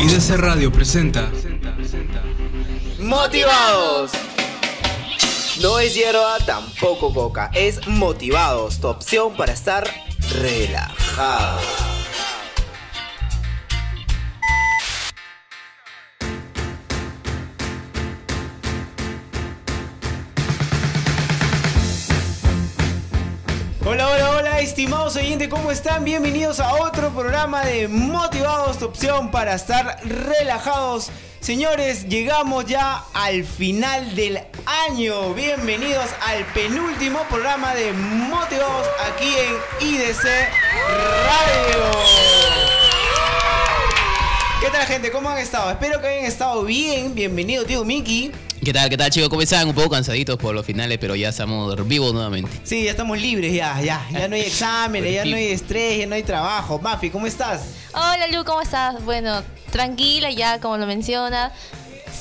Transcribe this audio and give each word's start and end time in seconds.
IDC 0.00 0.36
Radio 0.36 0.70
presenta 0.70 1.28
Motivados. 3.00 4.12
No 5.60 5.80
es 5.80 5.94
hierba, 5.94 6.38
tampoco 6.46 7.12
coca. 7.12 7.50
Es 7.52 7.84
Motivados, 7.88 8.80
tu 8.80 8.86
opción 8.86 9.36
para 9.36 9.52
estar 9.52 9.90
relajado. 10.40 11.58
Hola, 23.84 24.10
hola, 24.10 24.27
estimados 24.60 25.14
oyentes, 25.14 25.46
¿cómo 25.48 25.70
están? 25.70 26.04
Bienvenidos 26.04 26.58
a 26.58 26.74
otro 26.74 27.10
programa 27.10 27.64
de 27.64 27.86
Motivados, 27.86 28.82
opción 28.82 29.30
para 29.30 29.54
estar 29.54 30.00
relajados. 30.04 31.10
Señores, 31.38 32.08
llegamos 32.08 32.66
ya 32.66 33.04
al 33.14 33.44
final 33.44 34.16
del 34.16 34.40
año. 34.88 35.32
Bienvenidos 35.34 36.06
al 36.26 36.44
penúltimo 36.46 37.20
programa 37.30 37.72
de 37.74 37.92
Motivados 37.92 38.88
aquí 39.12 39.32
en 39.36 39.88
IDC 39.88 40.24
Radio. 40.24 41.84
¿Qué 44.60 44.70
tal 44.70 44.86
gente? 44.86 45.12
¿Cómo 45.12 45.28
han 45.30 45.38
estado? 45.38 45.70
Espero 45.70 46.00
que 46.00 46.08
hayan 46.08 46.24
estado 46.24 46.64
bien. 46.64 47.14
Bienvenido, 47.14 47.64
tío 47.64 47.84
Miki. 47.84 48.32
¿Qué 48.64 48.72
tal, 48.72 48.90
qué 48.90 48.96
tal 48.96 49.10
chicos? 49.10 49.28
¿Cómo 49.28 49.40
están? 49.40 49.68
Un 49.68 49.74
poco 49.74 49.90
cansaditos 49.90 50.36
por 50.36 50.54
los 50.54 50.66
finales, 50.66 50.98
pero 51.00 51.14
ya 51.14 51.28
estamos 51.30 51.88
vivos 51.88 52.12
nuevamente. 52.12 52.50
Sí, 52.64 52.84
ya 52.84 52.90
estamos 52.90 53.18
libres, 53.20 53.54
ya, 53.54 53.80
ya. 53.80 54.06
Ya 54.10 54.28
no 54.28 54.34
hay 54.34 54.40
exámenes, 54.46 55.14
ya 55.14 55.24
no 55.24 55.36
hay 55.36 55.46
estrés, 55.46 55.98
ya 55.98 56.06
no 56.06 56.14
hay 56.14 56.22
trabajo. 56.22 56.78
Mafi, 56.78 57.10
¿cómo 57.10 57.26
estás? 57.26 57.62
Hola 57.94 58.26
Lu, 58.28 58.44
¿cómo 58.44 58.60
estás? 58.60 59.02
Bueno, 59.04 59.42
tranquila 59.70 60.30
ya, 60.30 60.60
como 60.60 60.76
lo 60.76 60.86
menciona. 60.86 61.52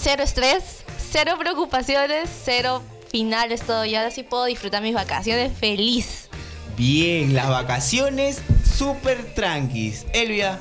Cero 0.02 0.24
estrés, 0.24 0.84
cero 1.12 1.36
preocupaciones, 1.40 2.30
cero 2.46 2.82
finales, 3.12 3.62
todo. 3.64 3.84
Ya 3.86 4.06
así 4.06 4.24
puedo 4.24 4.46
disfrutar 4.46 4.82
mis 4.82 4.94
vacaciones 4.94 5.52
feliz. 5.58 6.30
Bien, 6.78 7.34
las 7.34 7.50
vacaciones 7.50 8.42
súper 8.78 9.34
tranquis. 9.34 10.06
Elvia. 10.14 10.60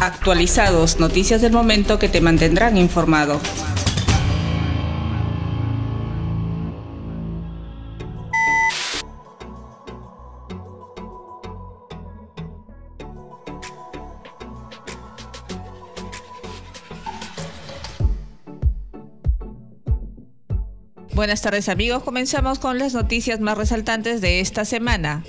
Actualizados, 0.00 1.00
noticias 1.00 1.40
del 1.40 1.52
momento 1.52 1.98
que 1.98 2.08
te 2.08 2.20
mantendrán 2.20 2.76
informado. 2.76 3.40
Buenas 21.14 21.42
tardes 21.42 21.68
amigos, 21.68 22.02
comenzamos 22.02 22.58
con 22.58 22.80
las 22.80 22.92
noticias 22.92 23.38
más 23.38 23.56
resaltantes 23.56 24.20
de 24.20 24.40
esta 24.40 24.64
semana. 24.64 25.22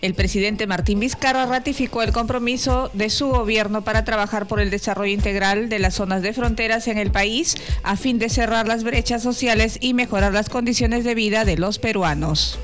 El 0.00 0.14
presidente 0.14 0.66
Martín 0.66 0.98
Vizcarra 0.98 1.44
ratificó 1.44 2.00
el 2.02 2.12
compromiso 2.12 2.90
de 2.94 3.10
su 3.10 3.28
gobierno 3.28 3.82
para 3.84 4.06
trabajar 4.06 4.46
por 4.46 4.60
el 4.60 4.70
desarrollo 4.70 5.12
integral 5.12 5.68
de 5.68 5.78
las 5.78 5.96
zonas 5.96 6.22
de 6.22 6.32
fronteras 6.32 6.88
en 6.88 6.96
el 6.96 7.10
país 7.10 7.56
a 7.82 7.96
fin 7.96 8.18
de 8.18 8.30
cerrar 8.30 8.66
las 8.66 8.82
brechas 8.82 9.22
sociales 9.22 9.76
y 9.82 9.92
mejorar 9.92 10.32
las 10.32 10.48
condiciones 10.48 11.04
de 11.04 11.14
vida 11.14 11.44
de 11.44 11.58
los 11.58 11.78
peruanos. 11.78 12.58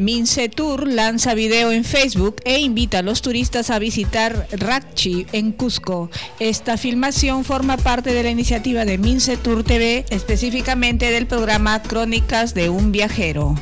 Mincetur 0.00 0.88
lanza 0.88 1.34
video 1.34 1.72
en 1.72 1.84
Facebook 1.84 2.36
e 2.46 2.58
invita 2.58 3.00
a 3.00 3.02
los 3.02 3.20
turistas 3.20 3.68
a 3.68 3.78
visitar 3.78 4.46
Rachi 4.50 5.26
en 5.32 5.52
Cusco. 5.52 6.08
Esta 6.38 6.78
filmación 6.78 7.44
forma 7.44 7.76
parte 7.76 8.14
de 8.14 8.22
la 8.22 8.30
iniciativa 8.30 8.86
de 8.86 8.96
Mincetur 8.96 9.62
TV, 9.62 10.06
específicamente 10.08 11.10
del 11.10 11.26
programa 11.26 11.82
Crónicas 11.82 12.54
de 12.54 12.70
un 12.70 12.92
viajero. 12.92 13.56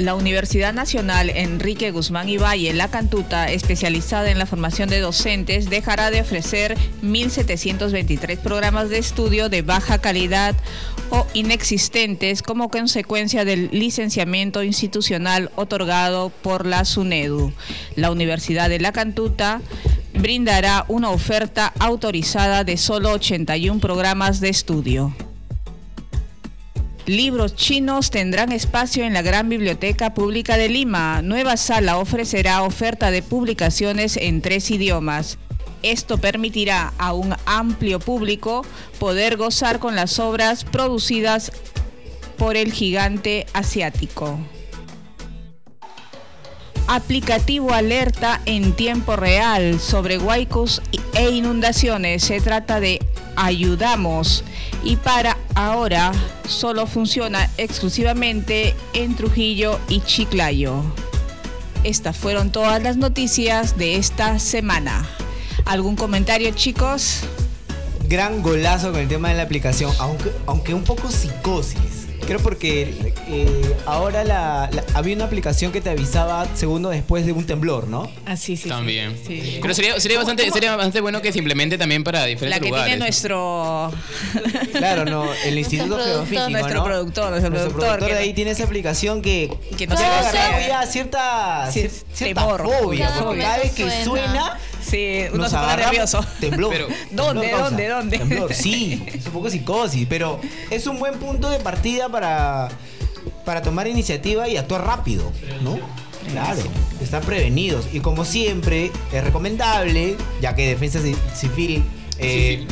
La 0.00 0.14
Universidad 0.14 0.72
Nacional 0.72 1.28
Enrique 1.28 1.90
Guzmán 1.90 2.26
y 2.30 2.38
Valle, 2.38 2.72
La 2.72 2.88
Cantuta, 2.88 3.50
especializada 3.50 4.30
en 4.30 4.38
la 4.38 4.46
formación 4.46 4.88
de 4.88 4.98
docentes, 4.98 5.68
dejará 5.68 6.10
de 6.10 6.22
ofrecer 6.22 6.78
1.723 7.02 8.38
programas 8.38 8.88
de 8.88 8.96
estudio 8.96 9.50
de 9.50 9.60
baja 9.60 9.98
calidad 9.98 10.56
o 11.10 11.26
inexistentes 11.34 12.40
como 12.40 12.70
consecuencia 12.70 13.44
del 13.44 13.68
licenciamiento 13.72 14.62
institucional 14.62 15.50
otorgado 15.54 16.30
por 16.30 16.64
la 16.64 16.86
SUNEDU. 16.86 17.52
La 17.94 18.10
Universidad 18.10 18.70
de 18.70 18.80
La 18.80 18.92
Cantuta 18.92 19.60
brindará 20.14 20.86
una 20.88 21.10
oferta 21.10 21.74
autorizada 21.78 22.64
de 22.64 22.78
solo 22.78 23.12
81 23.12 23.80
programas 23.80 24.40
de 24.40 24.48
estudio. 24.48 25.14
Libros 27.10 27.56
chinos 27.56 28.12
tendrán 28.12 28.52
espacio 28.52 29.04
en 29.04 29.14
la 29.14 29.22
Gran 29.22 29.48
Biblioteca 29.48 30.14
Pública 30.14 30.56
de 30.56 30.68
Lima. 30.68 31.22
Nueva 31.22 31.56
sala 31.56 31.98
ofrecerá 31.98 32.62
oferta 32.62 33.10
de 33.10 33.20
publicaciones 33.20 34.16
en 34.16 34.40
tres 34.42 34.70
idiomas. 34.70 35.36
Esto 35.82 36.18
permitirá 36.18 36.92
a 36.98 37.12
un 37.12 37.34
amplio 37.46 37.98
público 37.98 38.64
poder 39.00 39.36
gozar 39.36 39.80
con 39.80 39.96
las 39.96 40.20
obras 40.20 40.62
producidas 40.62 41.50
por 42.38 42.56
el 42.56 42.72
gigante 42.72 43.44
asiático. 43.54 44.38
Aplicativo 46.86 47.72
alerta 47.72 48.40
en 48.46 48.72
tiempo 48.72 49.16
real 49.16 49.78
sobre 49.78 50.18
huaicos 50.18 50.82
e 51.14 51.30
inundaciones. 51.30 52.24
Se 52.24 52.40
trata 52.40 52.80
de 52.80 53.00
Ayudamos 53.36 54.44
y 54.82 54.96
para 54.96 55.36
ahora 55.54 56.12
solo 56.48 56.86
funciona 56.86 57.48
exclusivamente 57.56 58.74
en 58.92 59.14
Trujillo 59.16 59.78
y 59.88 60.00
Chiclayo. 60.00 60.82
Estas 61.84 62.16
fueron 62.16 62.50
todas 62.50 62.82
las 62.82 62.96
noticias 62.96 63.78
de 63.78 63.96
esta 63.96 64.38
semana. 64.38 65.08
¿Algún 65.64 65.96
comentario, 65.96 66.50
chicos? 66.50 67.20
Gran 68.08 68.42
golazo 68.42 68.90
con 68.90 69.00
el 69.00 69.08
tema 69.08 69.28
de 69.28 69.36
la 69.36 69.44
aplicación, 69.44 69.92
aunque, 69.98 70.32
aunque 70.46 70.74
un 70.74 70.82
poco 70.82 71.10
psicosis. 71.10 71.99
Creo 72.30 72.40
porque 72.44 73.12
eh, 73.26 73.74
ahora 73.86 74.22
la, 74.22 74.70
la- 74.72 74.84
había 74.94 75.16
una 75.16 75.24
aplicación 75.24 75.72
que 75.72 75.80
te 75.80 75.90
avisaba 75.90 76.46
segundo 76.54 76.88
después 76.88 77.26
de 77.26 77.32
un 77.32 77.44
temblor, 77.44 77.88
¿no? 77.88 78.08
Ah, 78.24 78.36
sí, 78.36 78.56
sí. 78.56 78.68
También. 78.68 79.16
Sí, 79.26 79.40
sí. 79.42 79.58
Pero 79.60 79.74
sería, 79.74 79.98
sería, 79.98 80.18
bastante, 80.18 80.48
sería 80.52 80.76
bastante 80.76 81.00
bueno 81.00 81.20
que 81.22 81.32
se 81.32 81.38
implemente 81.38 81.76
también 81.76 82.04
para 82.04 82.20
La 82.20 82.26
diferentes 82.26 82.60
que 82.62 82.68
lugares. 82.68 82.86
tiene 82.86 82.98
nuestro, 83.04 83.90
Claro, 84.78 85.04
no, 85.06 85.24
el 85.44 85.58
Instituto 85.58 85.96
productor, 85.96 86.14
Geofísico, 86.28 86.50
nuestro 86.50 86.74
¿no? 86.78 86.84
productor, 86.84 87.30
nuestro 87.30 87.50
productor, 87.50 88.00
de 88.00 88.06
que- 88.06 88.14
ahí 88.14 88.32
tiene 88.32 88.52
esa 88.52 88.62
aplicación 88.62 89.22
que, 89.22 89.52
Que 89.76 89.88
no 89.88 89.96
te 89.96 90.02
va 90.04 90.08
a 90.08 90.18
agarrado 90.20 90.54
hacer. 90.56 90.68
ya 90.68 90.86
cierta, 90.86 91.68
Sí, 91.72 91.80
cier- 91.80 92.02
cierta 92.12 92.42
temor. 92.42 92.62
fobia, 92.62 93.08
Cada 93.08 93.22
porque 93.24 93.40
cada 93.40 93.58
vez 93.58 93.72
que 93.72 94.04
suena. 94.04 94.56
Sí, 94.82 95.22
uno 95.32 95.42
nos 95.42 95.50
se 95.52 95.56
pone 95.58 95.76
nervioso. 95.76 96.24
Temblor. 96.40 96.70
Pero- 96.72 96.86
¿Dónde, 97.10 97.40
Temblor 97.48 97.64
dónde, 97.64 97.88
dónde? 97.88 98.18
Temblor, 98.18 98.54
sí, 98.54 99.02
es 99.06 99.26
un 99.26 99.32
poco 99.32 99.50
psicosis, 99.50 100.06
pero 100.08 100.40
es 100.70 100.86
un 100.86 100.98
buen 100.98 101.14
punto 101.18 101.48
de 101.50 101.58
partida 101.60 102.08
para, 102.08 102.68
para 103.44 103.62
tomar 103.62 103.86
iniciativa 103.86 104.48
y 104.48 104.56
actuar 104.56 104.84
rápido, 104.86 105.30
¿no? 105.62 105.78
Claro, 106.30 106.60
estar 107.02 107.22
prevenidos. 107.22 107.86
Y 107.92 108.00
como 108.00 108.24
siempre, 108.24 108.90
es 109.12 109.24
recomendable, 109.24 110.16
ya 110.40 110.54
que 110.54 110.68
defensa 110.68 111.00
ci- 111.00 111.16
civil. 111.34 111.82
eh, 112.18 112.66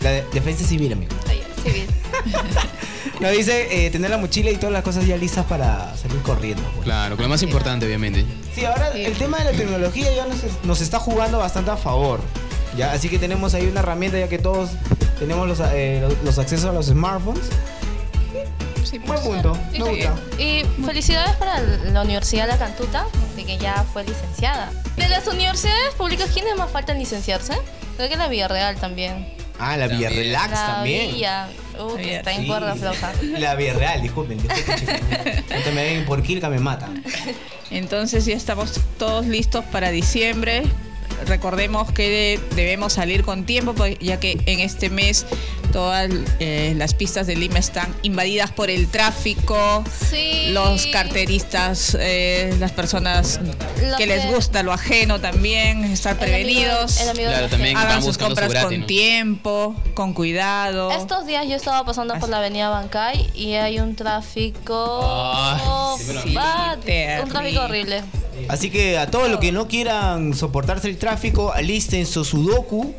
La 0.00 0.10
de- 0.10 0.24
defensa 0.32 0.64
civil, 0.64 0.92
amigo. 0.92 1.12
Ay, 1.28 1.40
sí, 1.72 1.72
bien. 1.74 1.86
Nos 3.20 3.32
dice 3.32 3.86
eh, 3.86 3.90
tener 3.90 4.10
la 4.10 4.18
mochila 4.18 4.50
y 4.50 4.56
todas 4.56 4.72
las 4.72 4.82
cosas 4.84 5.04
ya 5.06 5.16
listas 5.16 5.44
para 5.46 5.96
salir 5.96 6.20
corriendo. 6.22 6.62
pues. 6.74 6.84
Claro, 6.84 7.16
que 7.16 7.22
lo 7.22 7.28
más 7.28 7.42
importante, 7.42 7.84
obviamente. 7.86 8.24
Sí, 8.54 8.64
ahora 8.64 8.88
el 8.94 9.12
tema 9.16 9.38
de 9.38 9.44
la 9.44 9.52
tecnología 9.52 10.14
ya 10.14 10.26
nos, 10.26 10.38
nos 10.64 10.80
está 10.80 10.98
jugando 11.00 11.38
bastante 11.38 11.70
a 11.72 11.76
favor. 11.76 12.20
¿ya? 12.76 12.92
Así 12.92 13.08
que 13.08 13.18
tenemos 13.18 13.54
ahí 13.54 13.66
una 13.66 13.80
herramienta 13.80 14.18
ya 14.18 14.28
que 14.28 14.38
todos 14.38 14.70
tenemos 15.18 15.48
los, 15.48 15.58
eh, 15.72 15.98
los- 16.02 16.14
los 16.22 16.38
accesos 16.38 16.66
a 16.66 16.72
los 16.72 16.86
smartphones. 16.86 17.42
Sí, 18.84 18.98
Buen 19.00 19.20
pues. 19.20 19.20
punto, 19.20 19.58
Y, 19.74 19.78
me 19.82 19.90
gusta. 19.90 20.14
y 20.38 20.62
felicidades 20.86 21.36
para 21.36 21.60
la 21.60 22.02
Universidad 22.02 22.44
de 22.46 22.52
La 22.52 22.58
Cantuta, 22.58 23.04
de 23.36 23.44
que 23.44 23.58
ya 23.58 23.84
fue 23.92 24.04
licenciada. 24.04 24.70
De 24.96 25.08
las 25.08 25.26
universidades 25.26 25.92
públicas, 25.94 26.30
¿quiénes 26.32 26.56
más 26.56 26.70
faltan 26.70 26.98
licenciarse? 26.98 27.52
Creo 27.96 28.08
que 28.08 28.16
la 28.16 28.28
Villarreal 28.28 28.76
también. 28.76 29.26
Ah, 29.58 29.76
la 29.76 29.88
También. 29.88 30.12
Relax 30.12 30.50
la 30.50 30.66
también. 30.66 31.10
Uh, 31.78 31.96
que 31.96 32.02
Villa, 32.02 32.16
está 32.18 32.32
en 32.32 32.46
cuerda 32.46 32.74
floja. 32.74 33.12
La 33.38 33.54
Villa 33.54 33.74
Real, 33.74 34.02
disculpen. 34.02 34.38
Ahorita 34.40 35.70
me 35.74 35.84
ven 35.84 36.04
por 36.06 36.22
Kilka 36.22 36.48
me 36.48 36.58
matan. 36.58 37.02
Entonces 37.70 38.24
ya 38.24 38.34
estamos 38.34 38.80
todos 38.98 39.26
listos 39.26 39.64
para 39.66 39.90
diciembre. 39.90 40.64
Recordemos 41.26 41.90
que 41.92 42.40
debemos 42.54 42.92
salir 42.94 43.22
con 43.24 43.44
tiempo, 43.44 43.74
pues, 43.74 43.98
ya 44.00 44.18
que 44.20 44.40
en 44.46 44.60
este 44.60 44.88
mes 44.90 45.26
todas 45.72 46.10
eh, 46.40 46.72
las 46.76 46.94
pistas 46.94 47.26
de 47.26 47.36
Lima 47.36 47.58
están 47.58 47.94
invadidas 48.02 48.50
por 48.50 48.70
el 48.70 48.88
tráfico. 48.88 49.84
Sí. 50.08 50.46
Los 50.52 50.86
carteristas, 50.86 51.96
eh, 52.00 52.54
las 52.58 52.72
personas 52.72 53.38
Lo 53.82 53.96
que 53.98 54.06
les 54.06 54.26
gusta 54.32 54.62
lo 54.62 54.72
ajeno 54.72 55.20
también, 55.20 55.84
estar 55.84 56.12
El 56.12 56.18
amigo- 56.20 56.30
prevenidos. 56.38 57.00
el 57.00 57.08
amigo 57.10 57.26
de 57.28 57.32
Claro, 57.34 57.48
también. 57.48 57.76
Hagan 57.76 58.02
sus 58.02 58.16
compras 58.16 58.48
gratis, 58.48 58.68
con 58.68 58.80
¿no? 58.80 58.86
tiempo, 58.86 59.74
con 59.94 60.14
cuidado. 60.14 60.90
Estos 60.92 61.26
días 61.26 61.46
yo 61.46 61.56
estaba 61.56 61.84
pasando 61.84 62.14
por 62.18 62.28
la 62.30 62.38
avenida 62.38 62.70
Bancay 62.70 63.30
y 63.34 63.54
hay 63.54 63.78
un 63.80 63.94
tráfico. 63.94 65.00
Ay, 65.02 65.60
oh, 65.66 65.98
sí 65.98 66.34
bad, 66.34 66.78
un 67.22 67.28
tráfico 67.28 67.60
horrible. 67.62 68.02
Así 68.48 68.70
que 68.70 68.96
a 68.98 69.10
todos 69.10 69.28
los 69.30 69.40
que 69.40 69.52
no 69.52 69.68
quieran 69.68 70.34
soportarse 70.34 70.88
el 70.88 70.96
tráfico, 70.96 71.52
alisten 71.52 72.06
su 72.06 72.24
sudoku, 72.24 72.94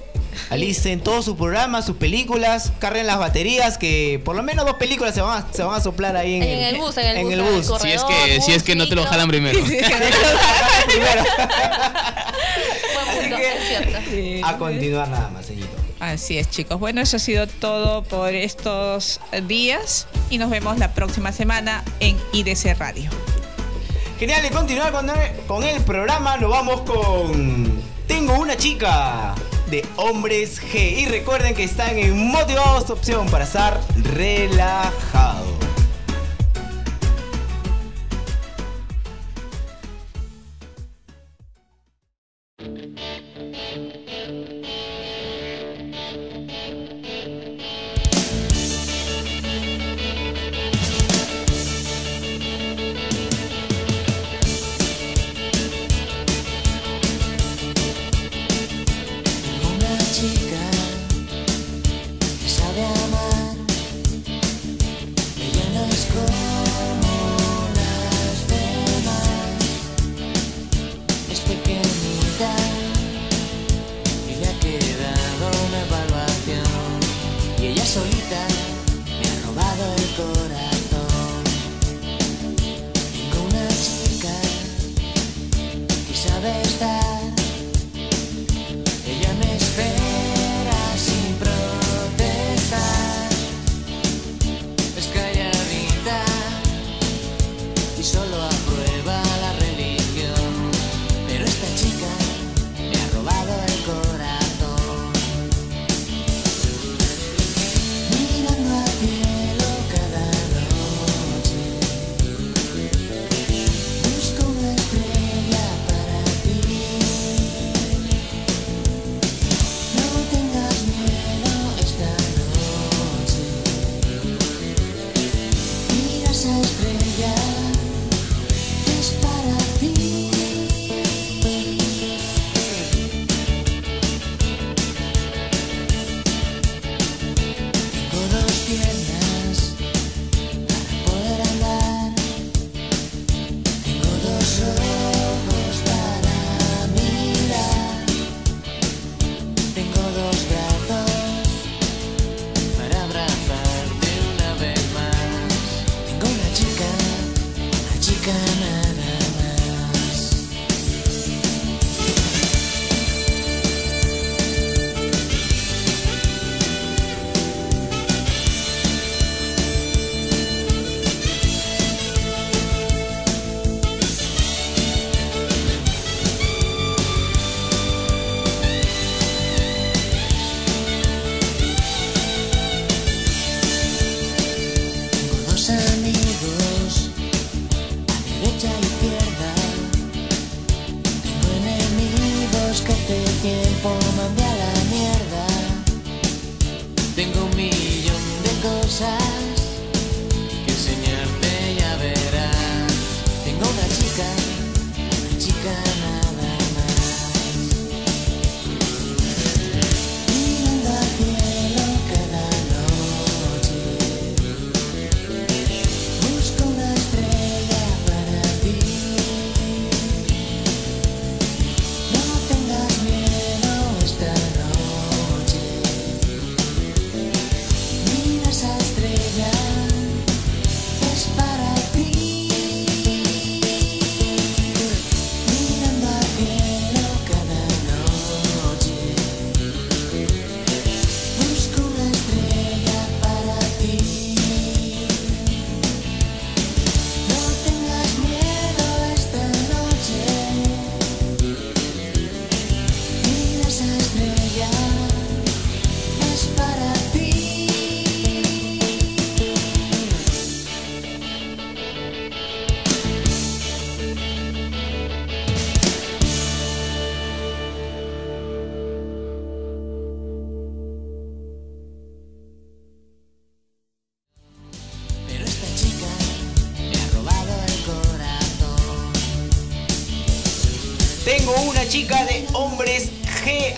alisten 0.52 1.00
todos 1.02 1.26
sus 1.26 1.36
programas, 1.36 1.86
sus 1.88 1.98
películas, 1.98 2.72
carguen 2.80 3.08
las 3.08 3.18
baterías, 3.18 3.78
que 3.80 4.22
por 4.24 4.36
lo 4.36 4.44
menos 4.44 4.66
dos 4.66 4.76
películas 4.76 5.16
se 5.16 5.22
van 5.22 5.44
a, 5.44 5.48
se 5.54 5.64
van 5.64 5.76
a 5.76 5.82
soplar 5.82 6.16
ahí 6.16 6.36
en, 6.36 6.44
En 6.44 6.64
el 6.66 6.78
bus, 6.78 6.96
en 6.98 7.18
el 7.18 7.24
bus, 7.24 7.34
en 7.34 7.40
el 7.40 7.46
bus. 7.46 7.68
corredor. 7.68 7.82
Si 7.82 7.92
es 7.92 8.04
que, 8.04 8.42
si 8.42 8.52
es 8.54 8.64
que 8.64 8.76
no 8.76 8.88
te 8.88 8.94
lo 8.96 9.04
jalan 9.06 9.28
primero. 9.28 9.60
Así 9.60 9.78
que-. 14.10 14.42
A 14.44 14.58
continuar 14.58 15.08
nada 15.10 15.30
más, 15.30 15.46
señorito. 15.46 15.76
Así 16.00 16.38
es, 16.38 16.50
chicos. 16.50 16.80
Bueno, 16.80 17.02
eso 17.02 17.18
ha 17.18 17.20
sido 17.20 17.48
todo 17.48 18.04
por 18.04 18.34
estos 18.34 19.20
días 19.48 20.08
y 20.30 20.38
nos 20.38 20.50
vemos 20.50 20.78
la 20.78 20.94
próxima 20.94 21.32
semana 21.32 21.84
en 22.00 22.18
IDC 22.32 22.78
Radio. 22.78 23.10
Genial, 24.20 24.46
y 24.46 24.50
continuar 24.50 24.92
con 25.48 25.64
el, 25.64 25.82
programa, 25.84 26.36
nos 26.36 26.52
vamos 26.52 26.82
con 26.82 27.82
Tengo 28.06 28.38
una 28.38 28.58
chica 28.58 29.34
de 29.72 29.86
Hombres 29.96 30.62
G. 30.62 30.98
Y 30.98 31.06
recuerden 31.06 31.56
que 31.56 31.64
están 31.64 31.98
en 31.98 32.28
Motivados 32.28 32.90
opción 32.90 33.30
para 33.30 33.46
estar 33.46 33.80
relajado. 33.96 35.59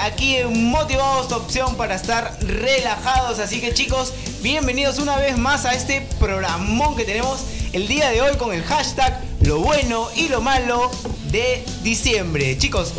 Aquí 0.02 0.38
en 0.38 0.66
Motivados, 0.66 1.28
tu 1.28 1.36
opción 1.36 1.76
para 1.76 1.96
estar 1.96 2.36
relajados. 2.42 3.40
Así 3.40 3.62
que 3.62 3.74
chicos, 3.74 4.14
bienvenidos 4.42 4.98
una 4.98 5.18
vez 5.18 5.38
más 5.38 5.66
a 5.66 5.74
este 5.74 6.08
programón 6.20 6.96
que 6.96 7.04
tenemos 7.04 7.42
el 7.72 7.88
día 7.88 8.10
de 8.10 8.22
hoy 8.22 8.36
con 8.38 8.54
el 8.54 8.64
hashtag 8.64 9.22
lo 9.42 9.60
bueno 9.60 10.08
y 10.16 10.28
lo 10.28 10.42
malo 10.42 10.90
de 11.32 11.64
diciembre. 11.84 12.58
Chicos, 12.58 12.94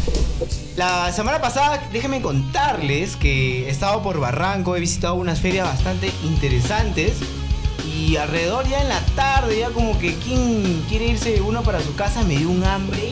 la 0.76 1.12
semana 1.12 1.40
pasada 1.40 1.88
déjenme 1.92 2.22
contarles 2.22 3.16
que 3.16 3.66
he 3.66 3.70
estado 3.70 4.02
por 4.02 4.20
Barranco, 4.20 4.76
he 4.76 4.80
visitado 4.80 5.14
unas 5.14 5.40
ferias 5.40 5.66
bastante 5.66 6.12
interesantes. 6.22 7.14
Y 7.84 8.16
alrededor 8.16 8.68
ya 8.68 8.80
en 8.80 8.88
la 8.88 9.00
tarde, 9.16 9.58
ya 9.58 9.70
como 9.70 9.98
que 9.98 10.14
quien 10.14 10.84
quiere 10.88 11.06
irse 11.06 11.40
uno 11.40 11.62
para 11.62 11.80
su 11.80 11.94
casa, 11.94 12.22
me 12.22 12.36
dio 12.36 12.48
un 12.48 12.64
hambre 12.64 13.11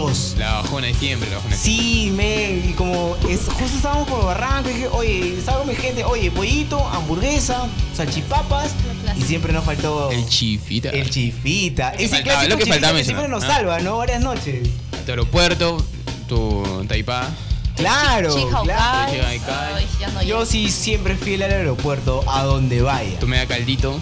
atroz. 0.00 0.34
La 0.38 0.52
bajona 0.54 0.86
de 0.88 0.94
siempre, 0.94 1.30
la 1.30 1.36
bajona 1.36 1.54
de 1.56 1.60
siempre. 1.62 1.84
Sí, 1.84 2.10
me, 2.10 2.68
y 2.70 2.74
como 2.76 3.16
es- 3.28 3.46
justo 3.46 3.76
estábamos 3.76 4.08
por 4.08 4.24
Barranco 4.24 4.70
y 4.70 4.72
dije, 4.74 4.88
oye, 4.88 5.34
con 5.46 5.68
mi 5.68 5.74
gente, 5.74 6.04
oye, 6.04 6.30
pollito, 6.30 6.86
hamburguesa, 6.88 7.66
salchipapas 7.94 8.70
y 9.16 9.22
siempre 9.22 9.52
nos 9.52 9.64
faltó 9.64 10.10
El 10.10 10.26
chifita. 10.28 10.90
el 10.90 11.08
chifita. 11.10 11.90
Ese 11.94 12.08
faltaba, 12.08 12.22
clásico 12.22 12.48
lo 12.50 12.56
que 12.58 12.64
chifita 12.64 12.74
faltaba 12.74 12.98
que 12.98 13.04
siempre 13.04 13.28
nos 13.28 13.40
mencionar, 13.42 13.56
salva, 13.60 13.80
¿no? 13.80 13.96
Varias 13.98 14.20
noches. 14.22 14.68
Tu 15.04 15.10
aeropuerto, 15.12 15.84
tu 16.28 16.84
taipá. 16.88 17.28
Claro, 17.76 18.34
Chica 18.36 18.60
claro. 18.62 19.12
Chica 19.12 19.28
Haikai. 19.28 19.74
Ay, 19.74 19.86
ya 19.98 20.08
no 20.10 20.22
Yo 20.22 20.44
sí 20.44 20.70
siempre 20.70 21.16
fiel 21.16 21.42
al 21.42 21.50
aeropuerto, 21.52 22.22
a 22.30 22.42
donde 22.42 22.82
vaya. 22.82 23.18
Tu 23.18 23.26
media 23.26 23.46
caldito. 23.46 23.98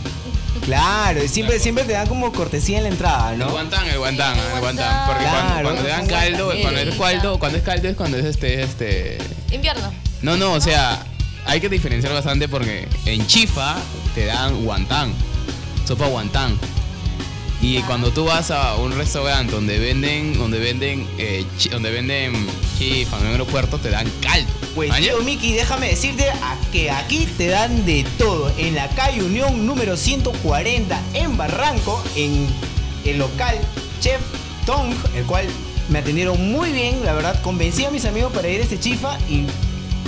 Claro, 0.64 1.26
siempre, 1.26 1.58
siempre 1.58 1.84
te 1.84 1.92
dan 1.92 2.06
como 2.06 2.32
cortesía 2.32 2.78
en 2.78 2.84
la 2.84 2.88
entrada, 2.90 3.32
El 3.32 3.38
¿no? 3.38 3.50
guantán, 3.50 3.86
el 3.88 3.98
guantán, 3.98 4.34
Sí, 4.34 4.40
el 4.40 4.54
el 4.54 4.60
guantán. 4.60 4.86
guantán. 4.86 5.06
Porque 5.08 5.24
cuando, 5.24 5.48
Claro, 5.48 5.62
cuando 5.64 5.82
te 5.82 5.88
dan 5.88 6.06
caldo, 6.06 6.52
cuando 6.60 6.80
es 6.80 6.94
caldo, 6.96 7.38
cuando 7.38 7.58
es 7.58 7.64
caldo 7.64 7.88
es 7.88 7.96
cuando 7.96 8.16
es 8.18 8.24
este, 8.26 8.62
este. 8.62 9.18
Invierno. 9.50 9.92
No, 10.22 10.36
no, 10.36 10.52
o 10.52 10.60
sea, 10.60 11.02
hay 11.46 11.60
que 11.60 11.68
diferenciar 11.68 12.12
bastante 12.12 12.46
porque 12.48 12.86
en 13.06 13.26
chifa 13.26 13.76
te 14.14 14.26
dan 14.26 14.64
guantán, 14.64 15.12
sopa 15.88 16.06
guantán. 16.06 16.58
Y 17.62 17.80
cuando 17.82 18.10
tú 18.10 18.24
vas 18.24 18.50
a 18.50 18.76
un 18.76 18.92
restaurante 18.96 19.52
donde 19.52 19.78
venden, 19.78 20.38
donde 20.38 20.58
venden, 20.58 21.06
eh, 21.18 21.44
chi- 21.58 21.68
donde 21.70 21.90
venden 21.90 22.46
chifa 22.80 23.18
en 23.18 23.26
el 23.26 23.32
aeropuerto, 23.32 23.78
te 23.78 23.90
dan 23.90 24.10
caldo. 24.22 24.50
Pues 24.74 24.88
¿Maña? 24.88 25.08
tío 25.08 25.20
Miki, 25.22 25.52
déjame 25.52 25.88
decirte 25.88 26.30
a- 26.30 26.56
que 26.72 26.90
aquí 26.90 27.26
te 27.36 27.48
dan 27.48 27.84
de 27.84 28.04
todo. 28.18 28.50
En 28.56 28.74
la 28.74 28.88
calle 28.88 29.22
Unión 29.22 29.66
número 29.66 29.96
140 29.98 30.98
en 31.12 31.36
Barranco, 31.36 32.02
en 32.16 32.46
el 33.04 33.18
local 33.18 33.56
Chef 34.00 34.20
Tong, 34.64 34.94
el 35.14 35.24
cual 35.24 35.44
me 35.90 35.98
atendieron 35.98 36.40
muy 36.50 36.70
bien, 36.72 37.04
la 37.04 37.12
verdad, 37.12 37.40
convencí 37.42 37.84
a 37.84 37.90
mis 37.90 38.04
amigos 38.06 38.32
para 38.32 38.48
ir 38.48 38.60
a 38.60 38.64
este 38.64 38.80
chifa 38.80 39.18
y 39.28 39.44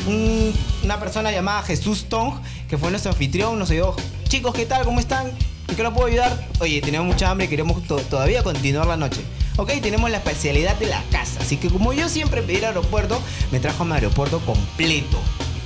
un- 0.07 0.53
una 0.83 0.99
persona 0.99 1.31
llamada 1.31 1.63
Jesús 1.65 2.07
Tong, 2.09 2.35
que 2.71 2.79
fue 2.79 2.91
nuestro 2.91 3.13
anfitrión, 3.13 3.59
nos 3.59 3.71
ayudó. 3.71 3.95
Chicos, 4.29 4.55
¿qué 4.55 4.65
tal? 4.65 4.85
¿Cómo 4.87 4.99
están? 4.99 5.27
¿En 5.69 5.77
qué 5.77 5.83
lo 5.83 5.93
puedo 5.93 6.07
ayudar? 6.09 6.49
Oye, 6.61 6.81
tenemos 6.81 7.07
mucha 7.07 7.31
hambre, 7.31 7.49
queremos 7.51 7.83
to- 7.87 7.97
todavía 8.01 8.43
continuar 8.43 8.87
la 8.87 8.97
noche. 8.97 9.21
Ok, 9.57 9.71
tenemos 9.83 10.11
la 10.11 10.19
especialidad 10.19 10.77
de 10.77 10.87
la 10.87 11.03
casa. 11.11 11.41
Así 11.41 11.57
que 11.59 11.69
como 11.69 11.93
yo 11.93 12.09
siempre 12.09 12.43
pedí 12.43 12.57
el 12.57 12.65
aeropuerto, 12.65 13.21
me 13.51 13.61
trajo 13.61 13.83
a 13.83 13.87
mi 13.87 13.93
aeropuerto 13.95 14.41
completo. 14.41 15.19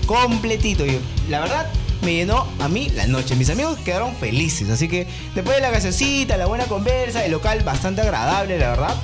Completito. 0.06 0.84
Y 0.84 1.00
la 1.28 1.40
verdad, 1.40 1.70
me 2.02 2.14
llenó 2.14 2.46
a 2.58 2.68
mí 2.68 2.88
la 2.90 3.06
noche. 3.06 3.36
Mis 3.36 3.50
amigos 3.50 3.78
quedaron 3.84 4.14
felices. 4.16 4.68
Así 4.70 4.88
que 4.88 5.06
después 5.34 5.56
de 5.56 5.62
la 5.62 5.70
gaseosita, 5.70 6.36
la 6.36 6.46
buena 6.46 6.64
conversa, 6.64 7.24
el 7.24 7.32
local 7.32 7.62
bastante 7.62 8.00
agradable, 8.00 8.58
la 8.58 8.70
verdad. 8.70 8.96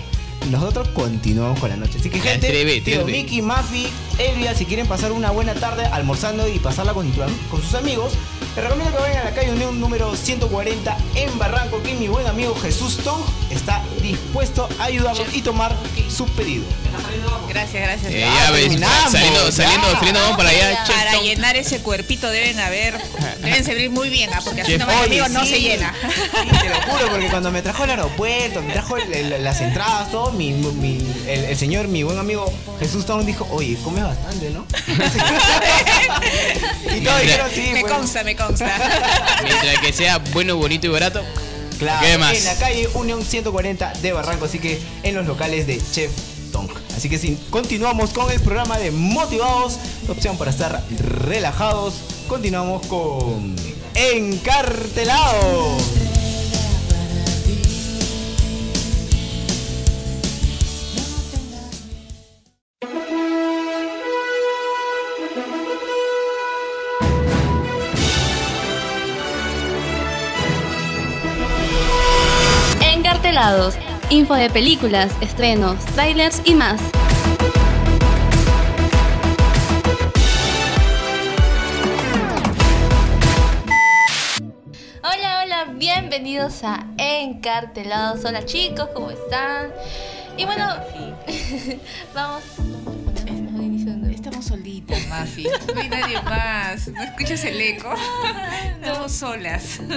Nosotros 0.51 0.89
continuamos 0.89 1.59
con 1.61 1.71
la 1.71 1.77
noche. 1.77 1.99
Así 1.99 2.11
que 2.11 2.21
gente, 2.21 2.81
tío. 2.81 3.05
Miki, 3.05 3.43
Mafi, 3.43 3.89
Elvia, 4.19 4.55
si 4.55 4.65
quieren 4.67 4.87
pasar 4.87 5.13
una 5.13 5.31
buena 5.31 5.55
tarde 5.55 5.87
almorzando 5.87 6.49
y 6.49 6.59
pasarla 6.59 6.93
con, 6.95 7.13
sus 7.51 7.75
amigos, 7.75 8.13
les 8.57 8.65
recomiendo 8.65 8.95
que 8.97 9.03
vayan 9.03 9.19
a 9.19 9.25
la 9.25 9.35
calle 9.35 9.51
Unión 9.53 9.81
número 9.81 10.15
140 10.17 10.97
en 11.15 11.39
Barranco, 11.39 11.83
que 11.83 11.95
mi 11.95 12.09
buen 12.09 12.27
amigo 12.27 12.55
Jesús 12.61 12.99
Tong 12.99 13.23
está 13.51 13.83
dispuesto 14.03 14.69
a 14.79 14.85
ayudarlos 14.85 15.27
y 15.33 15.43
tomar 15.43 15.75
su 16.15 16.27
pedido. 16.27 16.65
Gracias, 17.49 17.83
gracias. 17.83 18.13
Eh, 18.13 18.21
ya 18.21 18.51
ves, 18.51 18.61
terminamos, 18.63 19.13
saliendo, 19.13 19.45
ya. 19.47 19.53
saliendo, 19.53 19.91
saliendo, 19.93 20.21
vamos 20.21 20.37
para 20.37 20.51
allá. 20.51 20.73
Para 20.73 20.85
Chef 20.87 20.97
Para 20.97 21.13
Tom. 21.13 21.23
llenar 21.25 21.57
ese 21.57 21.83
cuerpito 21.83 22.31
deben 22.31 22.59
haber, 22.61 22.99
deben 23.43 23.65
servir 23.65 23.91
muy 23.91 24.09
bien, 24.11 24.31
ah, 24.35 24.41
porque 24.45 24.63
así 24.63 24.77
nomás 24.79 24.97
Oye, 25.03 25.21
amigo 25.21 25.29
no 25.29 25.45
se 25.47 25.61
llena. 25.61 25.95
Sí, 26.03 26.49
te 26.61 26.69
lo 26.69 26.75
juro, 26.93 27.09
porque 27.11 27.29
cuando 27.29 27.51
me 27.51 27.63
trajo 27.63 27.83
al 27.85 27.91
aeropuerto, 27.91 28.63
me 28.63 28.73
trajo 28.73 28.97
el- 28.97 29.13
el- 29.13 29.45
las 29.45 29.61
entradas, 29.61 30.11
todo, 30.11 30.32
mi, 30.33 30.53
mi- 30.53 30.99
el, 31.27 31.45
el 31.45 31.57
señor, 31.57 31.89
mi 31.89 32.03
buen 32.03 32.19
amigo 32.19 32.51
Jesús 32.81 33.07
Tong 33.07 33.25
dijo, 33.25 33.47
oye, 33.51 33.77
comes 33.85 34.05
bastante, 34.05 34.51
¿no? 34.51 34.67
y 36.97 37.01
todos 37.01 37.21
dijeron, 37.23 37.49
sí, 37.55 37.71
me 37.73 37.83
consta, 37.83 38.25
me 38.25 38.37
consta. 38.37 38.67
Mientras 39.45 39.79
que 39.81 39.93
sea 39.93 40.19
bueno, 40.33 40.57
bonito 40.57 40.87
y 40.87 40.91
barato. 40.91 41.23
Claro, 41.79 42.07
¿Qué 42.07 42.19
más? 42.19 42.37
en 42.37 42.45
la 42.45 42.55
calle 42.57 42.89
Unión 42.95 43.25
140 43.25 43.93
de 44.03 44.13
Barranco, 44.13 44.45
así 44.45 44.59
que 44.59 44.81
en 45.03 45.15
los 45.15 45.27
locales 45.27 45.67
de 45.67 45.81
Chef 45.93 46.13
Tong. 46.53 46.69
Así 46.97 47.09
que 47.09 47.19
sí, 47.19 47.39
continuamos 47.51 48.11
con 48.11 48.31
el 48.31 48.41
programa 48.41 48.79
de 48.79 48.91
Motivados, 48.93 49.79
opción 50.09 50.37
para 50.39 50.51
estar 50.51 50.83
relajados. 51.25 51.95
Continuamos 52.29 52.87
con 52.87 53.57
Encartelado. 53.95 55.77
Info 74.09 74.35
de 74.37 74.49
películas, 74.51 75.11
estrenos, 75.21 75.85
trailers 75.97 76.41
y 76.45 76.55
más. 76.55 76.81
Hola, 85.03 85.43
hola, 85.43 85.65
bienvenidos 85.75 86.63
a 86.63 86.87
Encartelados. 86.97 88.25
Hola 88.25 88.45
chicos, 88.45 88.91
¿cómo 88.95 89.11
están? 89.11 89.73
Y 90.37 90.45
bueno, 90.45 90.77
vamos. 92.15 92.45
Estamos 94.09 94.45
solitas, 94.45 95.05
Mafi. 95.09 95.49
No 95.75 95.81
hay 95.81 95.89
nadie 95.89 96.23
más. 96.23 96.87
¿No 96.87 97.03
escuchas 97.03 97.43
el 97.43 97.61
eco? 97.61 97.93
Estamos 98.81 99.11
solas. 99.11 99.81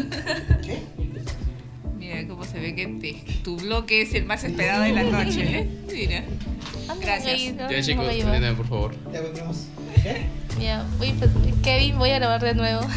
Mira 2.16 2.30
cómo 2.30 2.46
se 2.46 2.60
ve 2.60 2.74
que 2.76 2.88
te- 2.88 3.22
tu 3.44 3.58
bloque 3.58 4.02
es 4.02 4.14
el 4.14 4.24
más 4.26 4.42
esperado 4.46 4.84
de 4.84 4.94
la 4.94 5.04
noche. 5.04 5.60
¿eh? 5.60 5.70
Mira. 5.92 6.24
Ah, 6.88 6.96
mira, 6.98 7.18
Gracias. 7.20 7.58
Ya 7.70 7.82
chicos, 7.82 8.06
por 8.56 8.68
favor. 8.68 8.96
Ya 9.12 9.22
continuamos. 9.22 9.66
Ya, 10.62 10.86
voy, 10.98 11.12
pues, 11.12 11.32
Kevin, 11.62 11.98
voy 11.98 12.12
a 12.12 12.20
grabar 12.20 12.42
de 12.42 12.54
nuevo. 12.56 12.80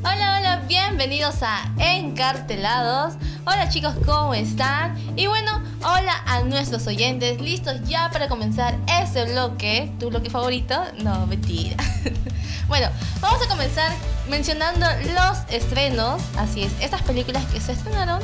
Hola, 0.00 0.38
hola, 0.38 0.62
bienvenidos 0.66 1.42
a 1.42 1.70
Encartelados. 1.78 3.16
Hola 3.44 3.68
chicos, 3.68 3.94
¿cómo 4.06 4.32
están? 4.32 4.96
Y 5.16 5.26
bueno, 5.26 5.62
hola 5.80 6.22
a 6.26 6.42
nuestros 6.44 6.86
oyentes, 6.86 7.38
listos 7.38 7.82
ya 7.86 8.08
para 8.10 8.28
comenzar 8.28 8.78
este 9.00 9.30
bloque, 9.30 9.90
tu 10.00 10.08
bloque 10.08 10.30
favorito. 10.30 10.74
No, 11.04 11.26
mentira. 11.26 11.76
Bueno, 12.72 12.88
vamos 13.20 13.42
a 13.42 13.48
comenzar 13.48 13.92
mencionando 14.30 14.86
los 15.12 15.38
estrenos. 15.50 16.22
Así 16.38 16.62
es, 16.62 16.72
estas 16.80 17.02
películas 17.02 17.44
que 17.52 17.60
se 17.60 17.72
estrenaron 17.72 18.18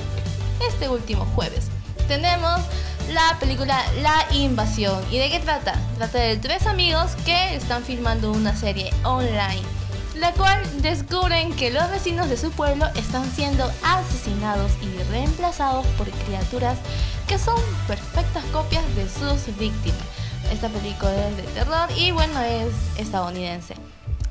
este 0.67 0.89
último 0.89 1.27
jueves. 1.35 1.67
Tenemos 2.07 2.59
la 3.13 3.39
película 3.41 3.85
La 4.01 4.25
Invasión. 4.33 5.05
¿Y 5.11 5.19
de 5.19 5.29
qué 5.29 5.41
trata? 5.41 5.75
Trata 5.99 6.21
de 6.21 6.39
tres 6.39 6.67
amigos 6.67 7.11
que 7.27 7.57
están 7.57 7.85
filmando 7.85 8.33
una 8.33 8.57
serie 8.57 8.91
online, 9.05 9.61
la 10.15 10.33
cual 10.33 10.63
descubren 10.81 11.55
que 11.55 11.71
los 11.71 11.91
vecinos 11.91 12.31
de 12.31 12.39
su 12.39 12.51
pueblo 12.51 12.87
están 12.95 13.31
siendo 13.31 13.71
asesinados 13.85 14.73
y 14.81 15.11
reemplazados 15.11 15.87
por 15.99 16.09
criaturas 16.09 16.79
que 17.27 17.39
son 17.39 17.61
perfectas 17.87 18.45
copias 18.47 18.85
de 18.97 19.11
sus 19.11 19.55
víctimas. 19.59 20.01
Esta 20.51 20.71
película 20.71 21.13
es 21.29 21.37
de 21.37 21.43
terror 21.43 21.91
y 21.95 22.13
bueno, 22.13 22.41
es 22.41 22.73
estadounidense. 22.97 23.75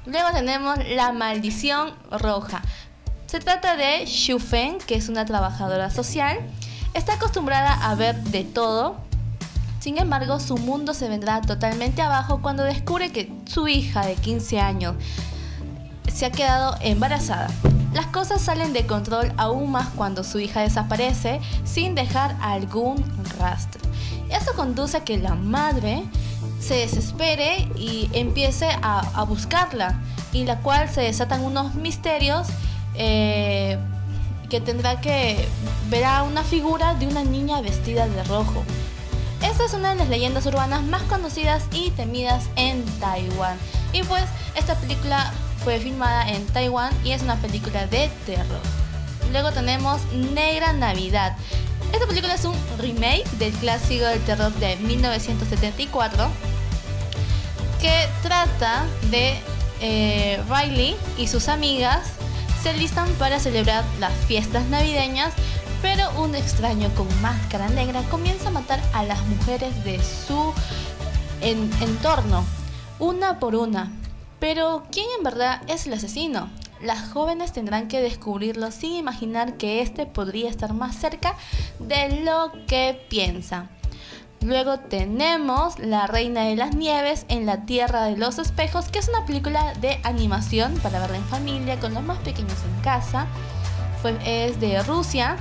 Luego 0.08 0.30
tenemos 0.32 0.80
La 0.96 1.12
Maldición 1.12 1.94
Roja. 2.10 2.62
Se 3.26 3.42
trata 3.42 3.76
de 3.76 4.06
Xu 4.06 4.40
Feng, 4.40 4.78
que 4.78 4.96
es 4.96 5.10
una 5.10 5.26
trabajadora 5.26 5.90
social. 5.90 6.38
Está 6.94 7.16
acostumbrada 7.16 7.74
a 7.74 7.94
ver 7.96 8.16
de 8.24 8.46
todo. 8.46 8.96
Sin 9.82 9.98
embargo, 9.98 10.40
su 10.40 10.58
mundo 10.58 10.94
se 10.94 11.10
vendrá 11.10 11.42
totalmente 11.42 12.02
abajo 12.02 12.42
cuando 12.42 12.64
descubre 12.64 13.12
que 13.12 13.30
su 13.46 13.68
hija 13.68 14.06
de 14.06 14.16
15 14.16 14.62
años 14.62 14.96
se 16.14 16.26
ha 16.26 16.32
quedado 16.32 16.78
embarazada. 16.80 17.50
Las 17.94 18.08
cosas 18.08 18.42
salen 18.42 18.72
de 18.72 18.88
control 18.88 19.34
aún 19.36 19.72
más 19.72 19.90
cuando 19.90 20.24
su 20.24 20.40
hija 20.40 20.62
desaparece 20.62 21.42
sin 21.66 21.96
dejar 21.96 22.38
algún 22.40 23.04
rastro. 23.38 23.82
Esto 24.30 24.54
conduce 24.56 24.96
a 24.96 25.04
que 25.04 25.18
la 25.18 25.36
madre 25.36 26.04
se 26.60 26.76
desespere 26.76 27.68
y 27.76 28.10
empiece 28.14 28.68
a, 28.82 29.00
a 29.14 29.24
buscarla, 29.24 30.00
y 30.34 30.46
la 30.46 30.60
cual 30.60 30.90
se 30.90 31.02
desatan 31.02 31.44
unos 31.44 31.76
misterios 31.76 32.48
eh, 32.96 33.78
que 34.50 34.62
tendrá 34.62 35.02
que 35.02 35.48
verá 35.90 36.24
una 36.24 36.44
figura 36.44 36.94
de 36.96 37.08
una 37.08 37.24
niña 37.24 37.62
vestida 37.62 38.08
de 38.08 38.24
rojo. 38.26 38.64
Esta 39.42 39.66
es 39.66 39.74
una 39.74 39.92
de 39.92 39.96
las 39.96 40.10
leyendas 40.10 40.46
urbanas 40.46 40.84
más 40.84 41.04
conocidas 41.04 41.64
y 41.72 41.92
temidas 41.92 42.46
en 42.56 42.84
Taiwán. 43.00 43.58
Y 43.94 44.04
pues 44.04 44.24
esta 44.56 44.76
película 44.76 45.32
fue 45.64 45.80
filmada 45.80 46.30
en 46.30 46.46
Taiwán 46.48 46.94
y 47.04 47.12
es 47.12 47.22
una 47.22 47.36
película 47.36 47.86
de 47.88 48.10
terror. 48.26 48.62
Luego 49.32 49.52
tenemos 49.52 50.02
Negra 50.14 50.74
Navidad. 50.74 51.36
Esta 51.94 52.06
película 52.08 52.34
es 52.36 52.46
un 52.46 52.56
remake 52.78 53.28
del 53.40 53.54
clásico 53.54 54.06
del 54.06 54.22
terror 54.22 54.54
de 54.56 54.76
1974 54.78 56.30
que 57.82 58.08
trata 58.24 58.86
de 59.10 59.40
eh, 59.82 60.42
Riley 60.50 60.96
y 61.18 61.28
sus 61.28 61.48
amigas 61.48 62.10
se 62.64 62.74
listan 62.74 63.08
para 63.14 63.40
celebrar 63.40 63.84
las 64.00 64.12
fiestas 64.26 64.66
navideñas, 64.66 65.34
pero 65.82 66.10
un 66.20 66.34
extraño 66.36 66.90
con 66.96 67.08
máscara 67.22 67.70
negra 67.70 68.02
comienza 68.10 68.48
a 68.50 68.52
matar 68.52 68.82
a 68.94 69.04
las 69.04 69.22
mujeres 69.28 69.84
de 69.84 70.00
su 70.04 70.54
en- 71.42 71.72
entorno, 71.82 72.44
una 73.00 73.40
por 73.40 73.56
una. 73.56 73.92
Pero, 74.40 74.84
¿quién 74.92 75.06
en 75.18 75.24
verdad 75.24 75.62
es 75.68 75.86
el 75.88 75.94
asesino? 75.94 76.50
Las 76.82 77.12
jóvenes 77.12 77.54
tendrán 77.54 77.88
que 77.88 78.02
descubrirlo 78.02 78.72
sin 78.72 78.94
imaginar 78.94 79.58
que 79.58 79.82
este 79.82 80.06
podría 80.06 80.50
estar 80.50 80.74
más 80.74 80.96
cerca 80.96 81.36
de 81.80 82.22
lo 82.24 82.52
que 82.68 83.06
piensan. 83.10 83.70
Luego 84.42 84.78
tenemos 84.80 85.80
La 85.80 86.06
Reina 86.06 86.42
de 86.42 86.56
las 86.56 86.76
Nieves 86.76 87.26
en 87.28 87.48
la 87.48 87.66
Tierra 87.66 88.04
de 88.04 88.18
los 88.18 88.38
Espejos, 88.38 88.90
que 88.90 89.00
es 89.00 89.10
una 89.10 89.26
película 89.26 89.74
de 89.82 90.00
animación 90.04 90.76
para 90.76 91.00
verla 91.00 91.18
en 91.18 91.24
familia 91.26 91.80
con 91.80 91.94
los 91.94 92.04
más 92.04 92.20
pequeños 92.20 92.58
en 92.64 92.82
casa. 92.82 93.26
Es 94.24 94.60
de 94.60 94.82
Rusia 94.84 95.36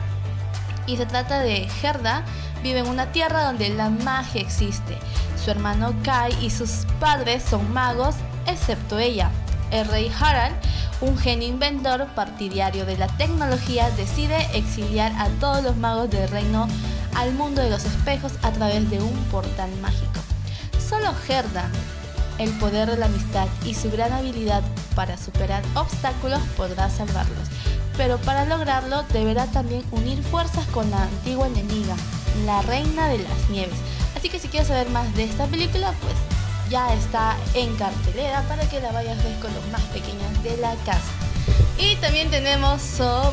y 0.87 0.97
se 0.97 1.07
trata 1.07 1.41
de 1.41 1.69
Gerda. 1.69 2.25
Vive 2.63 2.81
en 2.81 2.89
una 2.89 3.13
tierra 3.13 3.45
donde 3.45 3.69
la 3.69 3.91
magia 3.91 4.41
existe. 4.41 4.99
Su 5.43 5.51
hermano 5.51 5.95
Kai 6.03 6.33
y 6.43 6.51
sus 6.51 6.87
padres 6.99 7.45
son 7.45 7.73
magos, 7.73 8.17
excepto 8.47 8.99
ella. 8.99 9.31
El 9.71 9.87
rey 9.89 10.13
Harald, 10.19 10.55
un 11.01 11.19
genio 11.19 11.49
inventor 11.49 12.07
partidario 12.15 12.87
de 12.87 12.97
la 12.97 13.09
tecnología, 13.17 13.91
decide 13.91 14.37
exiliar 14.55 15.13
a 15.19 15.29
todos 15.41 15.63
los 15.63 15.77
magos 15.77 16.11
del 16.11 16.29
reino 16.29 16.69
al 17.15 17.33
mundo 17.33 17.63
de 17.63 17.71
los 17.71 17.85
espejos 17.85 18.33
a 18.43 18.53
través 18.53 18.89
de 18.91 19.01
un 19.01 19.15
portal 19.31 19.71
mágico. 19.81 20.21
Solo 20.79 21.13
Gerda, 21.27 21.69
el 22.39 22.51
poder 22.59 22.91
de 22.91 22.97
la 22.97 23.07
amistad 23.07 23.49
y 23.65 23.75
su 23.75 23.91
gran 23.91 24.13
habilidad 24.13 24.63
para 24.95 25.17
superar 25.17 25.63
obstáculos 25.75 26.41
podrá 26.57 26.89
salvarlos. 26.91 27.49
Pero 27.97 28.19
para 28.19 28.45
lograrlo 28.45 29.03
deberá 29.13 29.47
también 29.47 29.83
unir 29.91 30.23
fuerzas 30.23 30.67
con 30.69 30.91
la 30.91 31.03
antigua 31.03 31.47
enemiga, 31.47 31.97
la 32.45 32.63
Reina 32.63 33.09
de 33.09 33.19
las 33.19 33.51
Nieves. 33.51 33.79
Así 34.15 34.29
que 34.29 34.39
si 34.39 34.49
quieres 34.49 34.69
saber 34.69 34.89
más 34.91 35.15
de 35.15 35.25
esta 35.25 35.47
película, 35.47 35.93
pues 36.03 36.36
ya 36.69 36.93
está 36.95 37.37
en 37.55 37.75
cartelera 37.77 38.43
para 38.43 38.69
que 38.69 38.81
la 38.81 38.93
vayas 38.93 39.19
a 39.19 39.41
con 39.41 39.55
los 39.55 39.67
más 39.69 39.83
pequeños 39.93 40.43
de 40.43 40.57
la 40.59 40.75
casa. 40.85 41.13
Y 41.79 41.97
también 41.97 42.31
tenemos 42.31 42.83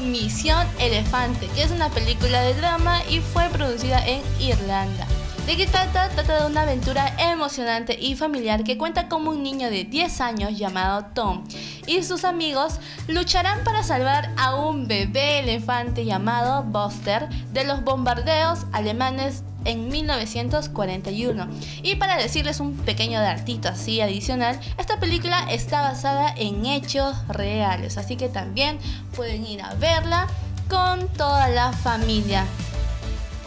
Misión 0.01 0.67
Elefante, 0.79 1.47
que 1.47 1.63
es 1.63 1.71
una 1.71 1.89
película 1.89 2.41
de 2.41 2.53
drama 2.53 3.01
y 3.09 3.19
fue 3.19 3.49
producida 3.49 4.05
en 4.05 4.21
Irlanda. 4.39 5.07
¿De 5.45 5.57
qué 5.57 5.67
trata? 5.67 6.07
Trata 6.09 6.41
de 6.41 6.49
una 6.49 6.61
aventura 6.61 7.15
emocionante 7.19 7.97
y 7.99 8.15
familiar 8.15 8.63
que 8.63 8.77
cuenta 8.77 9.09
como 9.09 9.31
un 9.31 9.43
niño 9.43 9.69
de 9.69 9.83
10 9.83 10.21
años 10.21 10.57
llamado 10.57 11.05
Tom 11.13 11.43
y 11.85 12.01
sus 12.03 12.23
amigos 12.23 12.79
lucharán 13.09 13.61
para 13.65 13.83
salvar 13.83 14.31
a 14.37 14.55
un 14.55 14.87
bebé 14.87 15.39
elefante 15.39 16.05
llamado 16.05 16.63
Buster 16.63 17.27
de 17.51 17.65
los 17.65 17.83
bombardeos 17.83 18.59
alemanes 18.71 19.43
en 19.65 19.89
1941. 19.89 21.47
Y 21.81 21.95
para 21.95 22.17
decirles 22.17 22.59
un 22.59 22.75
pequeño 22.77 23.19
datito 23.19 23.69
así 23.69 24.01
adicional, 24.01 24.59
esta 24.77 24.99
película 24.99 25.45
está 25.49 25.81
basada 25.81 26.33
en 26.35 26.65
hechos 26.65 27.15
reales, 27.27 27.97
así 27.97 28.15
que 28.15 28.29
también 28.29 28.77
pueden 29.15 29.45
ir 29.45 29.61
a 29.61 29.73
verla 29.75 30.27
con 30.69 31.07
toda 31.09 31.49
la 31.49 31.71
familia. 31.71 32.45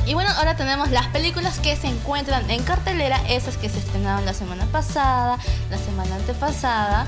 Y 0.07 0.14
bueno, 0.14 0.31
ahora 0.38 0.57
tenemos 0.57 0.90
las 0.92 1.09
películas 1.09 1.59
que 1.59 1.74
se 1.74 1.88
encuentran 1.88 2.48
en 2.48 2.62
cartelera, 2.62 3.20
esas 3.29 3.57
que 3.57 3.68
se 3.68 3.79
estrenaron 3.79 4.24
la 4.24 4.35
semana 4.35 4.64
pasada, 4.66 5.37
la 5.68 5.79
semana 5.79 6.14
antepasada. 6.14 7.07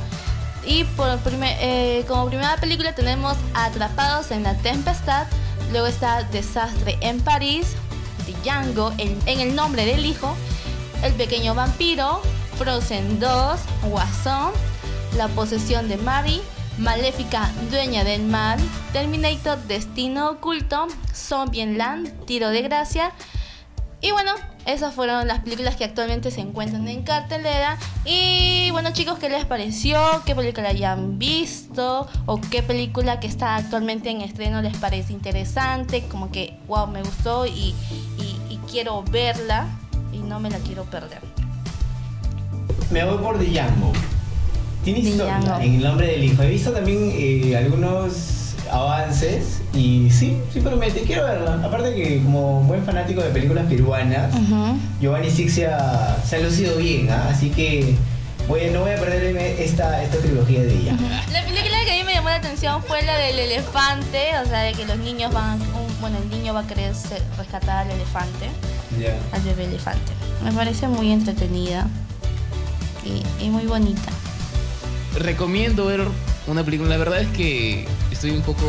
Y 0.67 0.85
eh, 1.61 2.05
como 2.09 2.27
primera 2.27 2.57
película 2.57 2.95
tenemos 2.97 3.37
Atrapados 3.55 4.33
en 4.33 4.43
la 4.43 4.55
Tempestad, 4.55 5.29
luego 5.71 5.87
está 5.87 6.25
Desastre 6.25 6.99
en 7.01 7.21
París, 7.21 7.77
Django, 8.43 8.93
en, 8.99 9.19
en 9.27 9.41
el 9.41 9.55
nombre 9.55 9.85
del 9.85 10.07
hijo, 10.07 10.35
El 11.03 11.13
pequeño 11.15 11.55
vampiro, 11.55 12.21
Frozen 12.59 13.21
2, 13.21 13.61
Guasón, 13.91 14.53
La 15.17 15.29
posesión 15.29 15.89
de 15.89 15.97
Mary, 15.97 16.41
Maléfica, 16.79 17.51
Dueña 17.71 18.05
del 18.05 18.23
Mal, 18.23 18.59
Terminator, 18.93 19.59
Destino 19.65 20.31
Oculto, 20.31 20.87
Zombieland, 21.15 22.25
Tiro 22.25 22.51
de 22.51 22.63
Gracia. 22.63 23.13
Y 24.01 24.13
bueno, 24.13 24.33
esas 24.69 24.95
fueron 24.95 25.27
las 25.27 25.41
películas 25.41 25.77
que 25.77 25.85
actualmente 25.85 26.31
se 26.31 26.41
encuentran 26.41 26.87
en 26.89 27.03
cartelera. 27.03 27.79
Y 28.05 28.71
bueno 28.71 28.93
chicos, 28.93 29.19
¿qué 29.19 29.29
les 29.31 29.45
pareció? 29.47 29.99
¿Qué 30.27 30.35
película 30.35 30.69
hayan 30.69 31.19
visto? 31.19 32.07
¿O 32.27 32.41
qué 32.41 32.63
película 32.63 33.19
que 33.19 33.27
está 33.27 33.57
actualmente 33.57 34.11
en 34.11 34.21
estreno 34.21 34.61
les 34.63 34.77
parece 34.77 35.13
interesante? 35.13 36.05
Como 36.09 36.31
que, 36.31 36.59
wow, 36.69 36.87
me 36.87 37.03
gustó 37.03 37.47
y, 37.47 37.75
y- 38.19 38.37
y 38.51 38.59
quiero 38.71 39.03
verla 39.05 39.67
y 40.13 40.19
no 40.19 40.39
me 40.39 40.51
la 40.51 40.59
quiero 40.59 40.85
perder. 40.85 41.21
Me 42.91 43.05
voy 43.05 43.19
por 43.19 43.39
Django. 43.39 43.93
Tiene 44.85 45.01
historia 45.01 45.41
en 45.63 45.75
el 45.75 45.83
nombre 45.83 46.07
del 46.07 46.25
hijo. 46.25 46.43
He 46.43 46.51
visto 46.51 46.71
también 46.73 47.11
eh, 47.15 47.57
algunos 47.57 48.13
avances 48.71 49.61
y 49.75 50.11
sí, 50.11 50.37
sí 50.53 50.61
promete, 50.61 51.03
quiero 51.03 51.25
verla. 51.25 51.61
Aparte 51.65 51.95
que 51.95 52.23
como 52.23 52.61
buen 52.63 52.85
fanático 52.85 53.21
de 53.23 53.31
películas 53.31 53.67
peruanas, 53.67 54.33
Giovanni 55.01 55.31
Six 55.31 55.55
se 55.55 55.67
ha, 55.67 56.17
se 56.27 56.37
ha 56.37 56.39
lucido 56.41 56.77
bien, 56.77 57.11
¿ah? 57.11 57.29
así 57.31 57.51
que 57.51 57.95
voy- 58.49 58.71
no 58.73 58.81
voy 58.81 58.93
a 58.93 58.97
perderme 58.97 59.63
esta, 59.63 60.03
esta 60.03 60.19
trilogía 60.19 60.63
de 60.63 60.75
ella. 60.75 60.93
La 61.33 61.43
película 61.45 61.77
que 61.85 61.93
a 61.93 61.95
mí 61.97 62.05
me 62.05 62.15
llamó 62.15 62.29
la 62.31 62.37
atención 62.37 62.83
fue 62.83 63.03
la 63.03 63.17
del 63.17 63.39
elefante, 63.39 64.31
o 64.45 64.49
sea, 64.49 64.61
de 64.63 64.73
que 64.73 64.85
los 64.87 64.99
niños 64.99 65.33
van, 65.33 65.61
un- 65.61 66.01
bueno, 66.01 66.19
el 66.23 66.29
niño 66.31 66.55
va 66.55 66.61
a 66.61 66.67
querer 66.67 66.93
rescatar 67.37 67.87
al 67.87 67.91
elefante, 67.91 68.47
al 69.33 69.43
bebé 69.43 69.65
elefante. 69.65 70.13
Me 70.45 70.53
parece 70.53 70.89
muy 70.89 71.11
entretenida 71.13 71.87
y, 73.05 73.45
y 73.45 73.51
muy 73.51 73.65
bonita. 73.67 74.11
Recomiendo 75.19 75.87
ver 75.87 76.03
una 76.49 76.65
película. 76.65 76.91
La 76.91 76.97
verdad 76.97 77.21
es 77.21 77.29
que 77.29 77.87
estoy 78.11 78.31
un 78.31 78.43
poco 78.43 78.65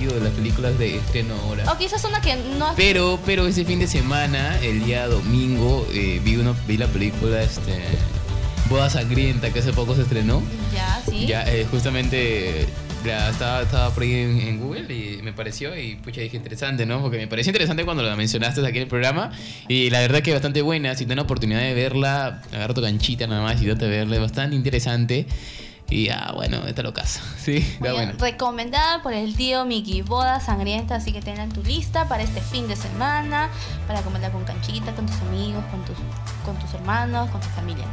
ido 0.00 0.14
de 0.14 0.20
las 0.20 0.32
películas 0.32 0.78
de 0.78 0.96
estreno 0.96 1.34
ahora. 1.42 1.70
O 1.72 1.78
quizás 1.78 2.04
una 2.04 2.20
que 2.20 2.36
no 2.36 2.72
Pero, 2.76 3.18
pero 3.26 3.46
ese 3.46 3.64
fin 3.64 3.78
de 3.78 3.86
semana, 3.86 4.58
el 4.60 4.84
día 4.84 5.06
domingo, 5.08 5.86
eh, 5.92 6.20
vi, 6.22 6.36
una, 6.36 6.54
vi 6.66 6.76
la 6.76 6.86
película 6.86 7.42
este, 7.42 7.82
Boda 8.68 8.90
Sangrienta, 8.90 9.52
que 9.52 9.60
hace 9.60 9.72
poco 9.72 9.94
se 9.94 10.02
estrenó. 10.02 10.42
Ya, 10.72 11.02
sí. 11.08 11.26
Ya, 11.26 11.42
eh, 11.42 11.66
justamente 11.70 12.66
la 13.04 13.30
estaba, 13.30 13.62
estaba 13.62 13.90
por 13.90 14.02
ahí 14.02 14.14
en, 14.14 14.40
en 14.40 14.60
Google 14.60 14.94
y 14.94 15.20
me 15.22 15.32
pareció 15.32 15.78
y 15.78 15.96
pucha 15.96 16.20
dije 16.20 16.36
interesante, 16.36 16.86
¿no? 16.86 17.02
Porque 17.02 17.18
me 17.18 17.26
pareció 17.26 17.50
interesante 17.50 17.84
cuando 17.84 18.02
la 18.02 18.16
mencionaste 18.16 18.66
aquí 18.66 18.78
en 18.78 18.84
el 18.84 18.88
programa 18.88 19.30
y 19.68 19.90
la 19.90 20.00
verdad 20.00 20.22
que 20.22 20.32
bastante 20.32 20.62
buena, 20.62 20.92
si 20.94 21.04
tienes 21.04 21.16
la 21.16 21.22
oportunidad 21.22 21.60
de 21.60 21.74
verla, 21.74 22.40
agarra 22.52 22.72
tu 22.72 22.80
canchita 22.80 23.26
nada 23.26 23.42
más 23.42 23.60
y 23.60 23.66
date 23.66 23.84
a 23.84 23.88
verla, 23.88 24.16
es 24.16 24.22
bastante 24.22 24.56
interesante 24.56 25.26
y 25.90 26.08
ah, 26.08 26.32
bueno, 26.34 26.66
está 26.66 26.82
lo 26.82 26.94
caso, 26.94 27.20
sí, 27.38 27.56
está 27.56 27.92
bueno. 27.92 28.12
Recomendada 28.18 29.02
por 29.02 29.12
el 29.12 29.36
tío 29.36 29.64
Mickey, 29.64 30.02
boda 30.02 30.40
sangrienta, 30.40 30.96
así 30.96 31.12
que 31.12 31.20
tenla 31.20 31.44
en 31.44 31.52
tu 31.52 31.62
lista 31.62 32.08
para 32.08 32.22
este 32.22 32.40
fin 32.40 32.68
de 32.68 32.76
semana, 32.76 33.50
para 33.86 34.00
comerla 34.02 34.30
con 34.30 34.44
canchita, 34.44 34.94
con 34.94 35.06
tus 35.06 35.20
amigos, 35.20 35.64
con 35.70 35.84
tus, 35.84 35.96
con 36.44 36.58
tus 36.58 36.72
hermanos, 36.74 37.30
con 37.30 37.40
tu 37.40 37.48
familia. 37.48 37.84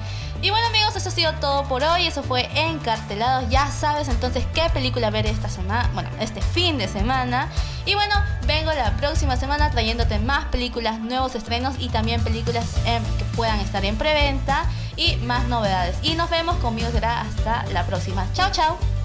Y 0.43 0.49
bueno 0.49 0.65
amigos, 0.67 0.95
eso 0.95 1.09
ha 1.09 1.11
sido 1.11 1.33
todo 1.35 1.65
por 1.65 1.83
hoy, 1.83 2.07
eso 2.07 2.23
fue 2.23 2.49
Encartelados, 2.55 3.47
ya 3.49 3.67
sabes 3.67 4.07
entonces 4.07 4.43
qué 4.55 4.63
película 4.73 5.11
ver 5.11 5.27
esta 5.27 5.49
semana, 5.49 5.87
bueno, 5.93 6.09
este 6.19 6.41
fin 6.41 6.79
de 6.79 6.87
semana. 6.87 7.47
Y 7.85 7.93
bueno, 7.93 8.15
vengo 8.47 8.73
la 8.73 8.91
próxima 8.97 9.37
semana 9.37 9.69
trayéndote 9.69 10.17
más 10.17 10.45
películas, 10.45 10.99
nuevos 10.99 11.35
estrenos 11.35 11.75
y 11.77 11.89
también 11.89 12.23
películas 12.23 12.65
que 13.19 13.25
puedan 13.35 13.59
estar 13.59 13.85
en 13.85 13.97
preventa 13.97 14.65
y 14.95 15.15
más 15.17 15.47
novedades. 15.47 15.97
Y 16.01 16.15
nos 16.15 16.29
vemos, 16.31 16.57
conmigo 16.57 16.89
será 16.91 17.21
hasta 17.21 17.63
la 17.71 17.85
próxima. 17.85 18.25
Chao, 18.33 18.51
chao. 18.51 19.00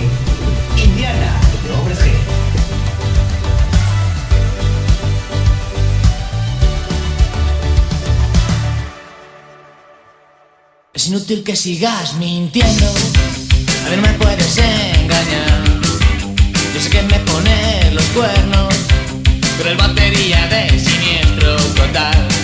Indiana, 0.77 1.41
de 1.67 1.73
Hombres 1.73 1.99
G. 2.01 2.14
Es 10.95 11.07
inútil 11.07 11.43
que 11.43 11.57
sigas 11.57 12.13
mintiendo. 12.13 12.85
A 13.85 13.89
ver, 13.89 13.99
no 13.99 14.07
me 14.07 14.13
puedes 14.13 14.57
engañar. 14.57 15.63
Yo 16.73 16.81
sé 16.81 16.89
que 16.89 17.01
me 17.01 17.19
pones 17.19 17.93
los 17.93 18.05
cuernos, 18.15 18.73
pero 19.57 19.71
el 19.71 19.77
batería 19.77 20.47
de 20.47 20.79
siniestro 20.79 21.57
total. 21.75 22.34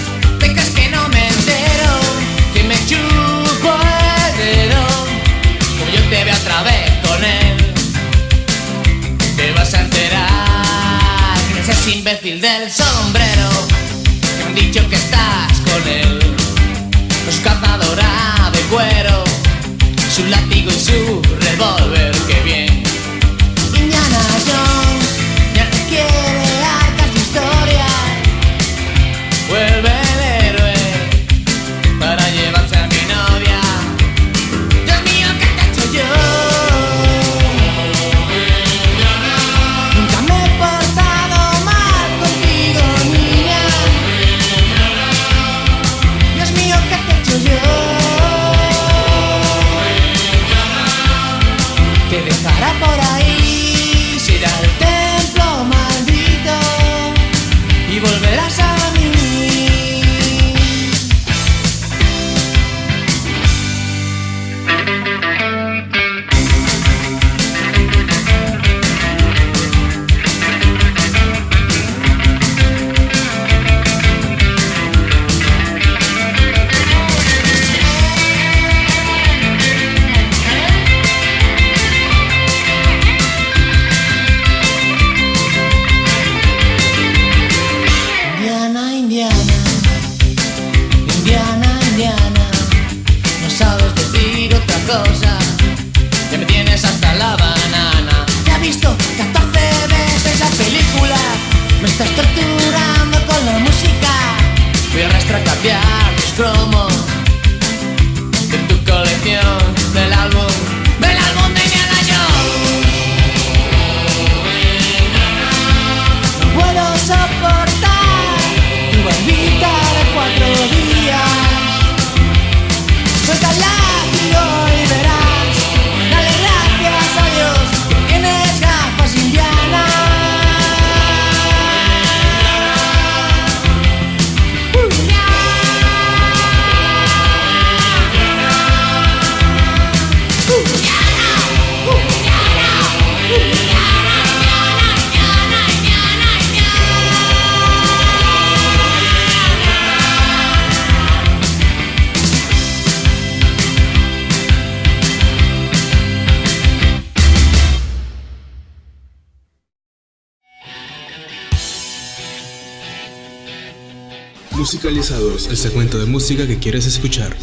Música 166.31 166.47
que 166.47 166.59
quieres 166.59 166.85
escuchar. 166.85 167.35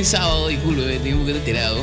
Buen 0.00 0.10
sábado, 0.10 0.48
disculpe, 0.48 0.98
tengo 1.00 1.18
un 1.18 1.26
poquito 1.26 1.38
enterado. 1.40 1.82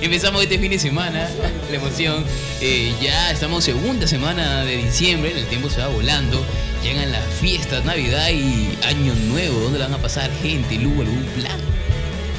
Empezamos 0.00 0.40
este 0.40 0.56
fin 0.56 0.70
de 0.70 0.78
semana, 0.78 1.28
la 1.68 1.76
emoción. 1.76 2.24
Eh, 2.60 2.94
ya 3.02 3.32
estamos 3.32 3.64
segunda 3.64 4.06
semana 4.06 4.62
de 4.62 4.76
diciembre, 4.76 5.32
el 5.36 5.46
tiempo 5.46 5.68
se 5.68 5.80
va 5.80 5.88
volando. 5.88 6.44
Llegan 6.84 7.10
las 7.10 7.24
fiestas, 7.40 7.84
Navidad 7.84 8.28
y 8.30 8.78
Año 8.84 9.14
Nuevo. 9.26 9.58
¿Dónde 9.58 9.80
la 9.80 9.86
van 9.86 9.94
a 9.94 9.98
pasar 9.98 10.30
gente? 10.40 10.76
¿Lugo 10.76 11.02
algún 11.02 11.24
plan? 11.34 11.58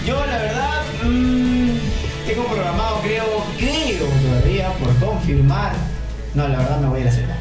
Yo 0.06 0.26
la 0.26 0.38
verdad, 0.38 0.82
mm, 1.04 1.72
Tengo 2.26 2.46
programado, 2.46 3.02
creo, 3.02 3.46
creo 3.58 4.06
todavía 4.06 4.72
por 4.76 4.96
confirmar. 4.96 5.74
No, 6.36 6.48
la 6.48 6.60
verdad 6.60 6.80
me 6.80 6.88
voy 6.88 7.02
a 7.02 7.06
la 7.06 7.12
selva. 7.12 7.37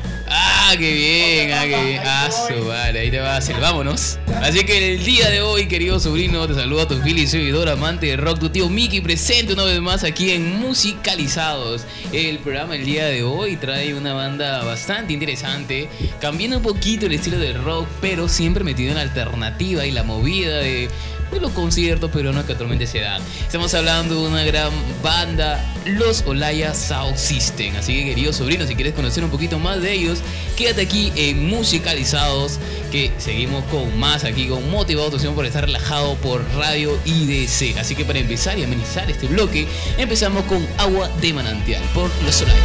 Ah, 0.68 0.76
qué 0.76 0.92
bien, 0.92 1.52
ah, 1.52 1.62
qué 1.62 1.84
bien. 1.84 2.02
Ah, 2.04 2.28
madre, 2.66 2.98
ahí 2.98 3.10
te 3.12 3.20
va 3.20 3.36
a. 3.36 3.60
Vámonos. 3.60 4.18
Así 4.42 4.64
que 4.64 4.94
el 4.94 5.04
día 5.04 5.30
de 5.30 5.40
hoy, 5.40 5.68
querido 5.68 6.00
sobrino, 6.00 6.44
te 6.48 6.54
saluda 6.54 6.88
tu 6.88 7.00
fiel 7.02 7.18
y 7.18 7.28
seguidor 7.28 7.68
amante 7.68 8.06
de 8.06 8.16
rock, 8.16 8.40
tu 8.40 8.50
tío 8.50 8.68
Mickey, 8.68 9.00
presente 9.00 9.52
una 9.52 9.62
vez 9.62 9.80
más 9.80 10.02
aquí 10.02 10.32
en 10.32 10.58
Musicalizados. 10.58 11.84
El 12.12 12.40
programa 12.40 12.74
el 12.74 12.84
día 12.84 13.06
de 13.06 13.22
hoy 13.22 13.56
trae 13.56 13.94
una 13.94 14.12
banda 14.12 14.64
bastante 14.64 15.12
interesante, 15.12 15.88
cambiando 16.20 16.56
un 16.56 16.64
poquito 16.64 17.06
el 17.06 17.12
estilo 17.12 17.38
del 17.38 17.62
rock, 17.62 17.86
pero 18.00 18.28
siempre 18.28 18.64
metido 18.64 18.90
en 18.90 18.96
la 18.96 19.02
alternativa 19.02 19.86
y 19.86 19.92
la 19.92 20.02
movida 20.02 20.58
de 20.58 20.88
de 21.30 21.40
los 21.40 21.52
conciertos 21.52 22.10
peruanos 22.10 22.44
que 22.44 22.52
actualmente 22.52 22.86
se 22.86 23.00
dan. 23.00 23.22
Estamos 23.40 23.74
hablando 23.74 24.22
de 24.22 24.28
una 24.28 24.44
gran 24.44 24.70
banda, 25.02 25.64
los 25.84 26.22
Olaya 26.26 26.74
South 26.74 27.16
System. 27.16 27.76
Así 27.76 27.98
que, 27.98 28.04
queridos 28.06 28.36
sobrinos, 28.36 28.68
si 28.68 28.74
quieres 28.74 28.94
conocer 28.94 29.24
un 29.24 29.30
poquito 29.30 29.58
más 29.58 29.80
de 29.82 29.92
ellos, 29.92 30.20
quédate 30.56 30.82
aquí 30.82 31.12
en 31.16 31.48
Musicalizados, 31.48 32.58
que 32.92 33.12
seguimos 33.18 33.64
con 33.64 33.98
más 33.98 34.24
aquí, 34.24 34.46
con 34.48 34.70
Motivado 34.70 35.08
Atención 35.08 35.34
por 35.34 35.46
estar 35.46 35.64
relajado 35.64 36.14
por 36.16 36.44
Radio 36.56 36.98
IDC. 37.04 37.78
Así 37.78 37.94
que 37.94 38.04
para 38.04 38.18
empezar 38.18 38.58
y 38.58 38.64
amenizar 38.64 39.10
este 39.10 39.26
bloque, 39.26 39.66
empezamos 39.98 40.44
con 40.44 40.66
Agua 40.78 41.08
de 41.20 41.32
Manantial 41.32 41.82
por 41.94 42.10
los 42.24 42.42
Olaya. 42.42 42.60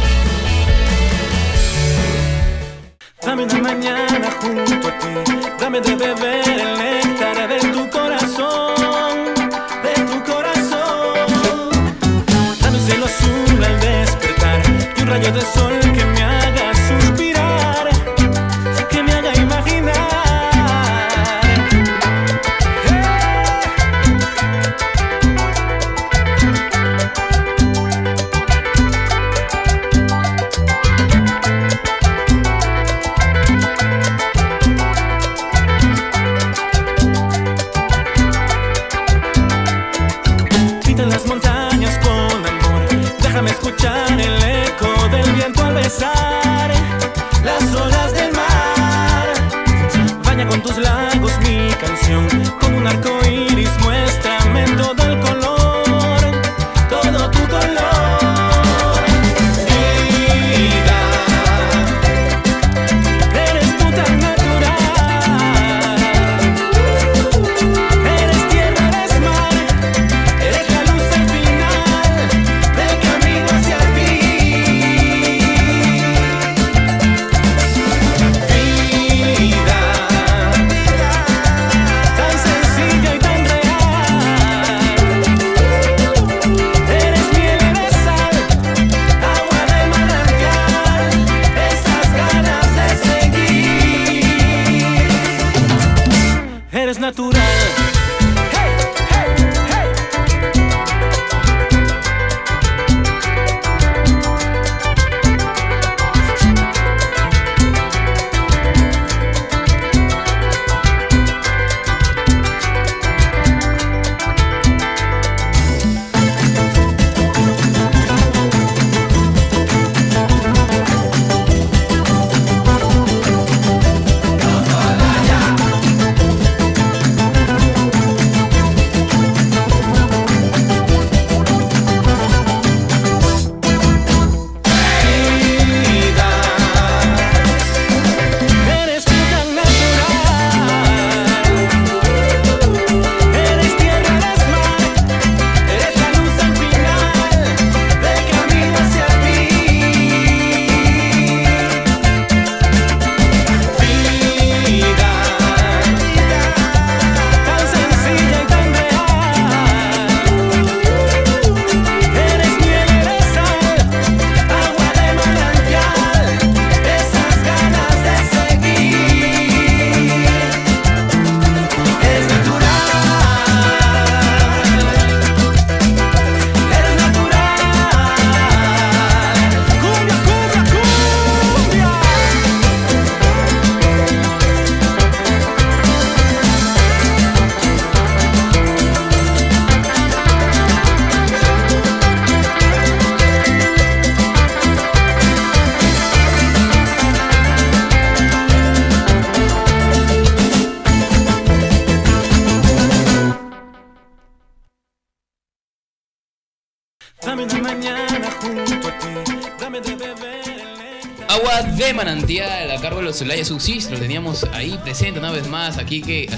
Que 15.22 15.30
me 15.30 15.38
haga 15.38 15.81
canción, 52.02 52.26
con 52.58 52.74
un 52.74 52.86
arco 52.86 53.21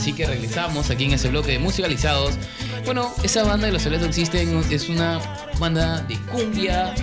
así 0.05 0.13
que 0.13 0.27
regresamos 0.27 0.91
aquí 0.91 1.05
en 1.05 1.15
ese 1.15 1.31
bloque 1.31 1.53
de 1.53 1.59
musicalizados. 1.59 2.35
Bueno, 2.85 3.15
esa 3.23 3.43
banda 3.43 3.65
de 3.69 3.73
los 3.73 3.83
Celaya 3.83 4.05
Subsisten 4.05 4.63
es 4.71 4.91
una 4.91 5.19
banda 5.59 6.03
de 6.03 6.19
cumbia, 6.31 6.95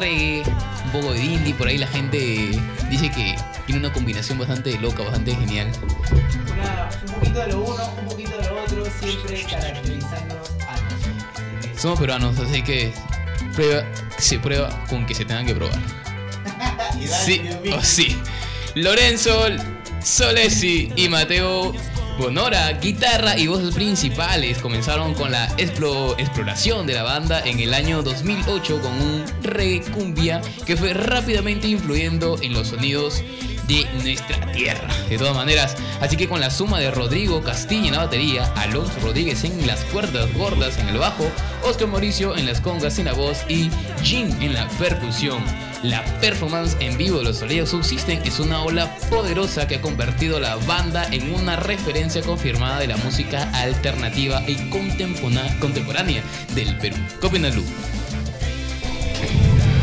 reggae, 0.00 0.42
un 0.86 0.90
poco 0.90 1.12
de 1.12 1.22
indie, 1.22 1.54
por 1.54 1.68
ahí 1.68 1.78
la 1.78 1.86
gente 1.86 2.50
dice 2.90 3.08
que 3.12 3.36
tiene 3.66 3.78
una 3.86 3.92
combinación 3.92 4.36
bastante 4.36 4.76
loca, 4.80 5.04
bastante 5.04 5.32
genial. 5.36 5.70
Una- 6.52 6.88
un 7.06 7.12
poquito 7.14 7.38
de 7.38 7.46
lo 7.52 7.60
uno, 7.62 7.94
un 8.00 8.08
poquito 8.08 8.36
de 8.36 8.48
lo 8.48 8.62
otro, 8.64 8.84
siempre 9.00 9.42
caracterizándonos 9.48 10.50
a 10.68 10.72
nosotros. 10.80 11.80
Somos 11.80 12.00
peruanos, 12.00 12.36
así 12.40 12.62
que 12.62 12.92
prueba, 13.54 13.84
se 14.18 14.40
prueba 14.40 14.70
con 14.88 15.06
que 15.06 15.14
se 15.14 15.24
tengan 15.24 15.46
que 15.46 15.54
probar. 15.54 15.78
Sí 17.24 17.38
Dios 17.38 17.60
mío. 17.62 17.76
o 17.78 17.82
sí. 17.84 18.16
Lorenzo, 18.74 19.46
Solesi 20.02 20.92
y 20.96 21.08
Mateo 21.08 21.72
Bonora, 22.18 22.70
guitarra 22.74 23.36
y 23.36 23.48
voces 23.48 23.74
principales 23.74 24.58
comenzaron 24.58 25.14
con 25.14 25.32
la 25.32 25.48
explo- 25.56 26.14
exploración 26.18 26.86
de 26.86 26.94
la 26.94 27.02
banda 27.02 27.40
en 27.44 27.58
el 27.58 27.74
año 27.74 28.02
2008 28.02 28.80
con 28.80 28.92
un 28.92 29.24
reggae 29.42 29.82
cumbia 29.90 30.40
que 30.64 30.76
fue 30.76 30.94
rápidamente 30.94 31.66
influyendo 31.66 32.38
en 32.40 32.52
los 32.54 32.68
sonidos 32.68 33.20
de 33.66 33.84
nuestra 34.04 34.52
tierra. 34.52 34.88
De 35.08 35.18
todas 35.18 35.34
maneras, 35.34 35.74
así 36.00 36.16
que 36.16 36.28
con 36.28 36.38
la 36.40 36.50
suma 36.50 36.78
de 36.78 36.90
Rodrigo 36.92 37.42
Castilla 37.42 37.88
en 37.88 37.92
la 37.94 38.04
batería, 38.04 38.44
Alonso 38.56 38.92
Rodríguez 39.02 39.42
en 39.42 39.66
las 39.66 39.80
cuerdas 39.86 40.32
gordas 40.34 40.78
en 40.78 40.88
el 40.88 40.98
bajo, 40.98 41.26
Oscar 41.64 41.88
Mauricio 41.88 42.36
en 42.36 42.46
las 42.46 42.60
congas 42.60 42.98
en 43.00 43.06
la 43.06 43.12
voz 43.14 43.38
y 43.48 43.70
Jim 44.02 44.30
en 44.40 44.52
la 44.54 44.68
percusión. 44.78 45.42
La 45.84 46.02
performance 46.18 46.78
en 46.80 46.96
vivo 46.96 47.18
de 47.18 47.24
los 47.24 47.36
Soleil 47.36 47.66
Subsisten 47.66 48.22
es 48.24 48.40
una 48.40 48.62
ola 48.62 48.96
poderosa 49.10 49.68
que 49.68 49.74
ha 49.74 49.80
convertido 49.82 50.38
a 50.38 50.40
la 50.40 50.56
banda 50.56 51.06
en 51.12 51.34
una 51.34 51.56
referencia 51.56 52.22
confirmada 52.22 52.78
de 52.78 52.86
la 52.86 52.96
música 52.96 53.50
alternativa 53.52 54.42
y 54.48 54.54
contemporánea 54.70 56.22
del 56.54 56.74
Perú. 56.78 56.96
¿Qué 57.20 57.26
opinas, 57.26 57.54
Lu? 57.54 57.62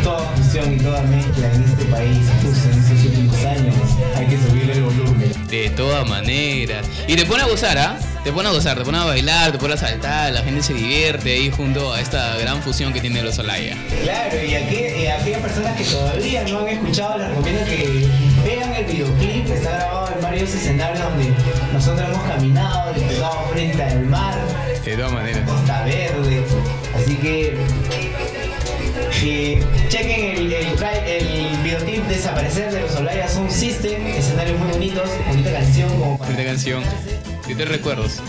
Toda 0.04 0.28
fusión 0.38 0.74
y 0.74 0.78
toda 0.78 1.04
mezcla 1.04 1.54
en 1.54 1.64
este 1.66 1.86
país, 1.86 2.18
justo 2.42 2.70
en 2.72 2.80
estos 2.80 3.06
últimos 3.06 3.46
años, 3.46 3.76
hay 4.16 4.26
que 4.26 4.38
subirle 4.40 4.74
el 4.74 4.82
volumen. 4.82 5.48
De 5.50 5.70
todas 5.70 6.10
maneras. 6.10 6.84
Y 7.08 7.16
te 7.16 7.28
pone 7.28 7.44
a 7.44 7.46
gozar, 7.46 7.78
¿ah? 7.78 8.00
Te 8.24 8.32
pone 8.32 8.50
a 8.50 8.52
gozar, 8.52 8.78
te 8.78 8.86
pone 8.86 9.00
a 9.00 9.04
bailar, 9.06 9.52
te 9.52 9.58
pone 9.58 9.74
a 9.74 9.78
saltar, 9.78 10.32
la 10.32 10.44
gente 10.44 10.62
se 10.62 10.76
divierte 10.76 11.34
ahí 11.34 11.50
junto 11.50 11.92
a 11.92 12.00
esta 12.00 12.38
gran 12.38 12.62
fusión 12.62 12.94
que 12.94 13.02
tiene 13.02 13.24
los 13.24 13.40
Olaya. 13.40 13.76
Claro, 14.04 14.36
y 14.46 14.54
aquí, 14.54 14.76
y 14.76 15.08
aquellas 15.08 15.42
personas 15.42 15.76
que 15.76 15.84
todavía 15.86 16.44
no 16.44 16.60
han 16.60 16.68
escuchado, 16.68 17.18
les 17.18 17.30
recomiendo 17.30 17.66
que 17.66 18.08
vean 18.46 18.76
el 18.76 18.86
videoclip, 18.86 19.50
está 19.50 19.72
grabado 19.72 20.14
en 20.16 20.22
varios 20.22 20.54
escenarios 20.54 21.04
donde 21.04 21.34
nosotros 21.74 22.10
hemos 22.10 22.24
caminado, 22.24 22.94
disfrutado 22.94 23.48
frente 23.54 23.84
al 23.84 24.06
mar, 24.06 24.36
De 24.86 24.96
todas 24.96 25.12
maneras. 25.12 25.50
Costa 25.50 25.84
Verde, 25.84 26.44
así 26.96 27.16
que 27.16 27.58
eh, 29.24 29.64
chequen 29.90 30.38
el, 30.38 30.54
el, 30.54 30.68
el 31.08 31.58
videoclip 31.64 32.06
Desaparecer 32.06 32.72
de 32.72 32.82
los 32.82 32.96
Olaya 32.98 33.28
Sound 33.28 33.50
System, 33.50 34.06
escenarios 34.06 34.60
muy 34.60 34.72
bonitos, 34.74 35.10
bonita 35.28 35.52
canción 35.52 35.90
como 35.90 36.20
para... 36.20 36.32
Esta 36.32 36.44
canción. 36.44 36.84
Yo 37.52 37.58
te 37.58 37.66
recuerdos. 37.66 38.22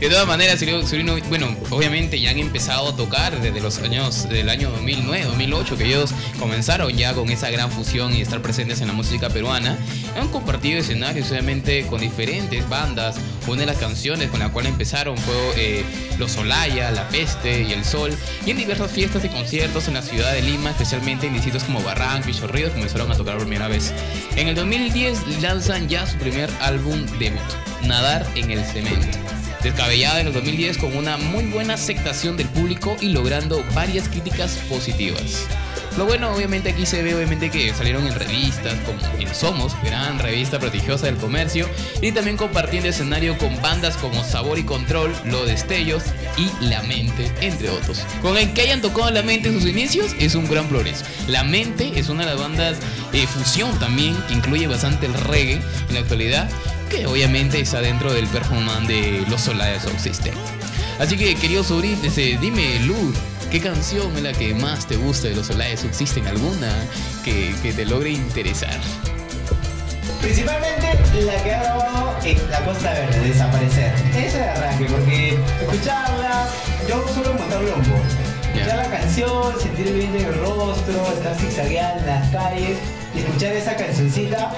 De 0.00 0.10
todas 0.10 0.26
maneras, 0.26 0.60
Cirilo- 0.60 1.22
bueno, 1.30 1.56
obviamente 1.70 2.20
ya 2.20 2.30
han 2.30 2.38
empezado 2.38 2.88
a 2.90 2.96
tocar 2.96 3.40
desde 3.40 3.60
los 3.60 3.78
años 3.78 4.28
del 4.28 4.50
año 4.50 4.70
2009, 4.70 5.24
2008, 5.24 5.78
que 5.78 5.84
ellos 5.86 6.10
comenzaron 6.38 6.94
ya 6.94 7.14
con 7.14 7.30
esa 7.30 7.48
gran 7.50 7.70
fusión 7.70 8.14
y 8.14 8.20
estar 8.20 8.42
presentes 8.42 8.82
en 8.82 8.88
la 8.88 8.92
música 8.92 9.30
peruana. 9.30 9.78
Han 10.20 10.28
compartido 10.28 10.78
escenarios, 10.80 11.30
obviamente, 11.30 11.86
con 11.86 12.02
diferentes 12.02 12.68
bandas. 12.68 13.16
Una 13.46 13.60
de 13.60 13.66
las 13.66 13.78
canciones 13.78 14.28
con 14.30 14.40
la 14.40 14.50
cual 14.50 14.66
empezaron 14.66 15.16
fue 15.16 15.34
eh, 15.56 15.84
Los 16.18 16.36
Olaya, 16.36 16.90
La 16.90 17.08
Peste 17.08 17.62
y 17.62 17.72
El 17.72 17.84
Sol. 17.84 18.14
Y 18.44 18.50
en 18.50 18.58
diversas 18.58 18.90
fiestas 18.90 19.24
y 19.24 19.28
conciertos 19.28 19.88
en 19.88 19.94
la 19.94 20.02
ciudad 20.02 20.32
de 20.34 20.42
Lima, 20.42 20.70
especialmente 20.70 21.28
en 21.28 21.32
distritos 21.32 21.64
como 21.64 21.82
Barranco 21.82 22.28
y 22.28 22.34
Chorrillos, 22.34 22.72
comenzaron 22.72 23.10
a 23.10 23.16
tocar 23.16 23.36
por 23.36 23.44
primera 23.46 23.68
vez. 23.68 23.94
En 24.36 24.48
el 24.48 24.54
2010 24.54 25.40
lanzan 25.40 25.88
ya 25.88 26.06
su 26.06 26.18
primer 26.18 26.50
álbum 26.60 27.06
debut, 27.18 27.40
Nadar 27.84 28.26
en 28.34 28.50
el 28.50 28.62
Cemento 28.66 29.06
descabellada 29.64 30.20
en 30.20 30.26
el 30.26 30.32
2010 30.34 30.76
con 30.76 30.94
una 30.94 31.16
muy 31.16 31.46
buena 31.46 31.74
aceptación 31.74 32.36
del 32.36 32.48
público 32.48 32.96
y 33.00 33.08
logrando 33.08 33.64
varias 33.74 34.08
críticas 34.08 34.58
positivas. 34.68 35.48
Lo 35.96 36.06
bueno, 36.06 36.32
obviamente, 36.32 36.70
aquí 36.70 36.86
se 36.86 37.02
ve 37.02 37.14
obviamente 37.14 37.50
que 37.50 37.72
salieron 37.72 38.04
en 38.08 38.16
revistas 38.16 38.74
como 38.80 38.98
en 39.20 39.32
Somos, 39.32 39.80
gran 39.84 40.18
revista 40.18 40.58
prestigiosa 40.58 41.06
del 41.06 41.16
comercio, 41.16 41.68
y 42.02 42.10
también 42.10 42.36
compartiendo 42.36 42.88
escenario 42.88 43.38
con 43.38 43.60
bandas 43.62 43.96
como 43.98 44.24
Sabor 44.24 44.58
y 44.58 44.64
Control, 44.64 45.14
Lo 45.24 45.46
Destellos 45.46 46.02
y 46.36 46.50
La 46.64 46.82
Mente, 46.82 47.30
entre 47.40 47.70
otros. 47.70 48.00
Con 48.22 48.36
el 48.36 48.52
que 48.54 48.62
hayan 48.62 48.80
tocado 48.80 49.08
La 49.12 49.22
Mente 49.22 49.48
en 49.48 49.60
sus 49.60 49.70
inicios 49.70 50.16
es 50.18 50.34
un 50.34 50.48
gran 50.48 50.66
progreso. 50.66 51.04
La 51.28 51.44
Mente 51.44 51.92
es 51.94 52.08
una 52.08 52.24
de 52.24 52.30
las 52.30 52.40
bandas 52.40 52.76
eh, 53.12 53.26
fusión 53.28 53.78
también, 53.78 54.16
que 54.26 54.34
incluye 54.34 54.66
bastante 54.66 55.06
el 55.06 55.14
reggae 55.14 55.60
en 55.88 55.94
la 55.94 56.00
actualidad, 56.00 56.50
que 56.90 57.06
obviamente 57.06 57.60
está 57.60 57.80
dentro 57.80 58.12
del 58.12 58.26
performance 58.26 58.88
de 58.88 59.24
los 59.28 59.42
Solaya 59.42 59.78
Sound 59.78 60.00
System. 60.00 60.34
Así 60.98 61.16
que, 61.16 61.36
querido 61.36 61.62
sobrino, 61.62 61.98
ese, 62.02 62.36
dime, 62.40 62.80
Luz, 62.80 63.14
¿qué 63.54 63.60
canción 63.60 64.16
es 64.16 64.22
la 64.24 64.32
que 64.32 64.52
más 64.52 64.84
te 64.84 64.96
gusta 64.96 65.28
de 65.28 65.36
los 65.36 65.46
Solaya 65.46 65.74
¿Existen 65.74 66.26
alguna 66.26 66.72
que, 67.24 67.54
te 67.62 67.84
logre 67.84 68.10
interesar? 68.10 68.80
Principalmente 70.20 70.88
la 71.24 71.40
que 71.40 71.54
ha 71.54 71.62
grabado 71.62 72.16
en 72.24 72.50
la 72.50 72.64
Costa 72.64 72.92
Verde, 72.92 73.20
Desaparecer. 73.20 73.94
Ese 74.10 74.26
es 74.26 74.34
el 74.34 74.42
arranque, 74.42 74.86
porque 74.86 75.38
escucharla, 75.62 76.48
yo 76.88 77.06
suelo 77.14 77.34
montar 77.34 77.62
lombo. 77.62 78.23
Escuchar 78.54 78.76
la 78.90 78.98
canción, 78.98 79.60
sentir 79.60 79.86
el 79.88 79.94
viento 79.94 80.18
en 80.18 80.24
el 80.26 80.34
rostro, 80.34 81.06
estar 81.16 81.34
zigzagueando 81.38 82.00
en 82.00 82.06
las 82.06 82.28
calles 82.30 82.78
y 83.14 83.18
escuchar 83.20 83.52
esa 83.52 83.76
cancioncita, 83.76 84.50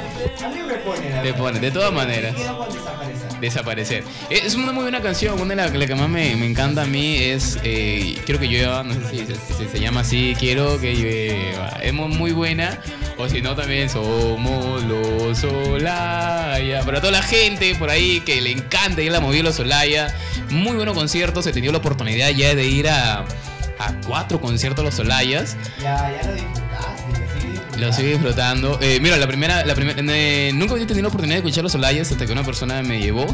a 0.45 0.49
mí 0.49 0.61
me 0.67 0.75
pone 0.77 1.11
la 1.11 1.17
Te 1.23 1.29
verdad. 1.33 1.39
pone, 1.39 1.61
de 1.61 1.71
todas 1.71 1.93
maneras. 1.93 2.35
Desaparecer. 2.35 3.41
Desaparecer. 3.41 4.05
Eh, 4.31 4.41
Es 4.45 4.55
una 4.55 4.73
muy 4.73 4.83
buena 4.85 5.03
canción. 5.03 5.39
Una 5.41 5.51
de 5.51 5.57
las 5.57 5.75
la 5.75 5.87
que 5.87 5.95
más 5.95 6.09
me, 6.09 6.35
me 6.37 6.47
encanta 6.47 6.83
a 6.83 6.87
mí 6.87 7.17
es. 7.17 7.59
eh, 7.65 8.19
creo 8.25 8.39
que 8.39 8.49
yo, 8.49 8.83
no 8.85 8.95
sé 8.95 9.01
si 9.11 9.19
se, 9.27 9.35
si 9.35 9.69
se 9.71 9.79
llama 9.81 10.01
así. 10.01 10.35
Quiero 10.39 10.81
que 10.81 10.95
llueva. 10.95 11.79
Es 11.83 11.93
mu- 11.93 12.09
muy 12.09 12.33
buena. 12.33 12.81
O 13.19 13.29
si 13.29 13.43
no, 13.43 13.55
también 13.55 13.89
somos 13.91 14.83
los 14.85 15.39
Solaya. 15.39 16.81
Para 16.85 17.01
toda 17.01 17.13
la 17.13 17.23
gente 17.23 17.75
por 17.75 17.91
ahí 17.91 18.21
que 18.21 18.41
le 18.41 18.53
encanta 18.53 19.03
ir 19.03 19.11
a 19.11 19.15
la 19.15 19.21
movida 19.21 19.43
los 19.43 19.57
Solaya. 19.57 20.15
Muy 20.51 20.77
buenos 20.77 20.95
conciertos. 20.97 21.47
He 21.47 21.53
tenido 21.53 21.73
la 21.73 21.79
oportunidad 21.79 22.31
ya 22.31 22.55
de 22.55 22.65
ir 22.67 22.89
a, 22.89 23.25
a 23.79 23.93
cuatro 24.07 24.41
conciertos 24.41 24.85
los 24.85 24.95
Solayas. 24.95 25.57
Ya, 25.81 26.11
ya 26.21 26.29
lo 26.29 26.35
disfrutaste, 26.35 27.79
lo 27.81 27.93
sigo 27.93 28.09
disfrutando. 28.09 28.79
Eh, 28.81 28.99
mira, 29.01 29.17
la 29.19 29.27
primera, 29.27 29.65
la 29.65 29.75
primera, 29.75 30.01
eh, 30.15 30.51
nunca 30.55 30.75
había 30.75 30.87
tenido 30.87 31.03
la 31.03 31.09
oportunidad 31.09 31.37
de 31.37 31.41
escuchar 31.41 31.63
los 31.65 31.75
Olayas 31.75 32.11
hasta 32.11 32.25
que 32.27 32.33
una 32.33 32.45
persona 32.45 32.83
me 32.83 32.99
llevó. 33.01 33.27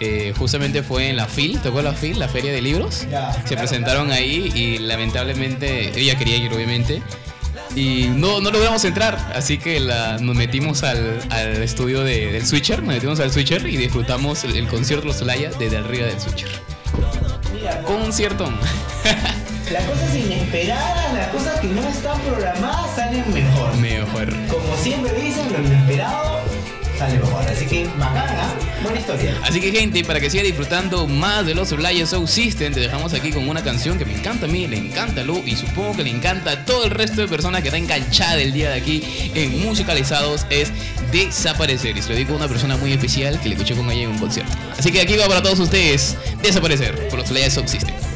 Eh, 0.00 0.32
justamente 0.36 0.82
fue 0.82 1.08
en 1.10 1.16
la 1.16 1.26
FIL, 1.26 1.60
¿tocó 1.60 1.80
la 1.82 1.92
FIL, 1.92 2.18
la 2.18 2.28
feria 2.28 2.52
de 2.52 2.60
libros? 2.62 3.06
Ya, 3.10 3.32
Se 3.32 3.42
claro, 3.42 3.58
presentaron 3.58 4.10
ahí 4.10 4.50
y 4.54 4.78
lamentablemente 4.78 5.92
ella 5.98 6.16
quería 6.16 6.36
ir, 6.36 6.52
obviamente. 6.52 7.02
Y 7.76 8.08
no, 8.08 8.40
no 8.40 8.50
logramos 8.50 8.84
entrar, 8.84 9.32
así 9.34 9.56
que 9.58 9.78
la- 9.80 10.18
nos 10.18 10.34
metimos 10.36 10.82
al, 10.82 11.20
al 11.30 11.62
estudio 11.62 12.02
de- 12.02 12.32
del 12.32 12.46
Switcher, 12.46 12.80
nos 12.82 12.94
metimos 12.94 13.20
al 13.20 13.30
Switcher 13.32 13.66
y 13.66 13.76
disfrutamos 13.76 14.44
el, 14.44 14.56
el 14.56 14.66
concierto 14.68 15.06
de 15.06 15.12
los 15.12 15.22
Olaya 15.22 15.50
desde 15.58 15.76
arriba 15.78 16.06
del 16.06 16.18
Switcher. 16.20 16.48
Concierto. 17.86 18.50
las 19.70 19.84
cosas 19.84 20.14
inesperadas, 20.14 21.14
las 21.14 21.28
cosas 21.28 21.60
que 21.60 21.68
no 21.68 21.88
están 21.88 22.20
programadas 22.20 22.94
salen 22.96 23.24
mejor. 23.32 23.76
Mejor. 23.76 24.46
Como 24.48 24.76
siempre 24.76 25.12
dicen, 25.14 25.52
lo 25.52 25.62
inesperado 25.62 26.42
sale 26.98 27.18
mejor. 27.18 27.44
Así 27.48 27.66
que 27.66 27.84
bacana, 27.98 28.54
buena 28.82 28.98
historia. 28.98 29.34
Así 29.42 29.60
que 29.60 29.72
gente, 29.72 30.04
para 30.04 30.20
que 30.20 30.30
siga 30.30 30.42
disfrutando 30.42 31.06
más 31.06 31.46
de 31.46 31.54
los 31.54 31.72
Olaya 31.72 32.06
Soul 32.06 32.28
System, 32.28 32.72
te 32.72 32.80
dejamos 32.80 33.14
aquí 33.14 33.30
con 33.30 33.48
una 33.48 33.62
canción 33.62 33.98
que 33.98 34.04
me 34.04 34.14
encanta 34.14 34.46
a 34.46 34.48
mí, 34.48 34.66
le 34.66 34.76
encanta 34.76 35.22
a 35.22 35.24
Lu 35.24 35.42
y 35.44 35.56
supongo 35.56 35.96
que 35.96 36.04
le 36.04 36.10
encanta 36.10 36.52
a 36.52 36.64
todo 36.64 36.84
el 36.84 36.90
resto 36.90 37.20
de 37.20 37.28
personas 37.28 37.62
que 37.62 37.68
está 37.68 37.78
enganchada 37.78 38.40
el 38.40 38.52
día 38.52 38.70
de 38.70 38.76
aquí 38.76 39.30
en 39.34 39.64
Musicalizados, 39.64 40.46
es 40.50 40.70
Desaparecer. 41.10 41.96
Y 41.96 42.02
se 42.02 42.10
lo 42.10 42.16
digo 42.16 42.34
a 42.34 42.36
una 42.36 42.48
persona 42.48 42.76
muy 42.76 42.92
especial 42.92 43.40
que 43.40 43.48
le 43.48 43.54
escuché 43.54 43.74
con 43.74 43.90
ella 43.90 44.04
en 44.04 44.10
un 44.10 44.18
concierto. 44.18 44.52
Así 44.78 44.90
que 44.90 45.00
aquí 45.00 45.16
va 45.16 45.26
para 45.26 45.42
todos 45.42 45.58
ustedes, 45.58 46.16
Desaparecer, 46.42 47.08
por 47.08 47.18
los 47.18 47.30
Olaya 47.30 47.50
Soul 47.50 47.68
System. 47.68 48.11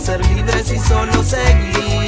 Ser 0.00 0.24
libres 0.26 0.72
y 0.72 0.78
solo 0.78 1.22
seguir 1.22 1.99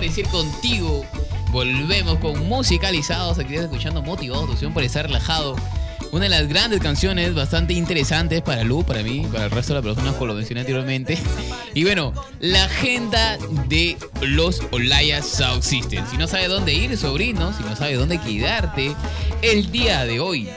desaparecer 0.00 0.26
contigo. 0.28 1.04
Volvemos 1.50 2.18
con 2.18 2.46
musicalizados. 2.48 3.38
Aquí 3.38 3.54
estás 3.54 3.70
escuchando 3.70 4.02
motivados, 4.02 4.50
opción 4.50 4.72
por 4.72 4.82
estar 4.82 5.06
relajado. 5.06 5.56
Una 6.12 6.24
de 6.24 6.28
las 6.28 6.48
grandes 6.48 6.80
canciones 6.80 7.34
bastante 7.34 7.72
interesantes 7.72 8.40
para 8.42 8.62
Lu, 8.62 8.84
para 8.84 9.02
mí, 9.02 9.26
para 9.32 9.46
el 9.46 9.50
resto 9.50 9.74
de 9.74 9.80
las 9.80 9.84
personas, 9.86 10.14
como 10.14 10.26
lo 10.26 10.34
mencioné 10.34 10.60
anteriormente. 10.60 11.18
Y 11.74 11.84
bueno, 11.84 12.12
la 12.40 12.64
agenda 12.64 13.38
de 13.68 13.96
los 14.22 14.62
Olaya 14.70 15.22
South 15.22 15.62
System. 15.62 16.04
Si 16.10 16.16
no 16.16 16.26
sabe 16.26 16.48
dónde 16.48 16.74
ir, 16.74 16.96
sobrino, 16.96 17.52
si 17.52 17.62
no 17.64 17.74
sabe 17.74 17.94
dónde 17.94 18.18
quedarte, 18.20 18.94
el 19.42 19.70
día 19.72 20.04
de 20.04 20.20
hoy, 20.20 20.48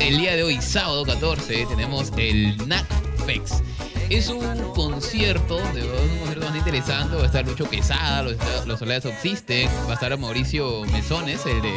el 0.00 0.18
día 0.18 0.36
de 0.36 0.44
hoy, 0.44 0.60
sábado 0.60 1.04
14, 1.04 1.66
tenemos 1.66 2.12
el 2.16 2.56
NACFEX. 2.68 3.62
Es 4.08 4.28
un 4.28 4.40
concierto, 4.72 5.56
de 5.72 5.82
un 5.82 6.18
concierto 6.18 6.40
bastante 6.40 6.58
interesante. 6.58 7.16
Va 7.16 7.22
a 7.22 7.26
estar 7.26 7.46
Lucho 7.46 7.68
Quesada, 7.68 8.22
los, 8.22 8.36
los 8.66 8.78
South 8.78 9.14
System, 9.20 9.68
va 9.86 9.92
a 9.92 9.94
estar 9.94 10.16
Mauricio 10.18 10.84
Mesones, 10.86 11.44
el 11.46 11.60
de. 11.62 11.74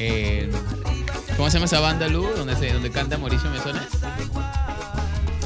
eh, 0.00 0.50
¿Cómo 1.36 1.48
se 1.50 1.54
llama 1.54 1.66
esa 1.66 1.80
banda, 1.80 2.08
Lu? 2.08 2.22
Donde, 2.36 2.56
se, 2.56 2.72
donde 2.72 2.90
canta 2.90 3.18
Mauricio 3.18 3.50
Mesones. 3.50 3.82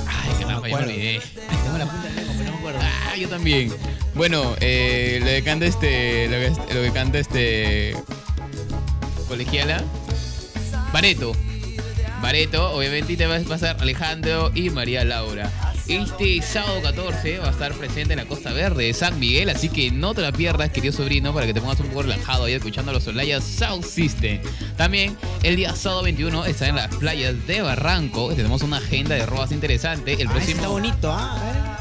Ay, 0.07 0.31
que 0.39 0.45
no, 0.45 0.61
me 0.61 0.75
olvidé. 0.75 1.21
Tengo 1.65 1.79
la 1.79 1.87
punta 1.87 2.09
de 2.09 2.25
no 2.45 2.53
me 2.53 2.59
acuerdo. 2.59 2.79
Ah, 2.81 3.17
yo 3.17 3.29
también. 3.29 3.73
Bueno, 4.15 4.55
eh, 4.61 5.19
lo 5.21 5.27
que 5.27 5.43
canta 5.43 5.67
este. 5.67 6.29
Lo 6.29 6.65
que, 6.67 6.75
lo 6.75 6.83
que 6.83 6.93
canta 6.93 7.19
este. 7.19 7.97
Colegiala. 9.29 9.83
Bareto. 10.93 11.33
Bareto, 12.23 12.71
obviamente, 12.73 13.17
te 13.17 13.27
va 13.27 13.37
a 13.37 13.41
pasar 13.41 13.77
Alejandro 13.81 14.53
y 14.55 14.71
María 14.71 15.05
Laura. 15.05 15.51
Este 15.87 16.41
sábado 16.41 16.81
14 16.83 17.39
va 17.41 17.49
a 17.49 17.51
estar 17.51 17.73
presente 17.75 18.15
en 18.15 18.19
la 18.19 18.25
Costa 18.25 18.53
Verde 18.55 18.85
de 18.85 18.95
San 18.95 19.19
Miguel, 19.21 19.51
así 19.51 19.69
que 19.69 19.91
no 19.91 20.15
te 20.15 20.23
la 20.23 20.33
pierdas, 20.33 20.71
querido 20.71 20.95
sobrino, 20.95 21.35
para 21.35 21.47
que 21.47 21.53
te 21.53 21.61
pongas 21.61 21.79
un 21.81 21.89
poco 21.89 22.03
relajado 22.03 22.45
ahí 22.45 22.55
escuchando 22.55 22.91
a 22.91 22.95
los 22.95 23.07
Olaya 23.07 23.41
South 23.43 23.85
System. 23.85 24.41
También 24.79 25.15
el 25.43 25.57
día 25.57 25.77
sábado 25.77 26.03
21 26.05 26.47
está 26.47 26.69
en 26.69 26.77
las 26.77 26.95
playas 26.97 27.47
de 27.47 27.61
Barranco. 27.61 28.33
Tenemos 28.35 28.63
una 28.63 28.79
agenda 28.79 29.15
de 29.15 29.27
robas 29.27 29.53
interesante. 29.53 30.15
El 30.15 30.29
Ah, 30.29 30.31
próximo 30.33 30.57
está 30.57 30.69
bonito, 30.69 31.13
¿ah? 31.13 31.79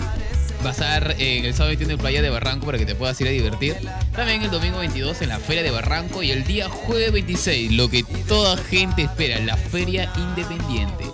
Va 0.65 0.69
a 0.69 0.73
estar 0.73 1.15
en 1.19 1.45
el 1.45 1.53
sábado 1.53 1.69
21 1.69 1.93
en 1.93 1.99
Playa 1.99 2.21
de 2.21 2.29
Barranco 2.29 2.65
para 2.65 2.77
que 2.77 2.85
te 2.85 2.95
puedas 2.95 3.19
ir 3.21 3.27
a 3.27 3.31
divertir. 3.31 3.75
También 4.13 4.43
el 4.43 4.51
domingo 4.51 4.79
22 4.79 5.21
en 5.21 5.29
la 5.29 5.39
Feria 5.39 5.63
de 5.63 5.71
Barranco 5.71 6.23
y 6.23 6.31
el 6.31 6.43
día 6.43 6.67
jueves 6.69 7.11
26, 7.13 7.71
lo 7.71 7.89
que 7.89 8.03
toda 8.27 8.57
gente 8.57 9.03
espera, 9.03 9.39
la 9.39 9.55
Feria 9.57 10.11
Independiente. 10.17 11.05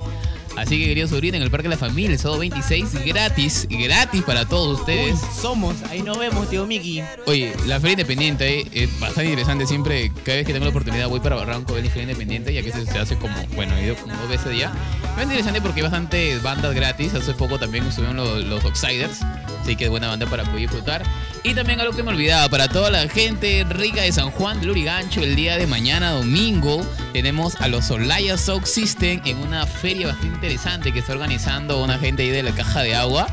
Así 0.59 0.77
que 0.77 0.87
queridos 0.87 1.11
sobrinos, 1.11 1.37
en 1.37 1.43
el 1.43 1.51
Parque 1.51 1.69
de 1.69 1.75
la 1.75 1.79
Familia, 1.79 2.11
el 2.11 2.19
sábado 2.19 2.39
26, 2.41 3.05
gratis, 3.05 3.65
gratis 3.69 4.23
para 4.23 4.45
todos 4.45 4.79
ustedes. 4.79 5.13
Uy, 5.13 5.29
somos, 5.41 5.75
ahí 5.89 6.01
nos 6.01 6.17
vemos, 6.17 6.49
tío 6.49 6.67
Miki. 6.67 7.01
Oye, 7.27 7.53
la 7.65 7.79
Feria 7.79 7.93
Independiente 7.93 8.59
eh, 8.59 8.67
es 8.73 8.99
bastante 8.99 9.29
interesante. 9.29 9.65
Siempre, 9.65 10.11
cada 10.25 10.37
vez 10.37 10.45
que 10.45 10.51
tengo 10.51 10.65
la 10.65 10.71
oportunidad, 10.71 11.07
voy 11.07 11.21
para 11.21 11.37
Barranco 11.37 11.73
ver 11.73 11.85
la 11.85 11.89
Feria 11.89 12.03
Independiente, 12.03 12.53
ya 12.53 12.61
que 12.61 12.73
se, 12.73 12.85
se 12.85 12.99
hace 12.99 13.15
como, 13.15 13.35
bueno, 13.55 13.75
he 13.77 13.85
ido 13.85 13.95
como 13.95 14.13
dos 14.17 14.27
veces 14.27 14.57
ya. 14.57 14.73
Es 15.17 15.23
interesante 15.23 15.61
porque 15.61 15.79
hay 15.79 15.83
bastantes 15.83 16.43
bandas 16.43 16.75
gratis. 16.75 17.13
Hace 17.13 17.33
poco 17.33 17.57
también 17.57 17.85
estuvieron 17.85 18.17
los, 18.17 18.43
los 18.43 18.63
Outsiders, 18.65 19.21
así 19.61 19.77
que 19.77 19.85
es 19.85 19.89
buena 19.89 20.09
banda 20.09 20.25
para 20.25 20.43
poder 20.43 20.59
disfrutar. 20.59 21.03
Y 21.43 21.53
también 21.53 21.79
algo 21.79 21.95
que 21.95 22.03
me 22.03 22.09
olvidaba, 22.09 22.49
para 22.49 22.67
toda 22.67 22.89
la 22.89 23.07
gente 23.07 23.65
rica 23.69 24.01
de 24.01 24.11
San 24.11 24.29
Juan 24.31 24.59
de 24.59 24.67
Lurigancho, 24.67 25.21
el 25.21 25.37
día 25.37 25.57
de 25.57 25.67
mañana, 25.67 26.11
domingo, 26.11 26.85
tenemos 27.13 27.55
a 27.61 27.69
los 27.69 27.89
Olaya 27.91 28.37
Soul 28.37 28.65
System 28.65 29.21
en 29.23 29.37
una 29.37 29.65
feria 29.65 30.07
bastante 30.07 30.48
interesante 30.49 30.91
que 30.91 30.99
está 30.99 31.13
organizando 31.13 31.83
una 31.83 31.99
gente 31.99 32.23
ahí 32.23 32.31
de 32.31 32.41
la 32.41 32.51
Caja 32.51 32.81
de 32.81 32.95
Agua, 32.95 33.27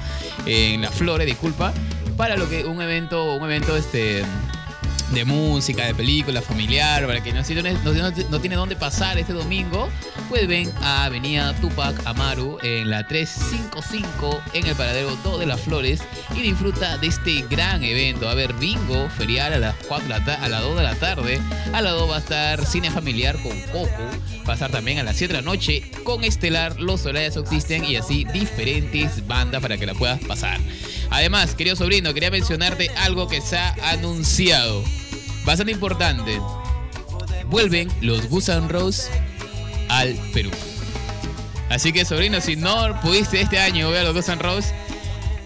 en 0.45 0.83
la 0.83 0.91
Flore, 0.91 1.25
disculpa, 1.25 1.73
para 2.15 2.37
lo 2.37 2.47
que 2.47 2.67
un 2.67 2.83
evento, 2.83 3.37
un 3.37 3.43
evento 3.43 3.75
este 3.75 4.23
de 5.13 5.25
música, 5.25 5.85
de 5.87 5.95
película, 5.95 6.43
familiar, 6.43 7.07
para 7.07 7.23
que 7.23 7.33
no, 7.33 7.43
si 7.45 7.55
no, 7.55 8.41
tiene 8.41 8.57
dónde 8.57 8.75
pasar 8.77 9.19
este 9.19 9.33
domingo, 9.33 9.89
pues 10.29 10.47
ven 10.49 10.71
a 10.83 11.05
Avenida 11.05 11.55
Tupac 11.61 11.95
Amaru 12.07 12.59
en 12.63 12.91
la 12.91 13.07
355 13.07 14.43
en 14.53 14.67
el 14.67 14.75
paradero 14.75 15.17
2 15.23 15.41
de 15.41 15.47
las 15.47 15.61
Flores 15.61 16.01
y 16.35 16.41
disfruta 16.41 16.99
de 16.99 17.07
este 17.07 17.45
gran 17.49 17.83
evento. 17.85 18.29
A 18.29 18.33
haber 18.33 18.53
bingo 18.55 19.09
ferial 19.11 19.53
a 19.53 19.59
las 19.59 19.75
4 19.87 20.09
de 20.09 20.19
la 20.19 20.25
ta- 20.25 20.43
a 20.43 20.49
las 20.49 20.63
2 20.63 20.77
de 20.77 20.83
la 20.83 20.95
tarde. 20.97 21.41
A 21.73 21.81
las 21.83 21.93
2 21.93 22.11
va 22.11 22.17
a 22.17 22.19
estar 22.21 22.67
cine 22.67 22.91
familiar 22.91 23.37
con 23.43 23.59
Coco. 23.73 24.11
Va 24.49 24.53
a 24.53 24.55
estar 24.55 24.71
también 24.71 24.99
a 24.99 25.03
las 25.03 25.17
7 25.17 25.33
de 25.35 25.41
la 25.41 25.45
noche 25.45 25.91
con 26.05 26.25
Estelar, 26.25 26.81
Los 26.81 27.07
Horarios 27.07 27.37
Existen 27.37 27.85
y 27.85 27.97
así 27.97 28.25
diferentes 28.25 29.27
bandas 29.27 29.63
para 29.63 29.77
que 29.79 29.87
la 29.87 29.95
puedas 29.95 30.21
pasar. 30.25 30.59
Además, 31.11 31.55
querido 31.55 31.77
sobrino, 31.77 32.13
quería 32.15 32.31
mencionarte 32.31 32.91
algo 32.99 33.29
que 33.29 33.41
se 33.41 33.57
ha 33.57 33.75
anunciado. 33.91 34.83
Bastante 35.45 35.73
importante. 35.73 36.41
Vuelven 37.47 37.89
los 38.01 38.29
Guns 38.29 38.49
N' 38.49 38.69
Roses 38.69 39.11
al 39.89 40.15
Perú. 40.33 40.51
Así 41.71 41.93
que, 41.93 42.05
sobrino, 42.05 42.41
si 42.41 42.57
no 42.57 43.01
pudiste 43.01 43.41
este 43.41 43.59
año 43.59 43.91
ver 43.91 44.01
a 44.01 44.05
los 44.05 44.15
Guns 44.15 44.29
N' 44.29 44.43
Roses, 44.43 44.75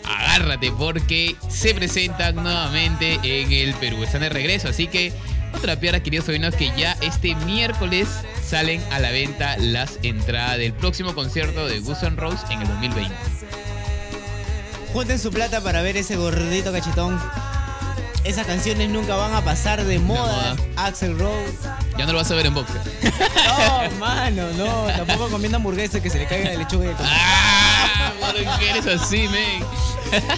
agárrate 0.04 0.72
porque 0.72 1.36
se 1.48 1.74
presentan 1.74 2.36
nuevamente 2.36 3.18
en 3.22 3.52
el 3.52 3.74
Perú. 3.74 4.02
Están 4.02 4.22
de 4.22 4.28
regreso, 4.28 4.68
así 4.68 4.86
que 4.86 5.12
la 5.64 5.78
pierdas, 5.78 6.00
queridos 6.00 6.26
sobrinos, 6.26 6.54
que 6.54 6.72
ya 6.76 6.96
este 7.02 7.34
miércoles 7.34 8.08
salen 8.42 8.82
a 8.90 8.98
la 8.98 9.10
venta 9.10 9.56
las 9.58 9.98
entradas 10.02 10.58
del 10.58 10.72
próximo 10.72 11.14
concierto 11.14 11.66
de 11.66 11.80
Guns 11.80 12.02
N' 12.02 12.16
Roses 12.16 12.48
en 12.50 12.62
el 12.62 12.68
2020. 12.68 13.14
Junten 14.92 15.18
su 15.18 15.30
plata 15.30 15.60
para 15.60 15.82
ver 15.82 15.96
ese 15.96 16.16
gordito 16.16 16.72
cachetón. 16.72 17.20
Esas 18.24 18.46
canciones 18.46 18.90
nunca 18.90 19.16
van 19.16 19.32
a 19.34 19.42
pasar 19.42 19.82
de 19.84 19.98
moda. 19.98 20.56
Axel 20.76 21.18
Rose. 21.18 21.56
Ya 21.96 22.06
no 22.06 22.12
lo 22.12 22.18
vas 22.18 22.30
a 22.30 22.34
ver 22.34 22.46
en 22.46 22.54
boxer. 22.54 22.80
No, 23.46 23.98
mano, 23.98 24.46
no. 24.56 24.86
Tampoco 24.86 25.28
comiendo 25.30 25.56
hamburguesas 25.56 26.00
que 26.00 26.10
se 26.10 26.18
le 26.18 26.26
caiga 26.26 26.50
la 26.50 26.58
lechuga 26.58 26.90
el 26.90 26.96
¡Ah! 27.00 28.12
¿Por 28.20 28.58
qué 28.58 28.70
eres 28.70 28.86
así? 28.86 29.28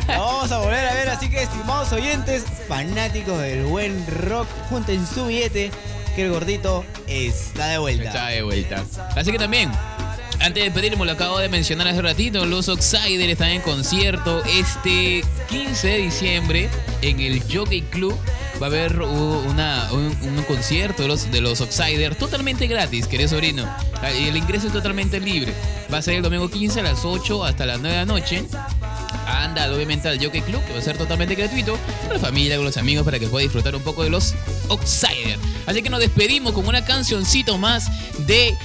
La 0.06 0.18
vamos 0.18 0.52
a 0.52 0.58
volver 0.58 0.86
a 0.86 0.94
ver, 0.94 1.08
así 1.08 1.30
que 1.30 1.42
estimados 1.42 1.92
oyentes, 1.92 2.44
fanáticos 2.68 3.38
del 3.40 3.64
buen 3.64 4.04
rock, 4.06 4.46
junten 4.68 5.06
su 5.06 5.26
billete 5.26 5.70
que 6.14 6.24
el 6.24 6.30
gordito 6.30 6.84
está 7.06 7.68
de 7.68 7.78
vuelta. 7.78 8.04
Está 8.04 8.26
de 8.28 8.42
vuelta. 8.42 8.84
Así 9.16 9.32
que 9.32 9.38
también, 9.38 9.70
antes 10.42 10.54
de 10.54 10.70
despedirme, 10.70 11.04
lo 11.04 11.12
acabo 11.12 11.38
de 11.38 11.48
mencionar 11.48 11.86
hace 11.86 12.02
ratito, 12.02 12.44
los 12.46 12.68
Outsider 12.68 13.30
están 13.30 13.50
en 13.50 13.62
concierto 13.62 14.42
este 14.44 15.22
15 15.48 15.86
de 15.86 15.98
diciembre 15.98 16.68
en 17.00 17.20
el 17.20 17.42
Jockey 17.42 17.82
Club. 17.82 18.18
Va 18.60 18.66
a 18.66 18.68
haber 18.68 19.00
un, 19.00 19.60
un 19.60 20.44
concierto 20.48 21.02
de 21.02 21.08
los, 21.08 21.30
de 21.30 21.38
Outsider 21.38 22.16
totalmente 22.16 22.66
gratis, 22.66 23.06
querido 23.06 23.28
sobrino. 23.28 23.64
Ah, 24.02 24.10
el 24.10 24.36
ingreso 24.36 24.66
es 24.66 24.72
totalmente 24.72 25.20
libre. 25.20 25.54
Va 25.92 25.98
a 25.98 26.02
ser 26.02 26.14
el 26.14 26.22
domingo 26.22 26.50
15 26.50 26.80
a 26.80 26.82
las 26.82 27.04
8 27.04 27.44
hasta 27.44 27.64
las 27.64 27.80
9 27.80 27.96
de 27.96 28.04
la 28.04 28.06
noche. 28.06 28.44
Anda 29.26 29.72
obviamente 29.72 30.08
al 30.08 30.22
Jockey 30.22 30.42
Club, 30.42 30.64
que 30.64 30.72
va 30.72 30.80
a 30.80 30.82
ser 30.82 30.98
totalmente 30.98 31.36
gratuito, 31.36 31.78
con 32.04 32.14
la 32.14 32.18
familia, 32.18 32.56
con 32.56 32.64
los 32.64 32.76
amigos, 32.76 33.04
para 33.04 33.18
que 33.20 33.28
pueda 33.28 33.44
disfrutar 33.44 33.76
un 33.76 33.82
poco 33.82 34.02
de 34.02 34.10
los 34.10 34.34
Outsider. 34.68 35.38
Así 35.66 35.82
que 35.82 35.90
nos 35.90 36.00
despedimos 36.00 36.52
con 36.52 36.66
una 36.66 36.84
cancioncito 36.84 37.58
más 37.58 37.86
de 38.26 38.56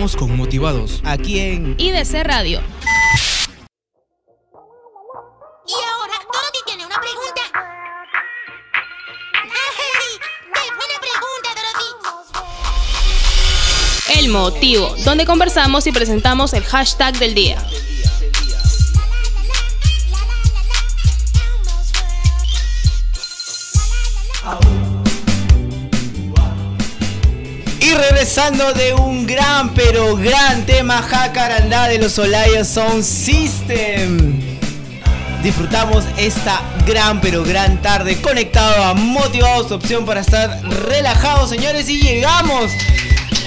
Continuamos 0.06 0.16
con 0.16 0.36
Motivados. 0.36 1.00
Aquí 1.04 1.40
en 1.40 1.74
IDC 1.78 2.22
Radio. 2.22 2.60
Y 5.66 5.72
ahora 5.72 6.14
Dorothy 6.32 6.58
tiene 6.64 6.86
una 6.86 7.00
pregunta. 7.00 7.42
¡Ay! 9.34 10.20
¡Qué 10.54 10.60
buena 10.76 11.00
pregunta, 11.00 11.48
Dorothy! 11.56 11.90
El 14.20 14.28
motivo, 14.28 14.94
donde 15.04 15.26
conversamos 15.26 15.88
y 15.88 15.92
presentamos 15.92 16.52
el 16.52 16.62
hashtag 16.62 17.18
del 17.18 17.34
día. 17.34 17.66
De 28.50 28.94
un 28.94 29.26
gran 29.26 29.74
pero 29.74 30.14
gran 30.14 30.64
tema 30.66 31.02
jacarandá 31.02 31.88
de 31.88 31.98
los 31.98 32.16
Olaya 32.16 32.64
Sound 32.64 33.02
System. 33.02 34.38
Disfrutamos 35.42 36.04
esta 36.16 36.62
gran 36.86 37.20
pero 37.20 37.42
gran 37.42 37.82
tarde 37.82 38.20
conectado 38.20 38.84
a 38.84 38.94
Motivados, 38.94 39.72
opción 39.72 40.06
para 40.06 40.20
estar 40.20 40.62
relajados, 40.86 41.50
señores, 41.50 41.88
y 41.88 42.00
llegamos 42.00 42.70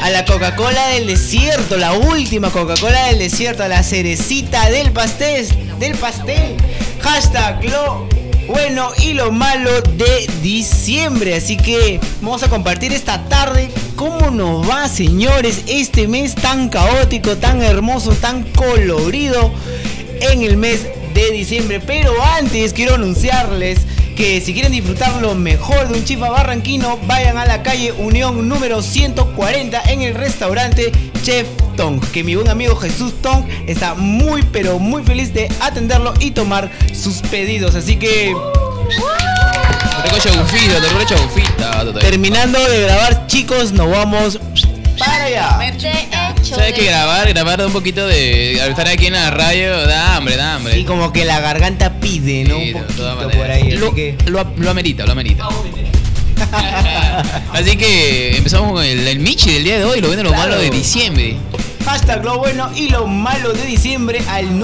a 0.02 0.10
la 0.10 0.26
Coca-Cola 0.26 0.88
del 0.88 1.08
desierto, 1.08 1.78
la 1.78 1.94
última 1.94 2.50
Coca-Cola 2.50 3.06
del 3.06 3.20
desierto, 3.20 3.64
a 3.64 3.70
la 3.70 3.84
cerecita 3.84 4.70
del 4.70 4.92
pastel, 4.92 5.48
del 5.80 5.96
pastel. 5.96 6.58
Hashtag 7.00 7.64
lo 7.64 8.06
bueno 8.48 8.92
y 8.98 9.14
lo 9.14 9.32
malo 9.32 9.82
de 9.82 10.30
diciembre. 10.42 11.36
Así 11.36 11.56
que 11.56 12.02
vamos 12.20 12.44
a 12.44 12.50
compartir 12.50 12.92
esta 12.92 13.24
tarde 13.30 13.72
cómo 14.00 14.32
nos 14.32 14.68
va, 14.70 14.88
señores, 14.88 15.64
este 15.68 16.08
mes 16.08 16.34
tan 16.34 16.70
caótico, 16.70 17.36
tan 17.36 17.62
hermoso, 17.62 18.12
tan 18.14 18.44
colorido 18.54 19.52
en 20.22 20.44
el 20.44 20.56
mes 20.56 20.88
de 21.14 21.32
diciembre. 21.32 21.82
Pero 21.86 22.14
antes 22.38 22.72
quiero 22.72 22.96
anunciarles 22.96 23.80
que 24.16 24.40
si 24.40 24.54
quieren 24.54 24.72
disfrutar 24.72 25.22
lo 25.22 25.36
mejor 25.36 25.90
de 25.90 25.98
un 26.00 26.06
chifa 26.06 26.30
barranquino, 26.30 26.98
vayan 27.08 27.38
a 27.38 27.46
la 27.46 27.62
calle 27.62 27.92
Unión 27.92 28.48
número 28.48 28.82
140 28.82 29.82
en 29.92 30.02
el 30.02 30.16
restaurante 30.16 30.94
Chef 31.22 31.46
Tong. 31.76 32.00
Que 32.14 32.24
mi 32.24 32.36
buen 32.36 32.48
amigo 32.48 32.78
Jesús 32.78 33.22
Tong 33.22 33.44
está 33.68 33.96
muy 33.96 34.44
pero 34.44 34.80
muy 34.80 35.04
feliz 35.04 35.34
de 35.34 35.52
atenderlo 35.60 36.14
y 36.22 36.32
tomar 36.32 36.72
sus 36.94 37.18
pedidos. 37.24 37.76
Así 37.76 37.98
que 37.98 38.34
terminando 42.00 42.60
de 42.70 42.82
grabar, 42.82 43.28
chicos, 43.28 43.72
nos 43.72 43.90
vamos 43.90 44.40
para 44.98 45.24
allá. 45.26 45.60
¿Sabes 46.44 46.74
que 46.74 46.86
grabar, 46.86 47.28
grabar 47.30 47.60
da 47.60 47.68
un 47.68 47.74
poquito 47.74 48.06
de. 48.08 48.60
Al 48.62 48.72
estar 48.72 48.88
aquí 48.88 49.06
en 49.08 49.14
la 49.14 49.32
radio, 49.32 49.86
da 49.88 50.16
hambre, 50.18 50.36
da 50.36 50.56
hambre. 50.56 50.78
Y 50.78 50.84
como 50.84 51.14
que 51.14 51.24
la 51.26 51.40
garganta 51.40 52.00
pide, 52.00 52.44
¿no? 52.44 52.58
Sí, 52.58 52.74
Un 52.74 52.82
poquito 52.84 53.30
por 53.38 53.50
ahí. 53.52 53.72
Lo, 53.72 53.94
que 53.94 54.18
lo, 54.26 54.44
lo 54.58 54.70
amerita, 54.70 55.06
lo 55.06 55.12
amerita. 55.14 55.48
Así 57.54 57.78
que 57.78 58.38
empezamos 58.38 58.72
con 58.74 58.84
el, 58.84 59.08
el 59.08 59.20
Michi 59.20 59.54
del 59.54 59.64
día 59.64 59.78
de 59.78 59.86
hoy, 59.86 60.02
lo 60.02 60.08
bueno 60.08 60.22
y 60.22 60.26
lo 60.26 60.32
Claro. 60.32 60.50
malo 60.52 60.62
de 60.62 60.70
diciembre. 60.70 61.38
Hashtag 61.86 62.24
lo 62.24 62.38
bueno 62.40 62.72
y 62.76 62.90
lo 62.90 63.08
malo 63.08 63.54
de 63.54 63.66
diciembre 63.66 64.22
al 64.28 64.60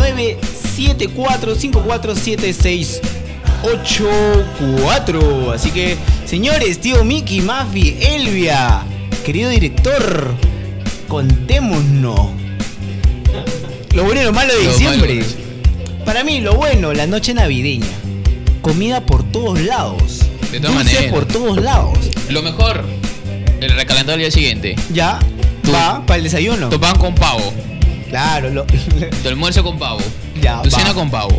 974-547-684. 3.65 5.53
Así 5.53 5.71
que, 5.71 5.97
señores, 6.25 6.79
tío 6.79 7.03
Mickey, 7.03 7.41
Mafi, 7.41 7.97
Elvia, 8.01 8.81
querido 9.25 9.49
director, 9.49 10.33
contémonos. 11.07 12.29
Lo 13.93 14.03
bueno 14.03 14.21
y 14.21 14.25
lo 14.25 14.33
malo 14.33 14.53
de 14.53 14.63
Lo 14.63 14.71
diciembre. 14.71 15.15
malo. 15.15 16.05
Para 16.05 16.23
mí, 16.23 16.41
lo 16.41 16.55
bueno, 16.55 16.93
la 16.93 17.07
noche 17.07 17.33
navideña. 17.33 17.87
Comida 18.61 19.01
por 19.05 19.23
todos 19.31 19.59
lados. 19.61 20.19
De 20.51 20.59
todas 20.59 20.75
maneras. 20.75 21.05
por 21.11 21.25
todos 21.25 21.57
lados. 21.61 21.97
Lo 22.29 22.41
mejor, 22.41 22.83
el 23.61 23.71
recalentado 23.71 24.11
del 24.17 24.19
día 24.27 24.31
siguiente. 24.31 24.75
Ya, 24.91 25.19
va 25.73 26.05
para 26.05 26.17
el 26.17 26.23
desayuno. 26.23 26.69
Tu 26.69 26.79
pan 26.79 26.97
con 26.97 27.15
pavo, 27.15 27.53
Claro, 28.09 28.49
lo, 28.51 28.65
tu 28.65 29.27
almuerzo 29.29 29.63
con 29.63 29.77
pavo, 29.79 29.99
ya, 30.41 30.61
tu 30.61 30.69
va. 30.69 30.77
cena 30.79 30.93
con 30.93 31.09
pavo. 31.09 31.37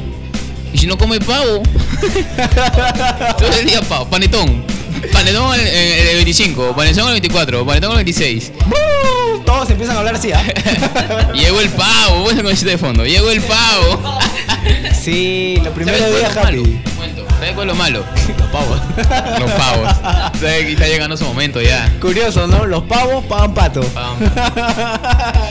Y 0.72 0.78
si 0.78 0.86
no 0.86 0.98
come 0.98 1.18
pavo, 1.20 1.62
todo 3.38 3.48
el 3.58 3.66
día 3.66 3.80
pavo, 3.82 4.06
panetón. 4.08 4.64
Panetón 5.12 5.54
el, 5.54 5.60
el- 5.66 6.08
el 6.08 6.14
25, 6.16 6.74
panetón 6.76 7.06
el 7.08 7.12
24, 7.14 7.64
panetón 7.64 7.90
el 7.92 7.96
26. 8.04 8.52
¡Uh! 8.66 9.38
Todos 9.44 9.70
empiezan 9.70 9.96
a 9.96 10.00
hablar 10.00 10.16
así, 10.16 10.32
¿ah? 10.32 10.42
Llegó 11.34 11.60
el 11.60 11.68
pavo, 11.70 12.22
bueno 12.24 12.42
con 12.42 12.54
de 12.54 12.78
fondo. 12.78 13.06
Llegó 13.06 13.30
el 13.30 13.40
pavo. 13.42 14.18
Sí, 15.00 15.58
lo 15.62 15.70
primero 15.70 15.98
¿Sabes 15.98 16.16
día 16.18 16.28
happy. 16.42 16.80
¿Sabes 17.38 17.52
cuál 17.54 17.68
es 17.68 17.74
lo 17.74 17.74
malo? 17.76 18.04
Los 18.38 18.48
pavos. 18.50 18.80
Los 19.40 19.50
pavos. 19.52 19.88
¿Sabes 20.40 20.64
que 20.66 20.72
está 20.72 20.86
llegando 20.88 21.16
su 21.16 21.24
momento 21.24 21.60
ya? 21.62 21.92
Curioso, 22.00 22.46
¿no? 22.46 22.64
Los 22.66 22.82
pavos 22.84 23.24
pagan 23.26 23.54
pato. 23.54 23.80
Pam. 23.82 24.16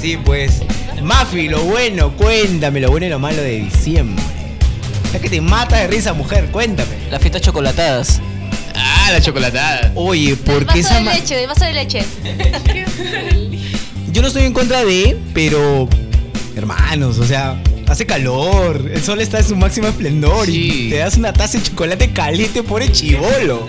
Sí, 0.00 0.16
pues. 0.18 0.60
Mafi, 1.06 1.48
lo 1.48 1.62
bueno, 1.62 2.16
cuéntame 2.16 2.80
lo 2.80 2.90
bueno 2.90 3.06
y 3.06 3.08
lo 3.08 3.20
malo 3.20 3.40
de 3.40 3.60
diciembre. 3.60 4.24
Ya 5.12 5.20
que 5.20 5.30
te 5.30 5.40
mata 5.40 5.76
de 5.76 5.86
risa, 5.86 6.12
mujer, 6.14 6.46
cuéntame. 6.50 6.96
Las 7.12 7.20
fiestas 7.20 7.42
chocolatadas. 7.42 8.20
Ah, 8.74 9.10
la 9.12 9.20
chocolatada. 9.20 9.92
Oye, 9.94 10.34
¿por 10.34 10.66
qué 10.66 10.82
vaso 10.82 10.94
esa 10.94 10.94
de 10.98 11.04
leche, 11.04 11.36
del 11.36 11.46
vaso 11.46 11.64
de 11.64 11.72
leche. 11.74 12.04
Yo 14.10 14.20
no 14.20 14.26
estoy 14.26 14.46
en 14.46 14.52
contra 14.52 14.84
de, 14.84 15.16
pero. 15.32 15.88
Hermanos, 16.56 17.20
o 17.20 17.24
sea, 17.24 17.62
hace 17.86 18.04
calor. 18.04 18.90
El 18.92 19.00
sol 19.00 19.20
está 19.20 19.38
en 19.38 19.44
su 19.44 19.54
máximo 19.54 19.86
esplendor. 19.86 20.46
Sí. 20.46 20.86
Y 20.86 20.90
te 20.90 20.96
das 20.96 21.16
una 21.16 21.32
taza 21.32 21.58
de 21.58 21.64
chocolate 21.64 22.10
caliente 22.10 22.64
por 22.64 22.82
el 22.82 22.90
chivolo. 22.90 23.68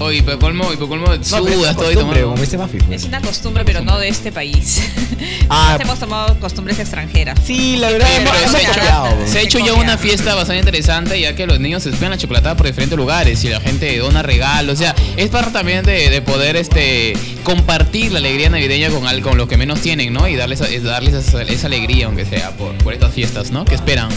Oye, 0.00 0.22
por 0.22 0.38
colmo, 0.38 0.72
y 0.72 0.76
por 0.76 0.88
colmo, 0.88 1.06
sudas 1.22 1.76
todo 1.76 1.90
y 1.92 1.94
tomando. 1.94 2.30
como 2.30 2.40
dice 2.40 2.58
Mafi. 2.58 2.78
Es 2.90 3.04
una 3.04 3.20
costumbre, 3.20 3.64
pero 3.64 3.80
no 3.80 3.98
de 3.98 4.08
este 4.08 4.32
país. 4.32 4.82
Ah, 5.50 5.76
hemos 5.78 5.98
tomado 6.00 6.38
costumbres 6.40 6.78
extranjeras. 6.78 7.38
sí, 7.46 7.76
la 7.76 7.90
verdad, 7.90 8.08
Pero 8.16 8.30
hemos- 8.30 8.50
se 8.50 8.56
ha 8.56 8.60
hemos 8.60 8.62
hecho, 8.62 8.72
cambiado. 8.74 9.26
se 9.26 9.38
ha 9.38 9.42
hecho 9.42 9.58
ya 9.58 9.74
una 9.74 9.98
fiesta 9.98 10.34
bastante 10.34 10.58
interesante 10.60 11.20
ya 11.20 11.36
que 11.36 11.46
los 11.46 11.60
niños 11.60 11.82
se 11.82 11.90
esperan 11.90 12.12
la 12.12 12.18
chocolatada 12.18 12.56
por 12.56 12.66
diferentes 12.66 12.96
lugares 12.96 13.44
y 13.44 13.48
la 13.50 13.60
gente 13.60 13.96
dona 13.98 14.22
regalos. 14.22 14.74
O 14.74 14.78
sea, 14.78 14.94
es 15.16 15.28
parte 15.28 15.50
también 15.52 15.84
de, 15.84 16.08
de 16.10 16.22
poder 16.22 16.56
este 16.56 17.12
compartir 17.42 18.12
la 18.12 18.18
alegría 18.18 18.48
navideña 18.50 18.88
con, 18.88 19.06
al- 19.06 19.20
con 19.22 19.36
los 19.36 19.48
que 19.48 19.56
menos 19.58 19.80
tienen, 19.80 20.12
¿no? 20.14 20.26
Y 20.28 20.34
darles, 20.34 20.60
es 20.62 20.82
darles 20.82 21.12
esa, 21.14 21.42
esa 21.42 21.66
alegría, 21.66 22.06
aunque 22.06 22.24
sea 22.24 22.50
por, 22.56 22.74
por 22.78 22.94
estas 22.94 23.12
fiestas, 23.12 23.50
¿no? 23.50 23.64
Que 23.66 23.74
esperan. 23.74 24.08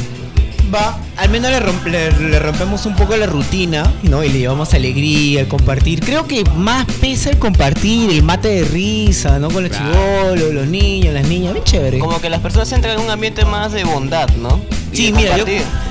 Va, 0.74 1.00
al 1.16 1.30
menos 1.30 1.50
le, 1.52 1.60
romp- 1.62 1.86
le- 1.86 2.12
le 2.30 2.40
rompemos 2.40 2.86
un 2.86 2.96
poco 2.96 3.16
la 3.16 3.26
rutina, 3.26 3.90
¿no? 4.04 4.24
Y 4.24 4.30
le 4.30 4.40
llevamos 4.40 4.74
alegría, 4.74 5.42
el 5.42 5.48
compartir. 5.48 6.02
Creo 6.02 6.28
que 6.28 6.44
más 6.56 6.86
pesa 7.00 7.30
el 7.30 7.38
compartir, 7.40 8.10
el 8.10 8.22
mate 8.24 8.50
de 8.50 8.64
risa, 8.66 9.40
¿no? 9.40 9.50
Con 9.50 9.64
los 9.64 9.72
Claro. 9.72 9.94
chivolos, 9.94 10.54
los 10.54 10.68
niños, 10.68 11.14
las 11.14 11.26
niñas, 11.28 11.54
bien 11.54 11.64
chévere. 11.64 12.00
Como 12.00 12.20
que 12.20 12.30
las 12.30 12.42
personas 12.42 12.70
entran 12.74 12.98
en 13.00 13.06
un 13.06 13.10
ambiente 13.10 13.46
más 13.46 13.72
de 13.72 13.84
bondad, 13.86 14.28
¿no? 14.42 14.60
Y 14.92 14.98
Sí, 14.98 15.12
mira, 15.14 15.38
yo, 15.38 15.46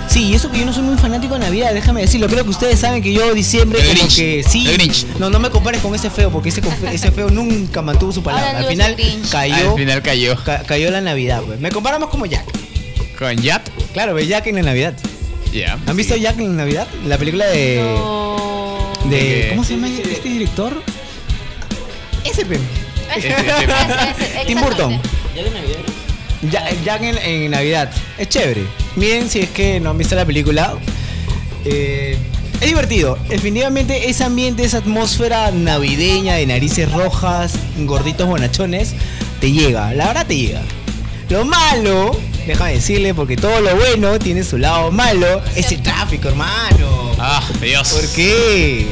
sí, 0.09 0.25
y 0.25 0.35
eso 0.35 0.51
que 0.51 0.59
yo 0.59 0.67
no 0.67 0.73
soy 0.73 0.83
muy 0.83 0.97
fanático 0.99 1.35
de 1.35 1.41
Navidad, 1.41 1.73
déjame 1.75 2.01
decirlo. 2.03 2.27
Creo 2.29 2.45
que 2.45 2.51
ustedes 2.51 2.79
saben 2.81 3.03
que 3.03 3.13
yo 3.13 3.33
diciembre 3.35 3.79
El 3.81 3.87
como 3.89 3.99
Grinch, 4.01 4.17
que 4.17 4.45
sí. 4.47 4.67
el 4.69 4.77
Grinch. 4.79 5.07
No, 5.19 5.31
no 5.31 5.39
me 5.39 5.51
compares 5.51 5.81
con 5.81 5.95
ese 5.95 6.11
feo, 6.11 6.31
porque 6.31 6.49
ese, 6.49 7.11
feo 7.13 7.31
nunca 7.31 7.83
mantuvo 7.83 8.13
su 8.13 8.23
palabra. 8.23 8.49
Ahora 8.49 8.59
Al 8.61 8.67
final 8.67 8.97
cayó, 9.31 9.71
Al 9.73 9.77
final 9.77 10.03
cayó. 10.03 10.37
ca- 10.45 10.63
cayó 10.65 10.91
la 10.91 11.01
Navidad, 11.03 11.43
pues. 11.47 11.61
Me 11.61 11.71
comparamos 11.71 12.09
como 12.11 12.27
Jack. 12.27 12.45
¿Con 13.19 13.37
Yat? 13.37 13.69
Claro, 13.93 14.15
ve 14.15 14.27
Jack 14.27 14.49
en 14.49 14.57
la 14.57 14.63
Navidad. 14.63 14.95
Ya. 15.53 15.79
¿Han 15.87 15.97
visto 15.97 16.17
Jack 16.17 16.39
en 16.39 16.57
la 16.57 16.65
Navidad? 16.65 16.87
La 17.07 17.17
película 17.17 17.47
de. 17.47 17.81
No. 17.83 18.93
de 19.05 19.17
¿De 19.17 19.49
¿Cómo 19.51 19.65
se 19.65 19.75
llama 19.75 19.89
este 19.89 20.29
director? 20.29 20.83
Ese 22.25 22.45
Tim 24.47 24.61
Burton. 24.61 25.01
Jack 26.85 27.03
en, 27.03 27.19
en 27.19 27.51
Navidad. 27.51 27.91
Es 28.19 28.29
chévere. 28.29 28.65
Miren 28.97 29.31
si 29.31 29.41
es 29.41 29.51
que 29.51 29.81
no 29.81 29.91
han 29.91 29.99
visto 29.99 30.15
la 30.15 30.27
película. 30.27 30.75
Eh, 31.65 32.19
es 32.61 32.69
divertido. 32.69 33.19
Definitivamente 33.29 34.11
ese 34.11 34.25
ambiente, 34.25 34.65
esa 34.65 34.79
atmósfera 34.79 35.51
navideña 35.53 36.35
de 36.35 36.47
narices 36.47 36.91
rojas, 36.93 37.55
gorditos 37.79 38.27
bonachones, 38.27 38.95
te 39.41 39.53
llega. 39.53 39.93
La 39.95 40.09
verdad 40.09 40.27
te 40.27 40.37
llega. 40.37 40.63
Lo 41.29 41.45
malo, 41.45 42.19
déjame 42.47 42.73
decirle, 42.75 43.15
porque 43.15 43.37
todo 43.37 43.61
lo 43.61 43.75
bueno 43.77 44.19
tiene 44.19 44.45
su 44.45 44.59
lado 44.59 44.91
malo, 44.91 45.43
es 45.55 45.73
el 45.73 45.83
tráfico, 45.83 46.29
hermano. 46.29 47.13
Ah, 47.19 47.43
Dios. 47.61 47.89
¿Por 47.89 48.09
qué? 48.15 48.87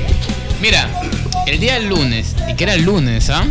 Mira, 0.61 0.88
el 1.46 1.59
día 1.61 1.78
lunes, 1.78 2.34
y 2.48 2.55
que 2.55 2.64
era 2.64 2.74
el 2.74 2.82
lunes, 2.82 3.30
¿ah? 3.30 3.46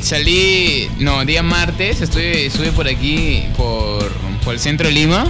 Salí, 0.00 0.88
no, 0.98 1.24
día 1.24 1.42
martes, 1.42 2.00
estuve, 2.00 2.46
estuve 2.46 2.72
por 2.72 2.88
aquí, 2.88 3.44
por, 3.56 4.10
por 4.44 4.54
el 4.54 4.58
centro 4.60 4.88
de 4.88 4.92
Lima, 4.94 5.26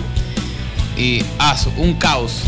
y, 0.96 1.22
ah, 1.38 1.56
su- 1.58 1.70
un 1.76 1.94
caos. 1.94 2.42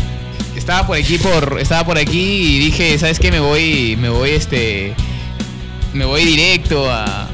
Estaba 0.55 0.87
por 0.87 0.97
aquí, 0.97 1.17
por, 1.19 1.59
estaba 1.61 1.85
por 1.85 1.97
aquí 1.99 2.55
y 2.55 2.59
dije, 2.59 2.97
¿sabes 2.97 3.19
qué? 3.19 3.31
Me 3.31 3.39
voy, 3.39 3.95
me 3.99 4.09
voy, 4.09 4.31
este, 4.31 4.93
me 5.93 6.05
voy 6.05 6.25
directo 6.25 6.89
a, 6.89 7.27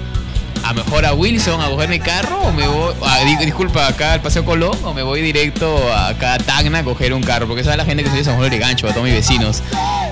a 0.64 0.74
mejor 0.74 1.06
a 1.06 1.14
Wilson 1.14 1.60
a 1.62 1.68
coger 1.70 1.90
mi 1.90 2.00
carro 2.00 2.40
o 2.42 2.52
me 2.52 2.68
voy, 2.68 2.94
a- 3.06 3.24
di- 3.26 3.38
disculpa, 3.46 3.88
acá 3.88 4.14
al 4.14 4.22
Paseo 4.22 4.46
Colón 4.46 4.78
o 4.84 4.94
me 4.94 5.04
voy 5.04 5.22
directo 5.22 5.92
a 5.94 6.10
acá 6.10 6.36
a 6.36 6.38
Tacna 6.38 6.80
a 6.80 6.84
coger 6.84 7.14
un 7.14 7.24
carro, 7.24 7.48
porque 7.48 7.64
sabe 7.64 7.78
la 7.78 7.86
gente 7.86 8.04
que 8.04 8.10
soy 8.10 8.20
de 8.20 8.24
San 8.26 8.36
Juan 8.38 8.50
de 8.50 8.58
Gancho, 8.60 8.88
a 8.88 8.92
todos 8.92 9.04
mis 9.06 9.14
vecinos. 9.14 9.62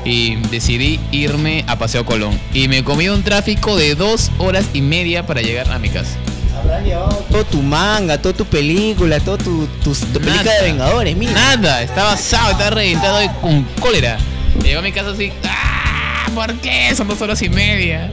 Y 0.05 0.35
decidí 0.49 0.99
irme 1.11 1.63
a 1.67 1.77
Paseo 1.77 2.05
Colón. 2.05 2.39
Y 2.53 2.67
me 2.67 2.83
comí 2.83 3.09
un 3.09 3.21
tráfico 3.23 3.75
de 3.75 3.95
dos 3.95 4.31
horas 4.37 4.65
y 4.73 4.81
media 4.81 5.25
para 5.25 5.41
llegar 5.41 5.69
a 5.71 5.77
mi 5.79 5.89
casa. 5.89 6.11
Habrás 6.57 6.83
llevado 6.83 7.25
todo 7.31 7.45
tu 7.45 7.61
manga, 7.61 8.17
toda 8.21 8.33
tu 8.35 8.45
película, 8.45 9.19
toda 9.19 9.37
tu, 9.37 9.67
tu, 9.83 9.93
tu 9.93 10.19
película 10.19 10.51
de 10.53 10.61
Vengadores, 10.63 11.15
mira. 11.15 11.31
Nada, 11.33 11.83
estaba 11.83 12.13
asado, 12.13 12.51
estaba 12.51 12.71
reventado 12.71 13.23
y 13.23 13.29
con 13.41 13.63
cólera. 13.79 14.17
Llegó 14.63 14.79
a 14.79 14.81
mi 14.81 14.91
casa 14.91 15.11
así, 15.11 15.31
¡ah! 15.47 16.27
¿Por 16.35 16.53
qué? 16.55 16.93
Son 16.95 17.07
dos 17.07 17.21
horas 17.21 17.41
y 17.41 17.49
media. 17.49 18.11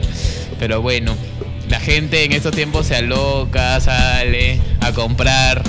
Pero 0.59 0.81
bueno, 0.81 1.15
la 1.69 1.79
gente 1.79 2.23
en 2.23 2.33
estos 2.33 2.53
tiempos 2.53 2.87
se 2.87 2.95
aloca, 2.95 3.79
sale 3.81 4.59
a 4.81 4.91
comprar 4.93 5.63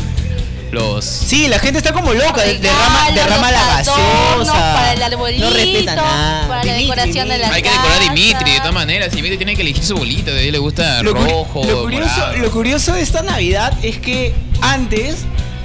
los... 0.71 1.05
Sí, 1.05 1.49
la 1.49 1.59
gente 1.59 1.79
está 1.79 1.93
como 1.93 2.13
loca, 2.13 2.43
Regalos, 2.43 2.63
derrama, 2.63 3.11
derrama 3.15 3.53
la 3.53 3.67
gaseosa. 3.67 4.53
para 4.53 4.93
el 4.93 5.03
arbolito, 5.03 5.45
no 5.45 5.51
respeta 5.51 5.97
nada. 5.97 6.49
para 6.49 6.65
la 6.65 6.73
Dimitri, 6.75 6.87
decoración 6.87 7.29
de 7.29 7.39
la 7.39 7.49
Hay 7.49 7.63
que 7.63 7.71
decorar 7.71 8.03
a. 8.03 8.15
Dimitri, 8.15 8.53
de 8.53 8.59
todas 8.59 8.75
maneras. 8.75 9.13
Dimitri 9.13 9.37
tiene 9.39 9.57
que 9.57 9.63
elegir 9.63 9.85
su 9.85 9.97
bolita, 9.97 10.31
de 10.31 10.47
él 10.47 10.53
le 10.53 10.59
gusta 10.59 11.03
Lo, 11.03 11.15
rojo, 11.15 11.65
lo 11.65 11.83
curioso, 11.83 12.33
lo 12.37 12.51
curioso 12.51 12.93
de 12.93 13.01
esta 13.01 13.23
Navidad 13.23 13.73
es 13.83 13.99
que 13.99 14.35
antes, 14.61 15.25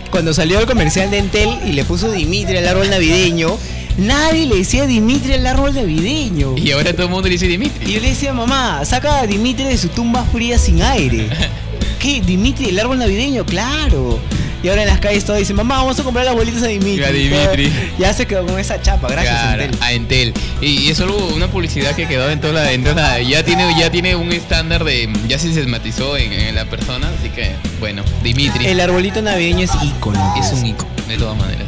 cuando 0.10 0.34
salió 0.34 0.60
el 0.60 0.66
comercial 0.66 1.12
de 1.12 1.18
Entel 1.18 1.60
y 1.66 1.74
le 1.74 1.84
puso 1.84 2.10
Dimitri 2.12 2.58
al 2.58 2.68
árbol 2.68 2.90
navideño, 2.90 3.58
nadie 3.98 4.46
le 4.48 4.58
decía 4.58 4.86
Dimitri 4.86 5.34
al 5.34 5.46
árbol 5.46 5.74
navideño. 5.74 6.56
Y 6.58 6.72
ahora 6.72 6.92
todo 6.94 7.04
el 7.04 7.10
mundo 7.12 7.28
le 7.28 7.34
dice 7.34 7.48
Dimitri. 7.48 7.90
Y 7.90 7.94
yo 7.96 8.02
le 8.02 8.10
decía, 8.10 8.34
mamá, 8.34 8.84
saca 8.86 9.20
a 9.20 9.28
Dimitri 9.28 9.66
de 9.66 9.78
su 9.78 9.90
tumba 9.90 10.24
fría 10.32 10.58
sin 10.58 10.82
aire. 10.82 11.28
¿Qué? 12.00 12.22
¿Dimitri, 12.22 12.70
el 12.70 12.80
árbol 12.80 13.00
navideño? 13.00 13.46
Claro. 13.46 14.20
Y 14.62 14.70
ahora 14.70 14.84
en 14.84 14.88
las 14.88 15.00
calles 15.00 15.26
todo 15.26 15.36
dicen, 15.36 15.58
mamá, 15.58 15.76
vamos 15.78 16.00
a 16.00 16.04
comprar 16.04 16.26
las 16.26 16.36
bolitas 16.36 16.64
a 16.64 16.68
Dimitri. 16.68 17.04
A 17.04 17.12
Dimitri. 17.12 17.72
Ya 18.00 18.14
se 18.14 18.26
quedó 18.26 18.46
con 18.46 18.58
esa 18.60 18.82
chapa, 18.82 19.08
gracias 19.10 19.36
Claro, 19.38 19.64
Entel. 19.64 19.84
a 19.84 19.92
Entel. 19.94 20.34
Y, 20.62 20.66
y 20.86 20.90
es 20.90 20.98
solo 20.98 21.18
una 21.36 21.48
publicidad 21.48 21.94
que 21.96 22.08
quedó 22.08 22.30
en 22.30 22.40
toda 22.40 22.54
la, 22.54 22.72
en 22.72 22.84
toda 22.84 22.96
la- 22.96 23.22
ya 23.22 23.44
tiene 23.44 23.68
ya 23.78 23.92
tiene 23.92 24.16
un 24.16 24.32
estándar 24.32 24.84
de 24.86 25.10
ya 25.28 25.38
se 25.38 25.48
sistematizó 25.48 26.16
en, 26.18 26.32
en 26.32 26.56
la 26.56 26.64
persona, 26.66 27.10
así 27.20 27.30
que 27.30 27.52
bueno, 27.82 28.04
Dimitri 28.24 28.66
El 28.68 28.80
arbolito 28.80 29.22
navideño 29.22 29.60
es 29.66 29.72
ícono. 29.84 30.34
es 30.40 30.52
un 30.54 30.66
icono 30.66 30.90
de 31.10 31.18
todas 31.18 31.38
maneras. 31.38 31.66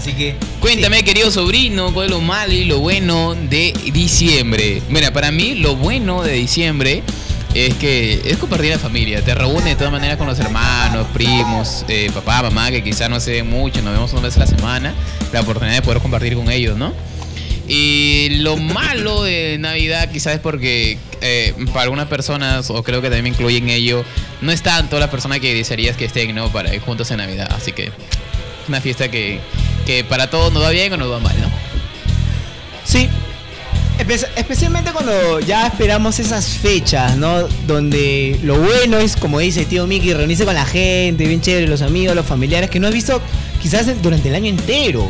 Así 0.00 0.14
que. 0.14 0.34
Cuéntame, 0.60 1.02
querido 1.02 1.30
sobrino, 1.30 1.92
cuál 1.92 2.06
es 2.06 2.10
lo 2.10 2.22
malo 2.22 2.54
y 2.54 2.64
lo 2.64 2.78
bueno 2.78 3.34
de 3.34 3.74
diciembre. 3.92 4.80
Mira, 4.88 5.12
para 5.12 5.30
mí 5.30 5.56
lo 5.56 5.76
bueno 5.76 6.22
de 6.22 6.32
diciembre 6.32 7.02
es 7.52 7.74
que 7.74 8.18
es 8.24 8.38
compartir 8.38 8.70
la 8.70 8.78
familia. 8.78 9.22
Te 9.22 9.34
reúne 9.34 9.68
de 9.68 9.76
todas 9.76 9.92
maneras 9.92 10.16
con 10.16 10.26
los 10.26 10.38
hermanos, 10.38 11.06
primos, 11.12 11.84
eh, 11.86 12.10
papá, 12.14 12.40
mamá, 12.40 12.70
que 12.70 12.82
quizás 12.82 13.10
no 13.10 13.20
se 13.20 13.32
ven 13.32 13.50
mucho, 13.50 13.82
nos 13.82 13.92
vemos 13.92 14.10
una 14.14 14.22
vez 14.22 14.36
a 14.38 14.40
la 14.40 14.46
semana. 14.46 14.94
La 15.34 15.42
oportunidad 15.42 15.74
de 15.74 15.82
poder 15.82 16.00
compartir 16.00 16.34
con 16.34 16.50
ellos, 16.50 16.78
¿no? 16.78 16.94
Y 17.68 18.38
lo 18.38 18.56
malo 18.56 19.22
de 19.22 19.58
Navidad 19.60 20.10
quizás 20.10 20.36
es 20.36 20.40
porque 20.40 20.96
eh, 21.20 21.52
para 21.74 21.82
algunas 21.82 22.06
personas, 22.06 22.70
o 22.70 22.82
creo 22.82 23.02
que 23.02 23.08
también 23.08 23.24
me 23.24 23.28
incluye 23.28 23.58
en 23.58 23.68
ello, 23.68 24.02
no 24.40 24.50
es 24.50 24.62
tanto 24.62 24.98
la 24.98 25.10
persona 25.10 25.40
que 25.40 25.54
desearías 25.54 25.94
que 25.98 26.06
estén, 26.06 26.34
¿no? 26.34 26.50
Para 26.50 26.74
ir 26.74 26.80
juntos 26.80 27.10
en 27.10 27.18
Navidad. 27.18 27.52
Así 27.54 27.72
que 27.72 27.92
una 28.68 28.80
fiesta 28.80 29.10
que, 29.10 29.40
que 29.86 30.04
para 30.04 30.30
todos 30.30 30.52
nos 30.52 30.62
va 30.62 30.70
bien 30.70 30.92
o 30.92 30.96
nos 30.96 31.10
va 31.10 31.18
mal, 31.20 31.34
¿no? 31.40 31.48
Sí. 32.84 33.08
Espe- 33.98 34.28
especialmente 34.36 34.92
cuando 34.92 35.40
ya 35.40 35.66
esperamos 35.66 36.18
esas 36.18 36.48
fechas, 36.48 37.16
¿no? 37.18 37.42
Donde 37.66 38.38
lo 38.42 38.58
bueno 38.58 38.96
es, 38.98 39.14
como 39.16 39.38
dice 39.40 39.66
tío 39.66 39.86
Mickey, 39.86 40.14
reunirse 40.14 40.44
con 40.46 40.54
la 40.54 40.64
gente, 40.64 41.26
bien 41.26 41.40
chévere, 41.42 41.66
los 41.68 41.82
amigos, 41.82 42.16
los 42.16 42.24
familiares 42.26 42.70
que 42.70 42.80
no 42.80 42.88
has 42.88 42.94
visto 42.94 43.20
quizás 43.60 43.86
durante 44.02 44.28
el 44.30 44.34
año 44.34 44.48
entero. 44.48 45.06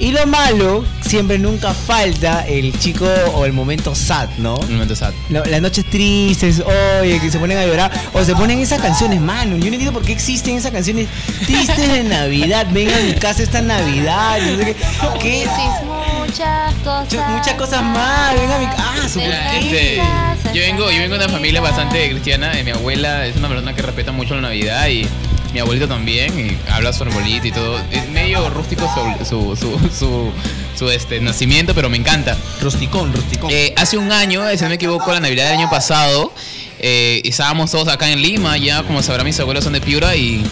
Y 0.00 0.12
lo 0.12 0.26
malo, 0.26 0.82
siempre 1.06 1.38
nunca 1.38 1.74
falta 1.74 2.46
el 2.46 2.76
chico 2.78 3.06
o 3.34 3.44
el 3.44 3.52
momento 3.52 3.94
sad, 3.94 4.30
¿no? 4.38 4.54
Un 4.56 4.72
momento 4.72 4.96
sad. 4.96 5.12
Las 5.28 5.60
noches 5.60 5.84
tristes, 5.90 6.62
oye, 7.00 7.20
que 7.20 7.30
se 7.30 7.38
ponen 7.38 7.58
a 7.58 7.66
llorar, 7.66 7.90
o 8.14 8.24
se 8.24 8.34
ponen 8.34 8.58
esas 8.60 8.80
canciones, 8.80 9.20
mano. 9.20 9.56
Yo 9.58 9.66
no 9.66 9.72
entiendo 9.74 9.92
por 9.92 10.02
qué 10.02 10.12
existen 10.12 10.56
esas 10.56 10.72
canciones 10.72 11.06
tristes 11.44 11.92
de 11.92 12.02
Navidad. 12.04 12.66
Venga 12.70 12.96
a 12.96 13.00
mi 13.00 13.12
casa 13.12 13.42
esta 13.42 13.60
Navidad. 13.60 14.38
no 14.40 14.56
sé 14.56 14.64
qué. 14.64 14.76
¿Qué? 15.20 15.40
Dices 15.40 15.84
muchas 16.18 16.74
cosas. 16.82 17.30
Muchas 17.30 17.54
cosas 17.54 17.82
más. 17.82 18.34
Venga 18.40 18.56
a 18.56 18.58
mi 18.58 18.66
casa. 18.66 19.20
Ah, 19.20 19.54
este, 19.60 19.96
yo 20.54 20.62
vengo, 20.62 20.90
yo 20.90 20.98
vengo 20.98 21.18
de 21.18 21.24
una 21.24 21.28
familia 21.28 21.60
bastante 21.60 22.08
cristiana. 22.08 22.58
eh, 22.58 22.64
Mi 22.64 22.70
abuela 22.70 23.26
es 23.26 23.36
una 23.36 23.48
persona 23.48 23.74
que 23.74 23.82
respeta 23.82 24.12
mucho 24.12 24.34
la 24.34 24.40
Navidad 24.40 24.88
y 24.88 25.06
mi 25.52 25.58
abuelito 25.58 25.88
también 25.88 26.38
y 26.38 26.70
habla 26.70 26.92
su 26.92 27.02
arbolito 27.02 27.46
y 27.46 27.52
todo. 27.52 27.78
Es 27.90 28.08
medio 28.30 28.50
rústico 28.50 28.88
su, 29.18 29.24
su, 29.24 29.56
su, 29.56 29.78
su, 29.98 30.30
su, 30.78 30.88
este, 30.90 31.20
nacimiento, 31.20 31.74
pero 31.74 31.88
me 31.90 31.96
encanta. 31.96 32.36
Rusticón, 32.60 33.12
rusticón. 33.12 33.50
Eh, 33.52 33.74
hace 33.76 33.96
un 33.98 34.12
año, 34.12 34.42
si 34.56 34.62
no 34.62 34.68
me 34.68 34.74
equivoco, 34.76 35.12
la 35.12 35.20
Navidad 35.20 35.46
del 35.50 35.58
año 35.58 35.70
pasado, 35.70 36.32
eh, 36.78 37.20
estábamos 37.24 37.70
todos 37.70 37.88
acá 37.88 38.10
en 38.10 38.22
Lima, 38.22 38.56
ya 38.56 38.82
como 38.84 39.02
sabrán 39.02 39.26
mis 39.26 39.38
abuelos 39.40 39.64
son 39.64 39.72
de 39.72 39.80
Piura 39.80 40.14
y 40.16 40.42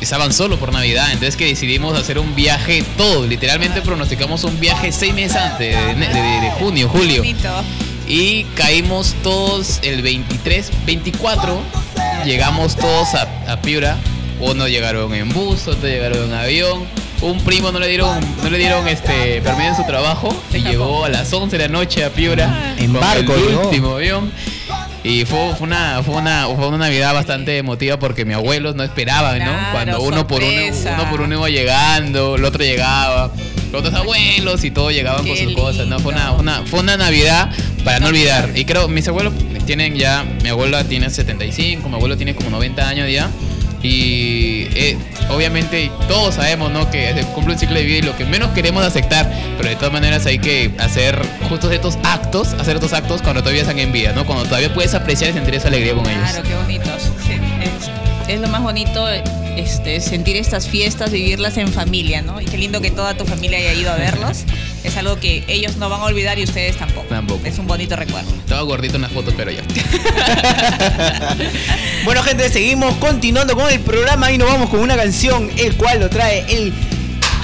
estaban 0.00 0.32
solo 0.32 0.58
por 0.58 0.72
Navidad, 0.72 1.06
entonces 1.12 1.36
que 1.36 1.46
decidimos 1.46 1.98
hacer 1.98 2.18
un 2.18 2.34
viaje 2.34 2.84
todo, 2.96 3.26
literalmente 3.26 3.82
pronosticamos 3.82 4.42
un 4.44 4.58
viaje 4.60 4.90
seis 4.92 5.14
meses 5.14 5.36
antes, 5.36 5.74
de, 5.76 5.94
de- 5.94 6.06
de- 6.08 6.40
de 6.40 6.50
junio, 6.58 6.88
julio. 6.88 7.22
Y 8.08 8.44
caímos 8.56 9.14
todos 9.22 9.78
el 9.82 10.02
23, 10.02 10.70
24, 10.86 11.60
llegamos 12.26 12.76
todos 12.76 13.14
a, 13.14 13.28
a 13.50 13.60
Piura, 13.62 13.96
unos 14.40 14.68
llegaron 14.68 15.14
en 15.14 15.28
bus, 15.28 15.62
otros 15.68 15.84
llegaron 15.84 16.24
en 16.24 16.34
avión. 16.34 16.84
Un 17.22 17.38
primo 17.44 17.70
no 17.70 17.78
le 17.78 17.86
dieron, 17.88 18.18
no 18.42 18.50
le 18.50 18.58
dieron 18.58 18.86
este 18.88 19.40
permiso 19.42 19.68
en 19.70 19.76
su 19.76 19.84
trabajo 19.86 20.34
y 20.52 20.58
llegó 20.58 21.04
a 21.04 21.08
las 21.08 21.32
11 21.32 21.56
de 21.56 21.68
la 21.68 21.72
noche 21.72 22.04
a 22.04 22.10
Piura 22.10 22.74
En 22.76 22.90
con 22.92 23.00
barco 23.00 23.34
el 23.34 23.46
llegó. 23.48 23.60
último 23.62 23.94
avión. 23.94 24.32
Y 25.04 25.24
fue, 25.24 25.54
fue 25.56 25.66
una, 25.66 26.00
fue, 26.04 26.16
una, 26.16 26.46
fue 26.54 26.68
una 26.68 26.78
Navidad 26.78 27.12
bastante 27.14 27.58
emotiva 27.58 27.98
porque 27.98 28.24
mi 28.24 28.34
abuelo 28.34 28.72
no 28.74 28.82
esperaba, 28.84 29.36
¿no? 29.38 29.44
Claro, 29.44 29.72
Cuando 29.72 30.00
uno 30.02 30.26
por 30.26 30.42
uno, 30.42 30.50
sorpresa. 30.52 30.94
uno 30.98 31.10
por 31.10 31.20
uno 31.22 31.34
iba 31.36 31.48
llegando, 31.48 32.36
el 32.36 32.44
otro 32.44 32.62
llegaba, 32.62 33.30
los 33.72 33.80
otros 33.80 33.94
abuelos 33.94 34.62
y 34.64 34.70
todos 34.70 34.92
llegaban 34.92 35.24
con 35.26 35.34
Qué 35.34 35.44
sus 35.44 35.54
cosas, 35.54 35.86
¿no? 35.88 35.98
Fue 35.98 36.12
una, 36.12 36.32
una- 36.32 36.62
fue 36.66 36.80
una 36.80 36.96
Navidad 36.96 37.50
para 37.84 37.98
no 38.00 38.08
olvidar. 38.08 38.50
Y 38.54 38.64
creo, 38.64 38.86
mis 38.88 39.06
abuelos 39.08 39.32
tienen 39.66 39.96
ya, 39.96 40.24
mi 40.42 40.48
abuela 40.48 40.84
tiene 40.84 41.10
75, 41.10 41.88
mi 41.88 41.94
abuelo 41.96 42.16
tiene 42.16 42.34
como 42.36 42.50
90 42.50 42.88
años 42.88 43.10
ya. 43.10 43.28
Y 43.82 44.68
eh, 44.74 44.96
obviamente 45.30 45.90
todos 46.08 46.36
sabemos, 46.36 46.70
¿no? 46.70 46.90
Que 46.90 47.12
cumple 47.34 47.54
un 47.54 47.58
ciclo 47.58 47.76
de 47.76 47.84
vida 47.84 47.98
y 47.98 48.02
lo 48.02 48.16
que 48.16 48.24
menos 48.24 48.50
queremos 48.52 48.84
aceptar, 48.84 49.30
pero 49.56 49.68
de 49.68 49.76
todas 49.76 49.92
maneras 49.92 50.24
hay 50.26 50.38
que 50.38 50.70
hacer 50.78 51.20
justos 51.48 51.72
estos 51.72 51.98
actos, 52.04 52.54
hacer 52.54 52.76
estos 52.76 52.92
actos 52.92 53.22
cuando 53.22 53.40
todavía 53.40 53.62
están 53.62 53.78
en 53.78 53.92
vida, 53.92 54.12
¿no? 54.12 54.24
Cuando 54.24 54.44
todavía 54.44 54.72
puedes 54.72 54.94
apreciar 54.94 55.30
y 55.30 55.32
sentir 55.34 55.54
esa 55.54 55.68
alegría 55.68 55.94
con 55.94 56.08
ellos. 56.08 56.30
Claro, 56.30 56.42
qué 56.48 56.54
bonitos. 56.54 57.10
Es, 57.60 58.34
es 58.34 58.40
lo 58.40 58.48
más 58.48 58.62
bonito 58.62 59.06
este, 59.56 60.00
sentir 60.00 60.36
estas 60.36 60.68
fiestas, 60.68 61.10
vivirlas 61.10 61.56
en 61.56 61.72
familia, 61.72 62.22
¿no? 62.22 62.40
Y 62.40 62.44
qué 62.44 62.58
lindo 62.58 62.80
que 62.80 62.90
toda 62.90 63.14
tu 63.14 63.24
familia 63.24 63.58
haya 63.58 63.74
ido 63.74 63.90
a 63.90 63.96
verlos. 63.96 64.44
Es 64.84 64.96
algo 64.96 65.18
que 65.20 65.44
ellos 65.46 65.76
no 65.76 65.88
van 65.88 66.00
a 66.00 66.04
olvidar 66.04 66.38
y 66.38 66.44
ustedes 66.44 66.76
tampoco. 66.76 67.06
Tampoco. 67.08 67.46
Es 67.46 67.58
un 67.58 67.66
bonito 67.66 67.94
recuerdo. 67.96 68.30
Estaba 68.30 68.62
gordito 68.62 68.96
en 68.96 69.02
las 69.02 69.12
fotos, 69.12 69.34
pero 69.36 69.50
ya. 69.50 69.62
Bueno, 72.04 72.20
gente, 72.24 72.48
seguimos 72.48 72.96
continuando 72.96 73.54
con 73.54 73.70
el 73.70 73.78
programa 73.78 74.32
y 74.32 74.38
nos 74.38 74.48
vamos 74.48 74.70
con 74.70 74.80
una 74.80 74.96
canción, 74.96 75.48
el 75.56 75.76
cual 75.76 76.00
lo 76.00 76.10
trae 76.10 76.44
el 76.48 76.72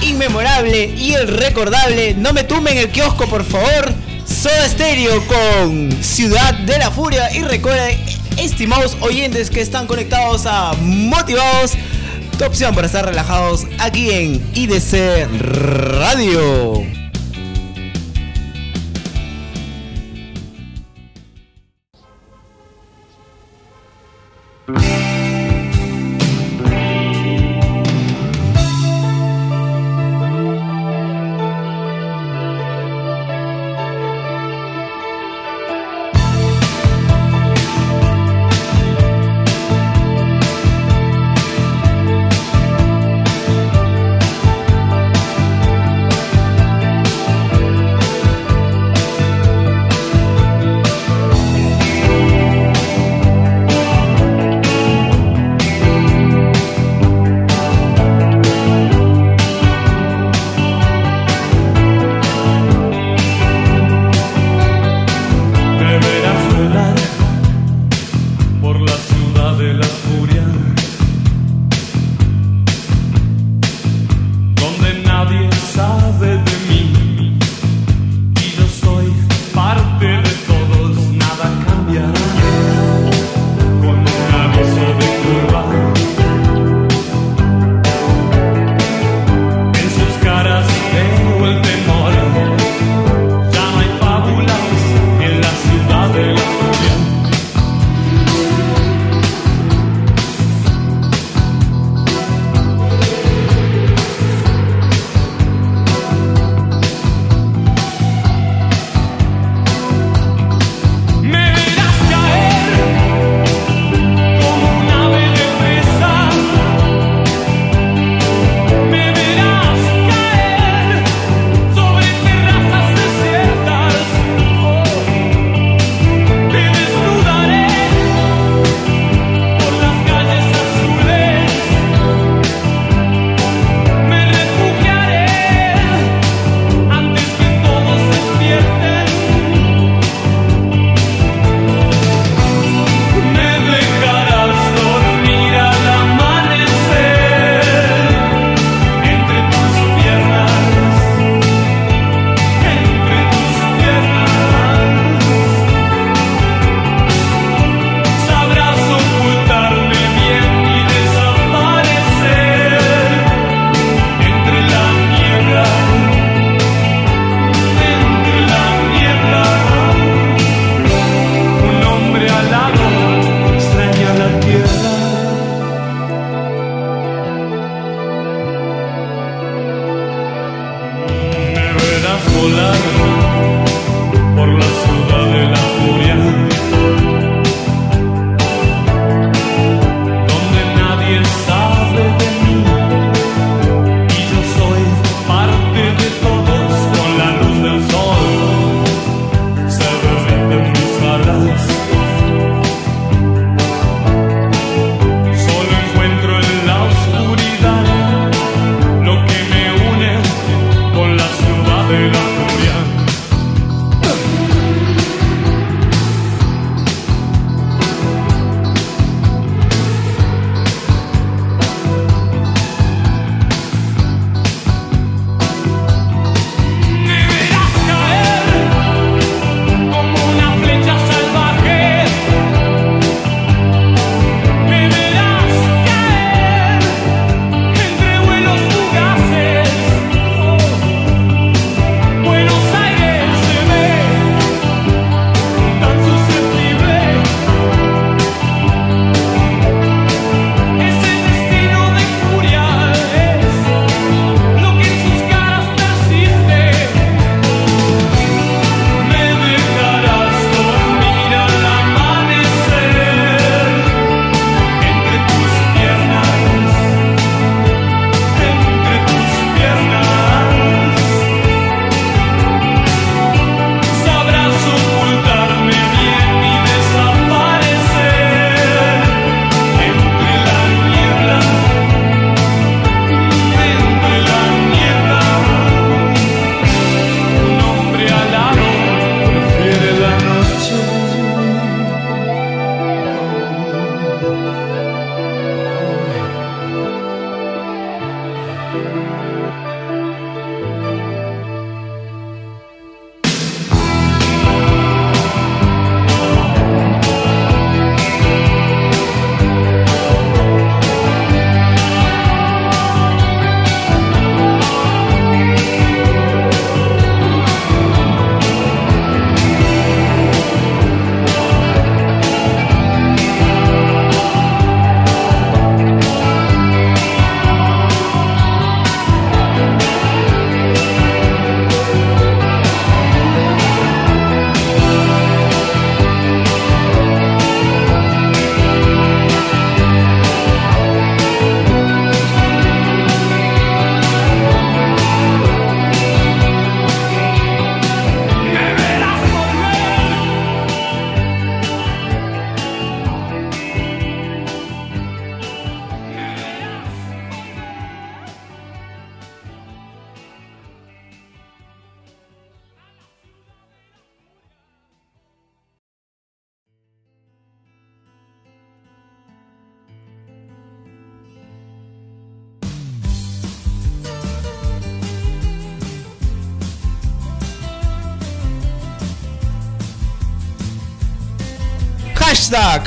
inmemorable 0.01 0.93
y 0.97 1.13
el 1.13 1.29
recordable. 1.29 2.13
No 2.15 2.33
me 2.33 2.43
tumben 2.43 2.77
el 2.77 2.89
kiosco, 2.89 3.27
por 3.27 3.45
favor. 3.45 3.93
Soda 4.25 4.67
Stereo 4.67 5.25
con 5.27 5.91
Ciudad 6.03 6.53
de 6.53 6.77
la 6.77 6.91
Furia. 6.91 7.33
Y 7.33 7.41
recuerden, 7.41 7.97
estimados 8.37 8.97
oyentes 9.01 9.49
que 9.49 9.61
están 9.61 9.87
conectados 9.87 10.45
a 10.45 10.73
Motivados, 10.81 11.73
tu 12.37 12.45
opción 12.45 12.75
para 12.75 12.87
estar 12.87 13.05
relajados 13.05 13.65
aquí 13.79 14.11
en 14.11 14.41
IDC 14.53 15.27
Radio. 15.39 16.98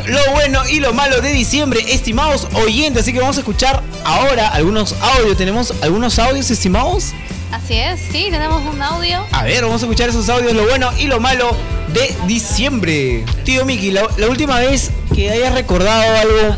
Lo 0.06 0.32
bueno 0.32 0.62
y 0.68 0.80
lo 0.80 0.92
malo 0.92 1.20
de 1.20 1.32
diciembre, 1.32 1.80
estimados 1.88 2.48
oyentes. 2.54 3.02
Así 3.02 3.12
que 3.12 3.20
vamos 3.20 3.36
a 3.36 3.40
escuchar 3.40 3.82
ahora 4.04 4.48
algunos 4.48 4.94
audios. 5.00 5.36
¿Tenemos 5.36 5.74
algunos 5.82 6.18
audios, 6.18 6.50
estimados? 6.50 7.12
Así 7.52 7.74
es, 7.74 8.00
sí, 8.00 8.28
tenemos 8.30 8.62
un 8.62 8.80
audio. 8.80 9.26
A 9.30 9.44
ver, 9.44 9.62
vamos 9.62 9.82
a 9.82 9.84
escuchar 9.84 10.08
esos 10.08 10.28
audios, 10.28 10.54
lo 10.54 10.66
bueno 10.66 10.90
y 10.98 11.06
lo 11.06 11.20
malo 11.20 11.54
de 11.92 12.14
diciembre. 12.26 13.24
Tío 13.44 13.64
Miki, 13.66 13.90
la, 13.90 14.06
la 14.16 14.28
última 14.28 14.58
vez 14.58 14.90
que 15.14 15.30
hayas 15.30 15.52
recordado 15.52 16.16
algo 16.16 16.56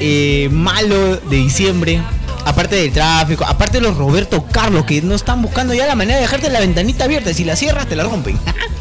eh, 0.00 0.48
malo 0.50 1.16
de 1.16 1.36
diciembre, 1.36 2.02
aparte 2.44 2.74
del 2.76 2.92
tráfico, 2.92 3.44
aparte 3.44 3.78
de 3.78 3.82
los 3.82 3.96
Roberto 3.96 4.44
Carlos 4.50 4.84
que 4.84 5.00
no 5.02 5.14
están 5.14 5.40
buscando 5.40 5.74
ya 5.74 5.86
la 5.86 5.94
manera 5.94 6.16
de 6.16 6.22
dejarte 6.22 6.50
la 6.50 6.60
ventanita 6.60 7.04
abierta, 7.04 7.32
si 7.32 7.44
la 7.44 7.54
cierras 7.54 7.86
te 7.86 7.94
la 7.94 8.04
rompen. 8.04 8.38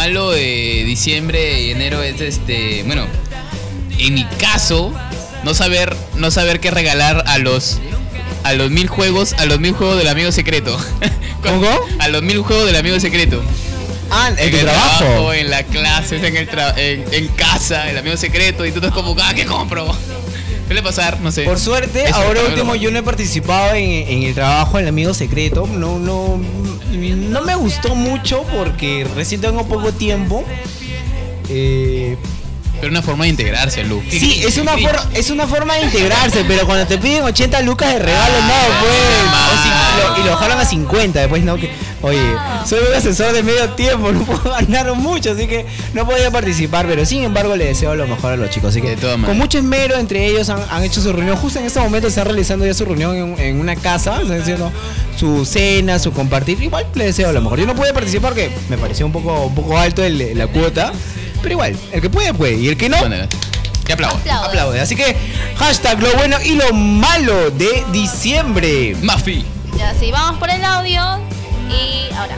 Lo 0.00 0.06
malo 0.06 0.30
de 0.30 0.82
diciembre 0.86 1.60
y 1.60 1.70
enero 1.72 2.02
es 2.02 2.22
este, 2.22 2.82
bueno, 2.84 3.06
en 3.98 4.14
mi 4.14 4.24
caso, 4.24 4.94
no 5.44 5.52
saber, 5.52 5.94
no 6.16 6.30
saber 6.30 6.58
qué 6.58 6.70
regalar 6.70 7.22
a 7.26 7.36
los 7.36 7.78
a 8.42 8.54
los 8.54 8.70
mil 8.70 8.88
juegos, 8.88 9.34
a 9.34 9.44
los 9.44 9.60
mil 9.60 9.72
juegos 9.72 9.98
del 9.98 10.08
amigo 10.08 10.32
secreto. 10.32 10.74
¿Cómo? 11.42 11.68
A 11.98 12.08
los 12.08 12.22
mil 12.22 12.40
juegos 12.40 12.64
del 12.64 12.76
amigo 12.76 12.98
secreto. 12.98 13.42
Ah, 14.10 14.30
en 14.38 14.50
tu 14.50 14.56
el 14.56 14.64
trabajo. 14.64 15.34
en 15.34 15.50
la 15.50 15.64
clase, 15.64 16.16
en 16.26 16.34
el 16.36 16.48
tra- 16.50 16.72
en, 16.78 17.04
en 17.12 17.28
casa, 17.28 17.90
el 17.90 17.98
amigo 17.98 18.16
secreto, 18.16 18.64
y 18.64 18.72
tú 18.72 18.78
estás 18.78 18.92
como, 18.94 19.14
ah, 19.22 19.34
¿qué 19.34 19.44
compro? 19.44 19.94
Suele 20.66 20.82
pasar, 20.82 21.20
no 21.20 21.30
sé. 21.30 21.42
Por 21.44 21.58
suerte, 21.60 22.04
Eso, 22.04 22.14
ahora 22.14 22.40
último 22.48 22.74
yo 22.74 22.90
no 22.90 22.98
he 23.00 23.02
participado 23.02 23.74
en, 23.74 23.90
en 24.08 24.22
el 24.22 24.34
trabajo 24.34 24.78
en 24.78 24.84
el 24.84 24.88
amigo 24.88 25.12
secreto. 25.12 25.66
No, 25.66 25.98
no, 25.98 26.40
no 26.90 27.42
me 27.42 27.54
gustó 27.54 27.94
mucho 27.94 28.42
porque 28.54 29.06
recién 29.14 29.40
tengo 29.40 29.66
poco 29.66 29.92
tiempo. 29.92 30.44
Eh, 31.48 32.16
Pero 32.80 32.90
una 32.92 33.02
forma 33.02 33.24
de 33.24 33.30
integrarse, 33.30 33.84
Lu. 33.84 34.02
sí, 34.08 34.42
es 34.46 34.56
una, 34.56 34.72
for- 34.78 35.00
es 35.14 35.30
una 35.30 35.46
forma 35.46 35.74
de 35.74 35.82
integrarse, 35.84 36.44
pero 36.48 36.64
cuando 36.66 36.86
te 36.86 36.96
piden 36.98 37.22
80 37.24 37.60
lucas 37.62 37.92
de 37.92 37.98
regalo, 37.98 38.34
no, 38.42 38.80
pues. 38.80 38.90
O 39.50 39.62
si- 39.62 40.18
lo- 40.18 40.20
y 40.20 40.24
lo 40.26 40.30
bajaron 40.32 40.58
a 40.58 40.64
50 40.64 41.20
después, 41.20 41.42
no. 41.42 41.56
Que, 41.56 41.70
oye, 42.02 42.20
soy 42.66 42.78
un 42.88 42.94
asesor 42.96 43.32
de 43.32 43.42
medio 43.42 43.68
tiempo, 43.70 44.10
no 44.12 44.20
puedo 44.24 44.50
ganar 44.50 44.92
mucho, 44.94 45.32
así 45.32 45.46
que 45.46 45.66
no 45.94 46.06
podía 46.06 46.30
participar, 46.30 46.86
pero 46.86 47.04
sin 47.04 47.22
embargo 47.24 47.56
le 47.56 47.66
deseo 47.66 47.94
lo 47.96 48.06
mejor 48.06 48.32
a 48.32 48.36
los 48.36 48.50
chicos. 48.50 48.70
Así 48.70 48.80
que 48.80 48.96
con 49.26 49.38
mucho 49.38 49.58
esmero 49.58 49.96
entre 49.96 50.26
ellos 50.26 50.48
han, 50.48 50.62
han 50.70 50.82
hecho 50.84 51.00
su 51.00 51.12
reunión. 51.12 51.36
Justo 51.36 51.58
en 51.58 51.66
este 51.66 51.80
momento 51.80 52.08
están 52.08 52.24
realizando 52.26 52.64
ya 52.66 52.74
su 52.74 52.84
reunión 52.84 53.16
en, 53.16 53.38
en 53.40 53.60
una 53.60 53.76
casa, 53.76 54.20
están 54.22 54.40
haciendo 54.40 54.70
su 55.18 55.44
cena, 55.44 55.98
su 55.98 56.12
compartir. 56.12 56.62
Igual 56.62 56.86
le 56.94 57.04
deseo 57.06 57.32
lo 57.32 57.40
mejor. 57.40 57.58
Yo 57.60 57.66
no 57.66 57.74
pude 57.74 57.92
participar 57.92 58.30
porque 58.30 58.50
me 58.68 58.78
pareció 58.78 59.06
un 59.06 59.12
poco, 59.12 59.46
un 59.46 59.54
poco 59.54 59.76
alto 59.78 60.02
el- 60.04 60.36
la 60.36 60.46
cuota, 60.46 60.92
pero 61.42 61.52
igual, 61.52 61.76
el 61.92 62.00
que 62.00 62.10
puede, 62.10 62.32
puede. 62.34 62.54
Y 62.56 62.68
el 62.68 62.76
que 62.76 62.88
no, 62.88 62.96
te 63.84 63.92
aplaudo. 63.94 64.16
Aplaude. 64.18 64.46
aplaude. 64.48 64.80
Así 64.80 64.94
que 64.94 65.16
hashtag 65.56 66.00
lo 66.02 66.12
bueno 66.14 66.36
y 66.44 66.54
lo 66.54 66.72
malo 66.72 67.50
de 67.50 67.84
diciembre. 67.92 68.94
Mafi. 69.02 69.44
Ya, 69.76 69.94
sí, 69.98 70.10
vamos 70.12 70.38
por 70.38 70.50
el 70.50 70.62
audio. 70.64 71.00
Y 71.70 72.12
ahora. 72.14 72.36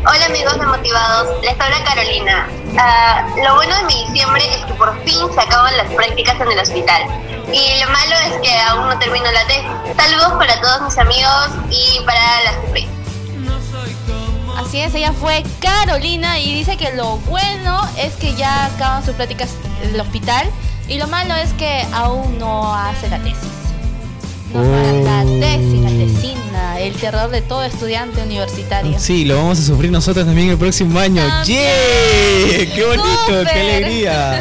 Hola 0.00 0.26
amigos 0.26 0.58
de 0.58 0.66
Motivados, 0.66 1.42
les 1.42 1.58
habla 1.58 1.82
Carolina. 1.84 2.46
Ah, 2.78 3.26
lo 3.42 3.54
bueno 3.54 3.74
de 3.78 3.84
mi 3.84 4.04
diciembre 4.06 4.42
es 4.50 4.64
que 4.66 4.74
por 4.74 5.02
fin 5.04 5.18
se 5.34 5.40
acaban 5.40 5.76
las 5.76 5.92
prácticas 5.92 6.40
en 6.40 6.52
el 6.52 6.58
hospital. 6.58 7.02
Y 7.52 7.80
lo 7.82 7.90
malo 7.90 8.14
es 8.26 8.40
que 8.42 8.54
aún 8.60 8.88
no 8.88 8.98
termino 8.98 9.24
la 9.32 9.46
tesis. 9.46 9.70
Saludos 9.96 10.32
para 10.38 10.60
todos 10.60 10.82
mis 10.82 10.98
amigos 10.98 11.48
y 11.70 12.00
para 12.04 12.20
la 12.44 12.52
CP. 12.66 12.86
Así 14.58 14.80
es, 14.80 14.94
ella 14.94 15.12
fue 15.12 15.42
Carolina 15.60 16.38
y 16.38 16.52
dice 16.52 16.76
que 16.76 16.92
lo 16.94 17.16
bueno 17.18 17.80
es 17.96 18.14
que 18.16 18.34
ya 18.34 18.66
acaban 18.66 19.04
sus 19.04 19.14
prácticas 19.14 19.50
en 19.82 19.94
el 19.94 20.00
hospital 20.00 20.50
y 20.88 20.98
lo 20.98 21.06
malo 21.08 21.34
es 21.34 21.52
que 21.54 21.86
aún 21.92 22.38
no 22.38 22.74
hace 22.74 23.08
la 23.08 23.18
tesis. 23.18 23.48
No, 24.52 24.62
La 24.62 25.22
tesis, 25.40 25.80
la 25.80 25.88
tesina, 25.90 25.97
el 26.78 26.94
terror 26.94 27.30
de 27.30 27.42
todo 27.42 27.64
estudiante 27.64 28.22
universitario. 28.22 28.98
Sí, 28.98 29.24
lo 29.24 29.36
vamos 29.36 29.58
a 29.58 29.62
sufrir 29.62 29.90
nosotros 29.90 30.26
también 30.26 30.50
el 30.50 30.58
próximo 30.58 30.98
año. 30.98 31.22
¡Yeah! 31.44 31.56
¡Qué 32.74 32.84
bonito! 32.86 33.50
¡Qué 33.52 33.60
alegría! 33.60 34.40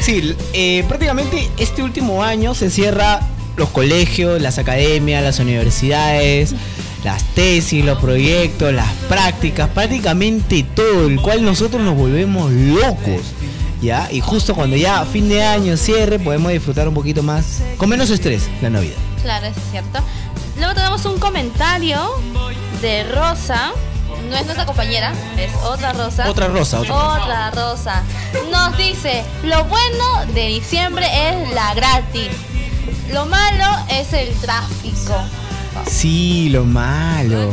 Sí, 0.00 0.34
eh, 0.52 0.84
prácticamente 0.86 1.50
este 1.58 1.82
último 1.82 2.22
año 2.22 2.54
se 2.54 2.70
cierra 2.70 3.20
los 3.56 3.70
colegios, 3.70 4.40
las 4.40 4.58
academias, 4.58 5.22
las 5.22 5.40
universidades, 5.40 6.54
las 7.04 7.24
tesis, 7.34 7.84
los 7.84 7.98
proyectos, 7.98 8.72
las 8.72 8.90
prácticas, 9.08 9.68
prácticamente 9.70 10.64
todo, 10.74 11.06
el 11.06 11.20
cual 11.20 11.44
nosotros 11.44 11.82
nos 11.82 11.96
volvemos 11.96 12.50
locos. 12.52 13.22
¿Ya? 13.80 14.08
Y 14.10 14.20
justo 14.20 14.56
cuando 14.56 14.76
ya 14.76 15.04
fin 15.04 15.28
de 15.28 15.44
año 15.44 15.76
cierre, 15.76 16.18
podemos 16.18 16.50
disfrutar 16.50 16.88
un 16.88 16.94
poquito 16.94 17.22
más, 17.22 17.62
con 17.76 17.88
menos 17.88 18.10
estrés, 18.10 18.48
la 18.60 18.70
Navidad. 18.70 18.96
Claro, 19.22 19.46
eso 19.46 19.60
es 19.60 19.70
cierto. 19.70 20.00
Luego 20.58 20.74
tenemos 20.74 21.04
un 21.04 21.18
comentario 21.18 22.00
de 22.82 23.04
Rosa. 23.04 23.72
No 24.28 24.36
es 24.36 24.44
nuestra 24.44 24.66
compañera, 24.66 25.12
es 25.38 25.54
otra 25.64 25.92
Rosa. 25.92 26.28
Otra 26.28 26.48
Rosa, 26.48 26.80
otra 26.80 26.94
Rosa. 26.94 27.22
Otra 27.22 27.50
Rosa. 27.52 28.02
Nos 28.50 28.76
dice, 28.76 29.22
lo 29.44 29.64
bueno 29.64 30.04
de 30.34 30.48
diciembre 30.48 31.06
es 31.06 31.54
la 31.54 31.74
gratis. 31.74 32.28
Lo 33.12 33.26
malo 33.26 33.64
es 33.90 34.12
el 34.12 34.34
tráfico. 34.34 35.14
Sí, 35.86 36.48
lo 36.50 36.64
malo. 36.64 37.50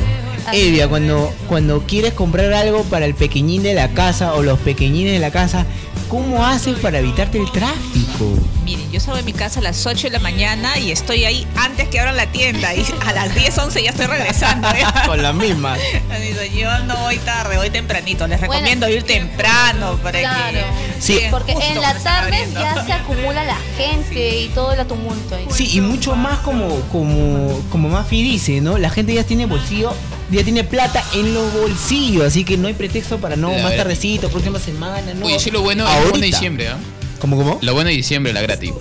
Evia, 0.51 0.87
cuando, 0.87 1.31
cuando 1.47 1.81
quieres 1.81 2.13
comprar 2.13 2.53
algo 2.53 2.83
para 2.83 3.05
el 3.05 3.15
pequeñín 3.15 3.63
de 3.63 3.73
la 3.73 3.89
casa 3.89 4.33
o 4.33 4.43
los 4.43 4.59
pequeñines 4.59 5.13
de 5.13 5.19
la 5.19 5.31
casa, 5.31 5.65
¿cómo 6.09 6.45
haces 6.45 6.77
para 6.79 6.99
evitarte 6.99 7.37
el 7.39 7.51
tráfico? 7.51 8.25
Miren, 8.63 8.91
yo 8.91 8.99
salgo 8.99 9.17
de 9.17 9.23
mi 9.23 9.33
casa 9.33 9.59
a 9.59 9.63
las 9.63 9.85
8 9.85 10.07
de 10.07 10.11
la 10.11 10.19
mañana 10.19 10.77
y 10.79 10.91
estoy 10.91 11.25
ahí 11.25 11.45
antes 11.55 11.87
que 11.89 11.99
abran 11.99 12.17
la 12.17 12.27
tienda. 12.31 12.73
Y 12.73 12.83
a 13.05 13.13
las 13.13 13.33
10, 13.35 13.57
11 13.57 13.83
ya 13.83 13.89
estoy 13.91 14.05
regresando. 14.07 14.67
¿eh? 14.69 14.83
Con 15.05 15.21
la 15.21 15.33
misma. 15.33 15.77
Yo 16.55 16.79
no 16.85 16.95
voy 16.97 17.17
tarde, 17.17 17.57
voy 17.57 17.69
tempranito. 17.69 18.27
Les 18.27 18.39
recomiendo 18.39 18.87
ir 18.89 19.03
temprano 19.03 19.97
para 20.01 20.19
Claro. 20.19 20.51
que. 20.51 21.01
Sí. 21.01 21.19
Porque 21.29 21.51
en 21.51 21.81
la 21.81 21.93
tarde 21.95 22.47
ya 22.53 22.83
se 22.85 22.93
acumula 22.93 23.43
la 23.43 23.57
gente 23.77 24.39
y 24.41 24.47
todo 24.49 24.71
el 24.73 24.87
tumulto. 24.87 25.35
ahí. 25.35 25.45
Sí, 25.51 25.69
y 25.73 25.81
mucho 25.81 26.15
más 26.15 26.39
como, 26.39 26.79
como, 26.91 27.59
como 27.69 27.89
Mafi 27.89 28.23
dice, 28.23 28.61
¿no? 28.61 28.77
La 28.77 28.89
gente 28.89 29.13
ya 29.13 29.23
tiene 29.23 29.45
bolsillo, 29.45 29.93
ya 30.31 30.43
tiene 30.43 30.63
plata 30.63 31.03
en 31.13 31.33
los 31.33 31.53
bolsillos, 31.53 32.25
así 32.25 32.43
que 32.43 32.57
no 32.57 32.67
hay 32.67 32.73
pretexto 32.73 33.17
para 33.19 33.35
no, 33.35 33.51
La 33.51 33.63
más 33.63 33.75
tardecito, 33.75 34.29
próxima 34.29 34.59
semana, 34.59 35.13
¿no? 35.13 35.25
Oye, 35.25 35.39
sí, 35.39 35.51
lo 35.51 35.61
bueno, 35.61 35.83
lo 35.83 35.89
Ahorita. 35.89 36.09
bueno 36.11 36.21
de 36.21 36.27
diciembre, 36.27 36.67
¿ah? 36.69 36.77
¿Cómo, 37.19 37.37
cómo? 37.37 37.59
Lo 37.61 37.73
bueno 37.73 37.89
de 37.89 37.95
diciembre, 37.95 38.33
la 38.33 38.41
gratis. 38.41 38.71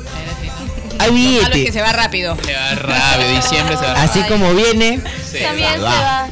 Hay 0.98 1.08
Lo 1.08 1.12
malo 1.14 1.18
es 1.18 1.48
billete. 1.50 1.64
que 1.66 1.72
se 1.72 1.82
va 1.82 1.92
rápido. 1.92 2.36
Se 2.44 2.52
va 2.54 2.74
rápido, 2.76 3.30
diciembre 3.36 3.76
se 3.76 3.84
va 3.84 3.92
Así 4.02 4.20
rápido. 4.20 4.38
como 4.38 4.54
viene, 4.54 5.00
Se 5.30 5.40
También 5.40 5.72
se 5.74 5.78
va. 5.78 5.90
va. 5.90 6.28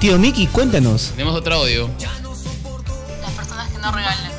tío 0.00 0.18
Miki, 0.18 0.46
cuéntanos. 0.48 1.10
Tenemos 1.16 1.34
otro 1.34 1.54
audio. 1.56 1.88
Las 3.22 3.32
personas 3.32 3.70
que 3.70 3.78
no 3.78 3.90
regalan. 3.92 4.33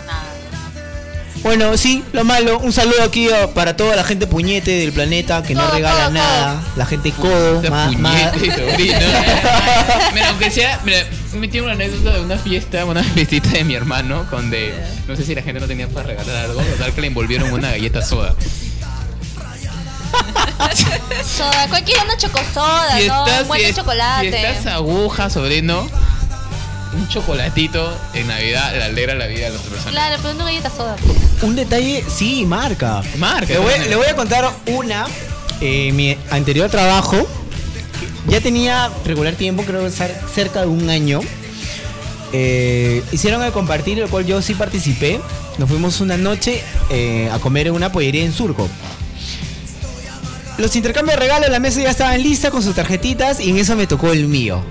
Bueno, 1.46 1.78
sí, 1.78 2.04
lo 2.12 2.24
malo. 2.24 2.58
Un 2.58 2.74
saludo 2.74 3.04
aquí 3.04 3.30
para 3.54 3.76
toda 3.78 3.96
la 3.96 4.04
gente 4.04 4.26
puñete 4.26 4.72
del 4.80 4.92
planeta 4.92 5.44
que 5.44 5.54
no 5.54 5.70
regala 5.70 6.10
nada. 6.10 6.60
La 6.76 6.88
gente 6.88 7.12
codo. 7.12 7.62
Ma- 7.70 7.92
ma- 7.92 8.32
puñete, 8.32 8.72
sobrino. 8.72 8.98
Mira, 10.16 10.30
aunque 10.30 10.50
sea, 10.50 10.80
mira, 10.84 10.98
me 11.34 11.48
tiene 11.48 11.66
una 11.68 11.76
anécdota 11.76 12.16
de 12.18 12.22
una 12.22 12.38
fiesta, 12.40 12.84
una 12.86 13.04
fiestita 13.14 13.50
de 13.52 13.64
mi 13.64 13.76
hermano, 13.76 14.26
donde 14.32 14.74
no 15.08 15.16
sé 15.16 15.24
si 15.24 15.36
la 15.36 15.44
gente 15.44 15.60
no 15.62 15.68
tenía 15.68 15.88
para 15.88 16.08
regalar 16.08 16.36
algo, 16.46 16.62
total 16.64 16.92
que 16.94 17.02
le 17.02 17.08
envolvieron 17.08 17.54
una 17.54 17.70
galleta 17.70 18.02
soda. 18.04 18.34
Soda, 21.38 21.68
cualquiera 21.70 22.04
una 22.06 22.18
chocosoda, 22.18 22.98
Si 22.98 23.08
¿no? 23.08 23.26
estás, 23.28 23.42
Un 23.44 23.48
buen 23.50 23.62
si 23.68 23.74
chocolate. 23.74 24.30
si 24.32 24.36
estás 24.36 24.66
aguja, 24.74 25.30
sobrino, 25.30 25.88
un 26.96 27.08
chocolatito 27.08 27.96
en 28.14 28.28
Navidad 28.28 28.74
le 28.74 28.84
alegra 28.84 29.16
la 29.16 29.28
vida 29.28 29.48
a 29.48 29.50
las 29.50 29.60
otras 29.60 29.74
personas. 29.74 29.94
Claro, 29.94 30.16
pero 30.22 30.36
una 30.36 30.44
galleta 30.46 30.70
soda. 30.70 30.96
Un 31.42 31.56
detalle, 31.56 32.04
sí, 32.08 32.46
marca. 32.46 33.02
Marca. 33.18 33.48
Le 33.54 33.58
voy, 33.60 33.72
también. 33.72 33.90
le 33.90 33.96
voy 33.98 34.08
a 34.08 34.16
contar 34.16 34.50
una. 34.68 35.06
eh, 35.62 35.92
mi 35.94 36.18
anterior 36.32 36.70
trabajo. 36.70 37.28
Ya 38.28 38.42
tenía 38.42 38.90
regular 39.06 39.34
tiempo, 39.36 39.64
creo 39.64 39.82
que 39.84 39.90
cer- 39.92 40.16
cerca 40.34 40.62
de 40.62 40.68
un 40.68 40.90
año. 40.90 41.20
Eh, 42.34 43.04
hicieron 43.12 43.44
el 43.44 43.52
compartir, 43.52 44.00
el 44.00 44.10
cual 44.10 44.26
yo 44.26 44.42
sí 44.42 44.54
participé. 44.56 45.20
Nos 45.58 45.70
fuimos 45.70 46.02
una 46.02 46.18
noche 46.18 46.62
eh, 46.90 47.30
a 47.32 47.40
comer 47.40 47.68
en 47.68 47.74
una 47.74 47.92
pollería 47.92 48.26
en 48.26 48.34
Surco. 48.34 48.68
Los 50.58 50.76
intercambios 50.76 51.16
de 51.16 51.22
regalos 51.22 51.48
en 51.48 51.52
la 51.54 51.60
mesa 51.60 51.82
ya 51.82 51.90
estaban 51.92 52.22
listas 52.24 52.50
con 52.52 52.64
sus 52.64 52.76
tarjetitas 52.76 53.40
y 53.40 53.50
en 53.50 53.58
eso 53.58 53.76
me 53.76 53.88
tocó 53.88 54.12
el 54.12 54.28
mío. 54.28 54.64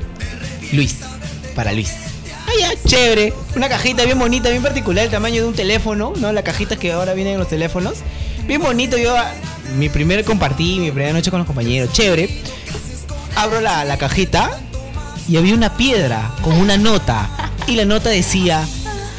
Luis. 0.73 0.97
Para 1.55 1.73
Luis. 1.73 1.91
Ya, 2.59 2.73
chévere. 2.87 3.33
Una 3.57 3.69
cajita 3.69 4.05
bien 4.05 4.19
bonita, 4.19 4.51
bien 4.51 4.63
particular, 4.63 5.05
el 5.05 5.11
tamaño 5.11 5.43
de 5.43 5.49
un 5.49 5.55
teléfono, 5.55 6.13
¿no? 6.17 6.33
La 6.33 6.43
cajita 6.43 6.77
que 6.77 6.93
ahora 6.93 7.15
vienen 7.15 7.35
en 7.35 7.39
los 7.41 7.49
teléfonos. 7.49 7.99
Bien 8.47 8.61
bonito, 8.61 8.97
yo 8.97 9.17
ah, 9.17 9.33
mi 9.77 9.89
primer 9.89 10.25
compartí, 10.25 10.79
mi 10.79 10.91
primera 10.91 11.13
noche 11.13 11.31
con 11.31 11.39
los 11.39 11.47
compañeros, 11.47 11.93
chévere. 11.93 12.29
Abro 13.37 13.61
la, 13.61 13.85
la 13.85 13.97
cajita 13.97 14.61
y 15.29 15.37
había 15.37 15.55
una 15.55 15.77
piedra 15.77 16.33
con 16.43 16.55
una 16.55 16.77
nota. 16.77 17.29
Y 17.67 17.77
la 17.77 17.85
nota 17.85 18.11
decía, 18.11 18.67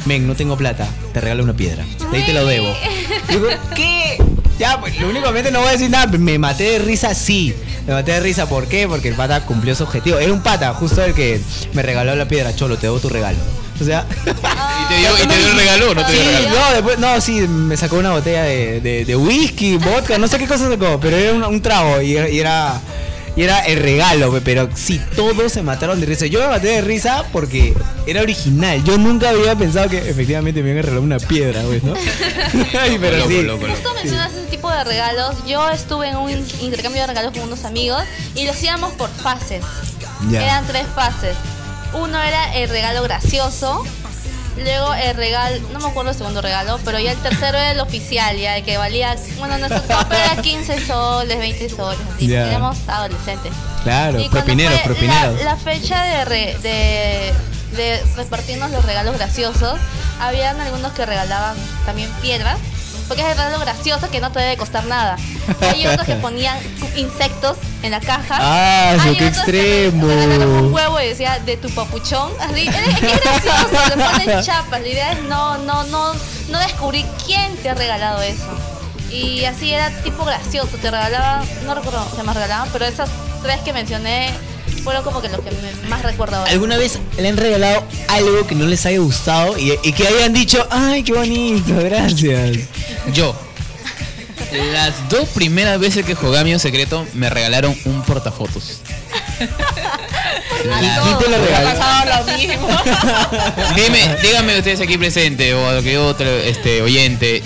men, 0.06 0.26
no 0.26 0.34
tengo 0.34 0.56
plata, 0.56 0.86
te 1.12 1.20
regalo 1.20 1.42
una 1.42 1.54
piedra. 1.54 1.84
De 2.10 2.18
ahí 2.18 2.24
te 2.24 2.32
lo 2.32 2.46
debo. 2.46 2.72
Digo, 3.28 3.48
¿qué? 3.74 4.18
Ya, 4.58 4.80
pues, 4.80 4.98
lo 5.00 5.08
únicamente 5.10 5.50
no 5.50 5.60
voy 5.60 5.68
a 5.68 5.72
decir 5.72 5.90
nada, 5.90 6.06
me 6.18 6.38
maté 6.38 6.64
de 6.64 6.78
risa, 6.78 7.14
sí. 7.14 7.54
Me 7.86 7.92
maté 7.94 8.12
de 8.12 8.20
risa, 8.20 8.48
¿por 8.48 8.66
qué? 8.66 8.88
Porque 8.88 9.08
el 9.08 9.14
pata 9.14 9.42
cumplió 9.46 9.74
su 9.74 9.84
objetivo. 9.84 10.18
Era 10.18 10.32
un 10.32 10.40
pata, 10.42 10.74
justo 10.74 11.04
el 11.04 11.14
que 11.14 11.40
me 11.72 11.82
regaló 11.82 12.14
la 12.16 12.26
piedra, 12.26 12.54
cholo, 12.54 12.76
te 12.76 12.86
debo 12.88 12.98
tu 12.98 13.08
regalo. 13.08 13.38
O 13.80 13.84
sea, 13.84 14.06
¿Y 14.10 14.88
te 14.88 14.96
dio, 14.98 15.10
y 15.22 15.26
te 15.28 15.36
dio 15.36 15.48
el 15.48 15.56
regalo 15.56 15.94
no 15.94 16.04
te 16.06 16.12
dio 16.12 16.22
el 16.22 16.26
Sí, 16.28 16.34
regalo? 16.44 16.58
no, 16.58 16.72
después, 16.72 16.98
no, 16.98 17.20
sí, 17.20 17.40
me 17.42 17.76
sacó 17.76 17.96
una 17.96 18.10
botella 18.12 18.42
de, 18.44 18.80
de, 18.80 19.04
de 19.04 19.16
whisky, 19.16 19.76
vodka, 19.76 20.16
no 20.18 20.26
sé 20.28 20.38
qué 20.38 20.46
cosa 20.46 20.68
sacó, 20.70 20.98
pero 21.00 21.16
era 21.16 21.32
un, 21.34 21.44
un 21.44 21.60
trago 21.60 22.00
y, 22.00 22.16
era- 22.16 22.28
y 22.30 22.40
era 22.40 22.80
y 23.36 23.42
era 23.42 23.60
el 23.66 23.78
regalo, 23.80 24.32
pe, 24.32 24.40
pero 24.40 24.68
sí, 24.74 25.00
todos 25.14 25.52
se 25.52 25.62
mataron 25.62 26.00
de 26.00 26.06
risa. 26.06 26.26
Yo 26.26 26.40
me 26.40 26.48
maté 26.48 26.68
de 26.68 26.80
risa 26.80 27.24
porque 27.32 27.74
era 28.06 28.22
original. 28.22 28.82
Yo 28.84 28.96
nunca 28.98 29.28
había 29.30 29.54
pensado 29.54 29.88
que 29.90 29.98
efectivamente 29.98 30.62
me 30.62 30.70
iban 30.70 30.78
a 30.78 30.82
regalar 30.82 31.02
una 31.04 31.18
piedra, 31.18 31.62
pues, 31.66 31.82
¿no? 31.84 31.92
Ay, 32.80 32.96
pero 33.00 33.18
Loco, 33.18 33.28
sí. 33.30 33.42
loco, 33.42 33.66
loco. 33.66 33.74
Justo 33.74 33.94
mencionas 33.94 34.32
ese 34.32 34.46
tipo 34.46 34.70
de 34.70 34.82
regalos. 34.84 35.36
Yo 35.46 35.68
estuve 35.70 36.08
en 36.08 36.16
un 36.16 36.30
in- 36.30 36.46
intercambio 36.62 37.02
de 37.02 37.06
regalos 37.08 37.32
con 37.32 37.42
unos 37.42 37.64
amigos 37.64 38.02
y 38.34 38.44
lo 38.46 38.52
hacíamos 38.52 38.92
por 38.94 39.10
fases. 39.10 39.62
Ya. 40.30 40.42
Eran 40.42 40.66
tres 40.66 40.86
fases. 40.94 41.36
Uno 41.92 42.22
era 42.22 42.54
el 42.56 42.68
regalo 42.70 43.02
gracioso. 43.02 43.84
Luego 44.56 44.94
el 44.94 45.14
regalo, 45.16 45.56
no 45.72 45.78
me 45.80 45.86
acuerdo 45.88 46.10
el 46.12 46.16
segundo 46.16 46.40
regalo, 46.40 46.78
pero 46.84 46.98
ya 46.98 47.12
el 47.12 47.18
tercero 47.18 47.58
era 47.58 47.72
el 47.72 47.80
oficial, 47.80 48.36
ya 48.38 48.56
el 48.56 48.64
que 48.64 48.78
valía, 48.78 49.14
bueno, 49.38 49.58
nuestro 49.58 49.82
top 49.82 50.10
era 50.12 50.40
15 50.40 50.86
soles, 50.86 51.38
20 51.38 51.68
soles, 51.68 51.98
así, 52.16 52.26
Ya. 52.28 52.48
éramos 52.48 52.76
adolescentes. 52.88 53.52
Claro, 53.84 54.18
Y 54.20 54.28
propineros. 54.30 54.80
La, 55.38 55.44
la 55.44 55.56
fecha 55.56 56.02
de, 56.04 56.24
re- 56.24 56.56
de, 56.62 57.32
de 57.76 58.02
repartirnos 58.16 58.70
los 58.70 58.84
regalos 58.84 59.16
graciosos, 59.16 59.78
habían 60.20 60.58
algunos 60.60 60.92
que 60.92 61.04
regalaban 61.04 61.56
también 61.84 62.10
piedras, 62.22 62.56
porque 63.08 63.22
es 63.22 63.28
el 63.28 63.36
regalo 63.36 63.58
gracioso 63.60 64.10
que 64.10 64.20
no 64.20 64.32
te 64.32 64.40
debe 64.40 64.56
costar 64.56 64.84
nada. 64.86 65.16
Hay 65.60 65.86
otros 65.86 66.06
que 66.06 66.14
ponían 66.16 66.58
insectos 66.96 67.56
en 67.82 67.90
la 67.92 68.00
caja. 68.00 68.38
Ah, 68.40 68.90
Hay 69.00 69.16
qué 69.16 69.26
otros 69.28 69.44
que 69.44 69.52
re- 69.52 69.86
extremo. 69.86 70.06
regalaron 70.08 70.48
un 70.48 70.72
huevo 70.74 71.00
y 71.00 71.08
decía 71.08 71.38
de 71.44 71.56
tu 71.56 71.68
papuchón. 71.70 72.30
Así, 72.40 72.68
es, 72.68 72.74
es 72.76 73.22
gracioso, 73.22 73.96
le 73.96 74.04
ponen 74.04 74.42
chapas. 74.44 74.80
La 74.80 74.88
idea 74.88 75.12
es 75.12 75.22
no, 75.22 75.58
no, 75.58 75.84
no, 75.84 76.14
no 76.48 76.58
descubrir 76.60 77.06
quién 77.24 77.56
te 77.58 77.70
ha 77.70 77.74
regalado 77.74 78.20
eso. 78.22 78.46
Y 79.10 79.44
así 79.44 79.72
era 79.72 79.90
tipo 80.02 80.24
gracioso, 80.24 80.76
te 80.82 80.90
regalaban, 80.90 81.46
no 81.64 81.74
recuerdo 81.74 82.04
qué 82.16 82.22
más 82.24 82.34
regalaban, 82.34 82.68
pero 82.72 82.84
esas 82.86 83.08
tres 83.42 83.60
que 83.60 83.72
mencioné 83.72 84.30
fueron 84.86 85.02
como 85.04 85.20
que 85.20 85.28
los 85.28 85.40
que 85.40 85.50
me- 85.50 85.88
más 85.88 86.00
recuerdo 86.02 86.36
ahora. 86.36 86.50
¿Alguna 86.52 86.76
vez 86.76 86.98
le 87.18 87.28
han 87.28 87.36
regalado 87.36 87.82
algo 88.08 88.46
que 88.46 88.54
no 88.54 88.66
les 88.66 88.86
haya 88.86 88.98
gustado 89.00 89.58
y, 89.58 89.72
y 89.82 89.92
que 89.92 90.06
hayan 90.06 90.32
dicho, 90.32 90.64
ay, 90.70 91.02
qué 91.02 91.12
bonito, 91.12 91.74
gracias? 91.74 92.58
Yo. 93.12 93.34
Las 94.72 95.08
dos 95.08 95.28
primeras 95.30 95.80
veces 95.80 96.06
que 96.06 96.14
jugué 96.14 96.38
a 96.38 96.40
Amigo 96.42 96.58
Secreto 96.60 97.04
me 97.14 97.28
regalaron 97.28 97.76
un 97.84 98.02
portafotos. 98.02 98.78
La- 100.64 100.78
¿Quién 101.02 101.18
te 101.18 101.28
lo 101.28 101.38
regaló? 101.44 101.78
pasado 101.78 102.24
lo 102.24 102.38
mismo. 102.38 102.68
Dime, 103.76 104.16
díganme 104.22 104.58
ustedes 104.58 104.80
aquí 104.80 104.96
presente 104.98 105.52
o 105.54 105.82
que 105.82 105.98
otro 105.98 106.28
este 106.28 106.80
oyente. 106.82 107.42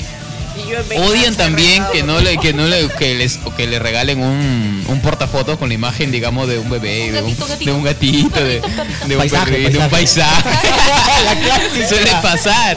Odian 0.99 1.35
también 1.37 1.85
que 1.93 2.03
no 2.03 2.21
le 2.21 2.39
que 2.39 2.53
no 2.53 2.67
le 2.67 2.89
que 2.99 3.15
les 3.15 3.39
o 3.45 3.55
que 3.55 3.67
le 3.67 3.79
regalen 3.79 4.21
un, 4.23 4.85
un 4.87 5.01
portafotos 5.01 5.59
con 5.59 5.69
la 5.69 5.75
imagen 5.75 6.11
digamos 6.11 6.49
de 6.49 6.59
un 6.59 6.69
bebé, 6.71 7.11
de 7.13 7.23
un, 7.23 7.37
de 7.65 7.73
un 7.73 7.83
gatito, 7.83 8.41
de, 8.43 8.61
de 9.07 9.15
un, 9.15 9.19
Paisaje, 9.19 9.51
perrito, 9.53 9.71
de 9.71 9.79
un 9.85 9.91
paisaje. 9.91 10.43
paisaje. 10.43 11.89
Suele 11.89 12.11
pasar. 12.23 12.77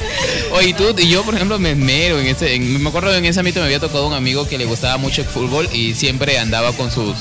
Oye, 0.53 0.73
tú 0.73 0.95
y 0.97 1.07
yo 1.07 1.23
por 1.23 1.35
ejemplo 1.35 1.57
me 1.59 1.71
esmero 1.71 2.19
en 2.19 2.27
ese 2.27 2.55
en- 2.55 2.81
me 2.81 2.89
acuerdo 2.89 3.13
en 3.15 3.25
ese 3.25 3.39
ámbito 3.39 3.59
me 3.59 3.65
había 3.65 3.79
tocado 3.79 4.07
un 4.07 4.13
amigo 4.13 4.47
que 4.47 4.57
le 4.57 4.65
gustaba 4.65 4.97
mucho 4.97 5.21
el 5.21 5.27
fútbol 5.27 5.67
y 5.73 5.93
siempre 5.95 6.37
andaba 6.39 6.71
con 6.73 6.91
sus 6.91 7.15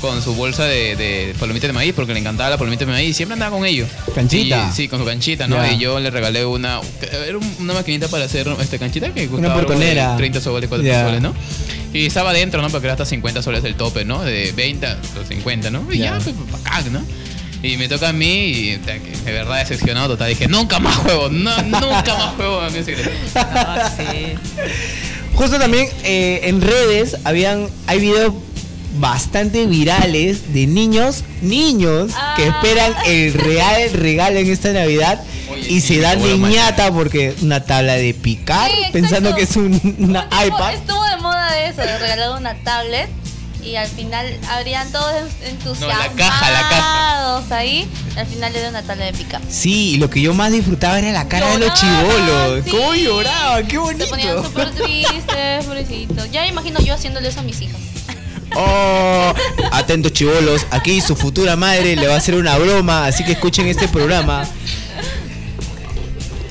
con 0.00 0.22
su 0.22 0.34
bolsa 0.34 0.64
de, 0.64 0.96
de 0.96 1.34
palomitas 1.38 1.68
de 1.68 1.72
maíz 1.72 1.92
porque 1.94 2.12
le 2.14 2.20
encantaba 2.20 2.50
la 2.50 2.58
palomita 2.58 2.84
de 2.84 2.92
maíz 2.92 3.10
y 3.10 3.14
siempre 3.14 3.34
andaba 3.34 3.56
con 3.56 3.66
ellos. 3.66 3.88
Canchita. 4.14 4.68
Y- 4.70 4.74
sí, 4.74 4.88
con 4.88 4.98
su 4.98 5.04
canchita, 5.04 5.46
¿no? 5.48 5.56
Ya. 5.56 5.72
Y 5.72 5.78
yo 5.78 5.98
le 6.00 6.10
regalé 6.10 6.44
una 6.44 6.80
era 7.26 7.36
un- 7.38 7.56
una 7.60 7.74
maquinita 7.74 8.08
para 8.08 8.24
hacer 8.24 8.48
este 8.60 8.78
canchita 8.78 9.12
que 9.12 9.28
costaba 9.28 9.54
algo 9.54 9.60
de 9.60 9.66
portonera. 9.66 10.16
30 10.16 10.40
soles, 10.40 10.68
40 10.68 10.92
Ya. 10.92 11.04
soles, 11.04 11.20
¿no? 11.22 11.34
Y 11.92 12.06
estaba 12.06 12.30
adentro, 12.30 12.62
¿no? 12.62 12.70
Porque 12.70 12.86
era 12.86 12.94
hasta 12.94 13.04
50 13.04 13.42
soles 13.42 13.64
el 13.64 13.74
tope, 13.74 14.04
¿no? 14.04 14.22
De 14.22 14.52
20 14.52 14.86
a 14.86 14.96
los 15.16 15.26
50, 15.28 15.70
¿no? 15.70 15.84
Y 15.92 15.98
Ya. 15.98 16.16
ya, 16.18 16.24
pues, 16.24 16.36
bacán, 16.50 16.92
¿no? 16.92 17.02
Y 17.62 17.76
me 17.76 17.88
toca 17.88 18.08
a 18.08 18.12
mí 18.14 18.26
y 18.46 18.78
que 18.78 19.00
de 19.24 19.32
verdad 19.32 19.58
decepcionado 19.58 20.08
total. 20.08 20.30
Dije, 20.30 20.48
nunca 20.48 20.78
más 20.78 20.96
juego, 20.96 21.28
no, 21.28 21.54
nunca 21.64 22.14
más 22.16 22.34
juego 22.36 22.60
a 22.60 22.70
Music 22.70 22.96
Secret. 23.96 24.38
Justo 25.34 25.58
también 25.58 25.88
eh, 26.04 26.40
en 26.44 26.60
redes 26.60 27.16
habían 27.24 27.68
hay 27.86 28.00
videos 28.00 28.32
bastante 28.98 29.66
virales 29.66 30.52
de 30.52 30.66
niños, 30.66 31.24
niños 31.42 32.12
que 32.36 32.46
esperan 32.48 32.92
el 33.06 33.34
real 33.34 33.90
regalo 33.92 34.38
en 34.38 34.50
esta 34.50 34.72
Navidad 34.72 35.22
y 35.68 35.80
se 35.80 35.98
dan 36.00 36.22
de 36.22 36.38
ñata 36.38 36.92
porque 36.92 37.34
una 37.42 37.64
tabla 37.64 37.94
de 37.94 38.14
picar 38.14 38.70
Sí, 38.70 38.76
pensando 38.92 39.34
que 39.34 39.42
es 39.42 39.56
un- 39.56 39.96
una 39.98 40.22
Estuvo- 40.22 40.46
iPad. 40.46 40.74
Estuvo 40.74 41.04
de 41.04 41.16
moda 41.18 41.52
de 41.52 41.66
eso, 41.68 41.80
de 41.82 41.98
regalar 41.98 42.38
una 42.38 42.54
tablet. 42.62 43.08
Y 43.62 43.76
al 43.76 43.88
final 43.88 44.26
habrían 44.48 44.90
todos 44.90 45.12
entusiasmados 45.44 46.14
caja, 46.16 46.50
la 46.50 46.60
caja. 46.70 47.58
ahí. 47.58 47.86
Al 48.16 48.26
final 48.26 48.52
le 48.54 48.60
dio 48.60 48.68
una 48.70 48.82
tablet 48.82 49.12
de 49.12 49.18
pica. 49.18 49.38
Sí, 49.50 49.90
y 49.90 49.96
lo 49.98 50.08
que 50.08 50.22
yo 50.22 50.32
más 50.32 50.50
disfrutaba 50.50 50.98
era 50.98 51.12
la 51.12 51.28
cara 51.28 51.46
de 51.50 51.58
los 51.58 51.74
chivolos. 51.74 52.64
sí. 52.64 52.70
¿Cómo 52.70 52.94
lloraban? 52.94 53.66
¡Qué 53.68 53.76
bonito! 53.76 54.04
Se 54.06 54.10
ponían 54.10 54.42
súper 54.42 54.70
tristes, 54.70 55.64
pobrecitos. 55.66 56.30
Ya 56.32 56.40
me 56.42 56.48
imagino 56.48 56.80
yo 56.80 56.94
haciéndole 56.94 57.28
eso 57.28 57.40
a 57.40 57.42
mis 57.42 57.60
hijas. 57.60 57.76
Oh, 58.56 59.32
atentos 59.72 60.12
chivolos, 60.12 60.66
aquí 60.70 61.00
su 61.00 61.14
futura 61.16 61.56
madre 61.56 61.94
le 61.96 62.06
va 62.08 62.14
a 62.14 62.18
hacer 62.18 62.34
una 62.34 62.58
broma, 62.58 63.06
así 63.06 63.24
que 63.24 63.32
escuchen 63.32 63.66
este 63.68 63.88
programa. 63.88 64.44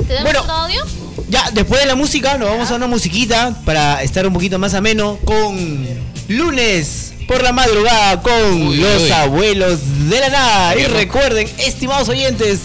¿Tenemos 0.08 0.24
Bueno. 0.34 0.52
audio? 0.54 0.86
Ya, 1.30 1.52
después 1.52 1.80
de 1.82 1.86
la 1.88 1.96
música, 1.96 2.38
nos 2.38 2.50
vamos 2.50 2.72
a 2.72 2.76
una 2.76 2.88
musiquita 2.88 3.56
para 3.66 4.02
estar 4.02 4.26
un 4.26 4.34
poquito 4.34 4.58
más 4.58 4.74
ameno 4.74 5.20
con 5.26 5.86
lunes 6.28 7.14
por 7.28 7.44
la 7.44 7.52
madrugada 7.52 8.22
con 8.22 8.82
los 8.82 9.04
uy. 9.04 9.12
abuelos 9.12 9.80
de 10.10 10.20
la 10.20 10.30
nada. 10.30 10.76
Y 10.76 10.84
vamos. 10.84 10.98
recuerden, 10.98 11.48
estimados 11.60 12.10
oyentes, 12.10 12.60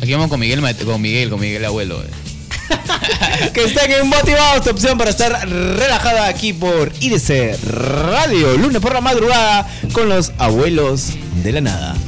Aquí 0.00 0.12
vamos 0.12 0.28
con 0.28 0.38
Miguel, 0.38 0.60
Mate- 0.60 0.84
con 0.84 1.00
Miguel, 1.02 1.28
con 1.28 1.40
Miguel 1.40 1.64
abuelo. 1.64 2.00
eh. 2.00 2.06
que 3.52 3.64
estén 3.64 4.08
motivados, 4.08 4.64
tu 4.64 4.70
opción 4.70 4.98
para 4.98 5.10
estar 5.10 5.48
relajada 5.48 6.26
aquí 6.26 6.52
por 6.52 6.92
IDC 7.00 7.58
Radio, 7.64 8.56
lunes 8.56 8.80
por 8.80 8.92
la 8.92 9.00
madrugada 9.00 9.68
con 9.92 10.08
los 10.08 10.32
abuelos 10.38 11.12
de 11.42 11.52
la 11.52 11.60
nada. 11.60 12.07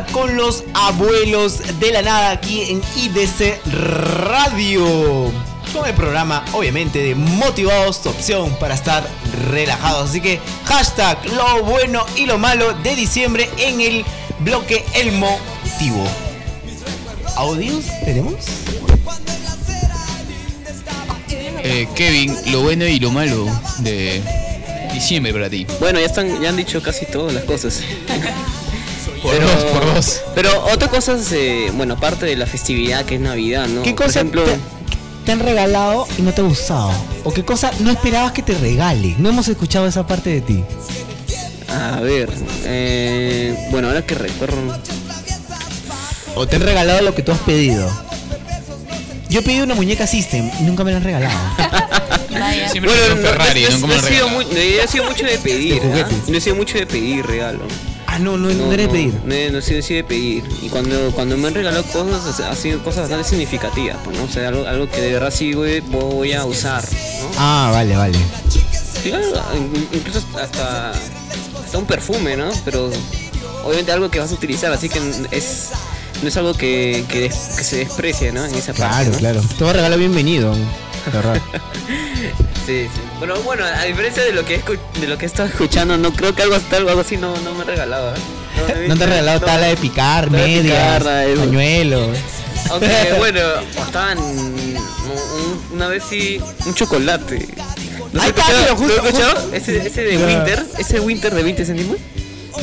Con 0.00 0.36
los 0.36 0.64
abuelos 0.72 1.60
de 1.78 1.92
la 1.92 2.00
nada 2.00 2.30
aquí 2.30 2.62
en 2.62 2.80
IDC 2.96 3.60
Radio. 3.66 5.30
Con 5.72 5.86
el 5.86 5.94
programa, 5.94 6.44
obviamente, 6.52 6.98
de 7.00 7.14
Motivados, 7.14 8.00
tu 8.00 8.08
opción 8.08 8.56
para 8.58 8.74
estar 8.74 9.06
relajados. 9.50 10.08
Así 10.08 10.22
que 10.22 10.40
hashtag 10.64 11.18
lo 11.34 11.62
bueno 11.64 12.06
y 12.16 12.24
lo 12.24 12.38
malo 12.38 12.72
de 12.82 12.96
diciembre 12.96 13.50
en 13.58 13.82
el 13.82 14.04
bloque 14.38 14.82
El 14.94 15.12
Motivo. 15.12 16.06
¿Audios 17.36 17.84
tenemos? 18.04 18.34
Eh, 21.64 21.86
Kevin, 21.94 22.34
lo 22.46 22.62
bueno 22.62 22.86
y 22.86 22.98
lo 22.98 23.10
malo 23.10 23.46
de 23.80 24.22
diciembre 24.92 25.34
para 25.34 25.50
ti. 25.50 25.66
Bueno, 25.80 26.00
ya 26.00 26.06
están, 26.06 26.40
ya 26.40 26.48
han 26.48 26.56
dicho 26.56 26.82
casi 26.82 27.04
todas 27.04 27.34
las 27.34 27.44
cosas. 27.44 27.82
Por. 30.04 30.34
Pero 30.34 30.64
otra 30.72 30.88
cosa 30.88 31.14
es, 31.14 31.30
eh, 31.32 31.70
bueno, 31.74 31.94
aparte 31.94 32.26
de 32.26 32.36
la 32.36 32.46
festividad 32.46 33.04
que 33.04 33.16
es 33.16 33.20
Navidad, 33.20 33.66
¿no? 33.68 33.82
¿Qué 33.82 33.92
Por 33.94 34.06
cosa 34.06 34.20
ejemplo, 34.20 34.42
te, 34.44 34.56
te 35.26 35.32
han 35.32 35.40
regalado 35.40 36.06
y 36.18 36.22
no 36.22 36.32
te 36.32 36.40
ha 36.40 36.44
gustado? 36.44 36.90
¿O 37.24 37.32
qué 37.32 37.44
cosa 37.44 37.70
no 37.80 37.90
esperabas 37.90 38.32
que 38.32 38.42
te 38.42 38.54
regale? 38.54 39.14
No 39.18 39.28
hemos 39.28 39.48
escuchado 39.48 39.86
esa 39.86 40.06
parte 40.06 40.30
de 40.30 40.40
ti. 40.40 40.64
a 41.68 42.00
ver, 42.00 42.28
eh, 42.64 43.68
bueno, 43.70 43.88
ahora 43.88 44.04
que 44.04 44.14
recuerdo, 44.14 44.56
¿O 46.34 46.46
te 46.48 46.56
han 46.56 46.62
regalado 46.62 47.02
lo 47.02 47.14
que 47.14 47.22
tú 47.22 47.30
has 47.32 47.38
pedido? 47.40 47.90
Yo 49.28 49.40
he 49.40 49.42
pedido 49.42 49.64
una 49.64 49.74
muñeca 49.74 50.06
System 50.06 50.50
y 50.60 50.62
nunca 50.64 50.82
me 50.84 50.90
la 50.92 50.96
han 50.98 51.04
regalado. 51.04 51.38
Siempre 52.70 52.92
bueno, 52.92 53.16
Ferrari, 53.22 53.64
no, 53.64 53.86
lo 53.86 54.00
sido, 54.00 54.00
regalan. 54.00 54.34
muy- 54.34 54.44
no 54.46 54.56
he 54.58 54.88
sido 54.88 55.04
mucho 55.04 55.26
de 55.26 55.38
pedir, 55.38 55.82
no 56.28 56.36
he 56.36 56.40
sido 56.40 56.56
mucho 56.56 56.78
de 56.78 56.86
pedir 56.86 57.24
regalo. 57.26 57.60
Ah, 58.14 58.18
no, 58.18 58.36
no, 58.36 58.48
no 58.52 58.72
eres 58.72 58.86
de 58.88 58.92
pedir. 58.92 59.14
No, 59.24 59.34
he- 59.34 59.50
no 59.50 59.58
así 59.58 59.72
de 59.94 60.04
pedir. 60.04 60.44
Y 60.62 60.68
cuando, 60.68 61.10
cuando 61.12 61.36
me 61.38 61.48
han 61.48 61.54
regalado 61.54 61.82
cosas, 61.84 62.40
ha 62.40 62.54
sido 62.54 62.78
cosas 62.82 63.02
bastante 63.08 63.26
significativas, 63.28 63.96
pues, 64.04 64.18
¿no? 64.18 64.24
O 64.24 64.28
sea, 64.28 64.48
algo, 64.48 64.66
algo 64.66 64.88
que 64.90 65.00
de 65.00 65.12
verdad 65.14 65.32
sí 65.34 65.54
voy, 65.54 65.80
voy 65.80 66.32
a 66.34 66.44
usar, 66.44 66.82
¿no? 66.84 67.30
Ah, 67.38 67.70
vale, 67.72 67.96
vale. 67.96 68.18
Claro, 69.02 69.26
in- 69.56 69.88
incluso 69.94 70.20
hasta, 70.40 70.90
hasta 70.90 71.78
un 71.78 71.86
perfume, 71.86 72.36
¿no? 72.36 72.50
Pero 72.66 72.90
obviamente 73.64 73.92
algo 73.92 74.10
que 74.10 74.18
vas 74.18 74.30
a 74.30 74.34
utilizar, 74.34 74.70
así 74.72 74.88
que 74.90 75.00
es 75.30 75.68
no 76.22 76.28
es 76.28 76.36
algo 76.36 76.54
que, 76.54 77.04
que, 77.08 77.20
des- 77.22 77.54
que 77.56 77.64
se 77.64 77.76
desprecie, 77.78 78.30
¿no? 78.30 78.44
En 78.44 78.54
esa 78.54 78.74
parte. 78.74 78.94
Claro, 78.94 79.10
¿no? 79.12 79.18
claro. 79.18 79.40
Te 79.56 79.64
voy 79.64 79.70
a 79.70 79.72
regalar 79.72 79.98
bienvenido. 79.98 80.54
Sí, 82.66 82.86
sí. 82.94 83.00
Pero 83.18 83.42
bueno, 83.42 83.64
a 83.64 83.82
diferencia 83.84 84.22
de 84.22 84.32
lo 84.32 84.44
que 84.44 84.54
he, 84.54 85.00
de 85.00 85.08
lo 85.08 85.18
que 85.18 85.24
he 85.24 85.26
estado 85.26 85.48
escuchando, 85.48 85.96
no 85.98 86.12
creo 86.12 86.32
que 86.34 86.42
algo, 86.42 86.56
algo 86.76 87.00
así 87.00 87.16
no, 87.16 87.36
no 87.38 87.54
me 87.54 87.62
he 87.64 87.66
regalado, 87.66 88.14
¿eh? 88.14 88.18
he 88.84 88.88
No 88.88 88.96
te 88.96 89.02
he 89.02 89.06
regalado 89.08 89.40
no. 89.40 89.46
tabla 89.46 89.66
de 89.66 89.76
picar, 89.76 90.30
medias, 90.30 91.02
pañuelos. 91.02 92.16
Aunque 92.70 93.14
bueno, 93.18 93.40
estaban 93.84 94.18
un- 94.18 94.78
una 95.72 95.88
vez 95.88 96.04
sí 96.08 96.40
un 96.64 96.74
chocolate. 96.74 97.48
¿No 98.12 98.22
está, 98.22 98.42
escuchado? 98.42 98.76
justo- 98.76 98.96
¿Lo 99.02 99.08
escuchado? 99.08 99.52
Ese, 99.52 99.86
ese 99.86 100.02
de. 100.04 100.18
Winter, 100.24 100.64
ese 100.78 101.00
Winter 101.00 101.34
de 101.34 101.42
20 101.42 101.64
céntimos. 101.64 101.96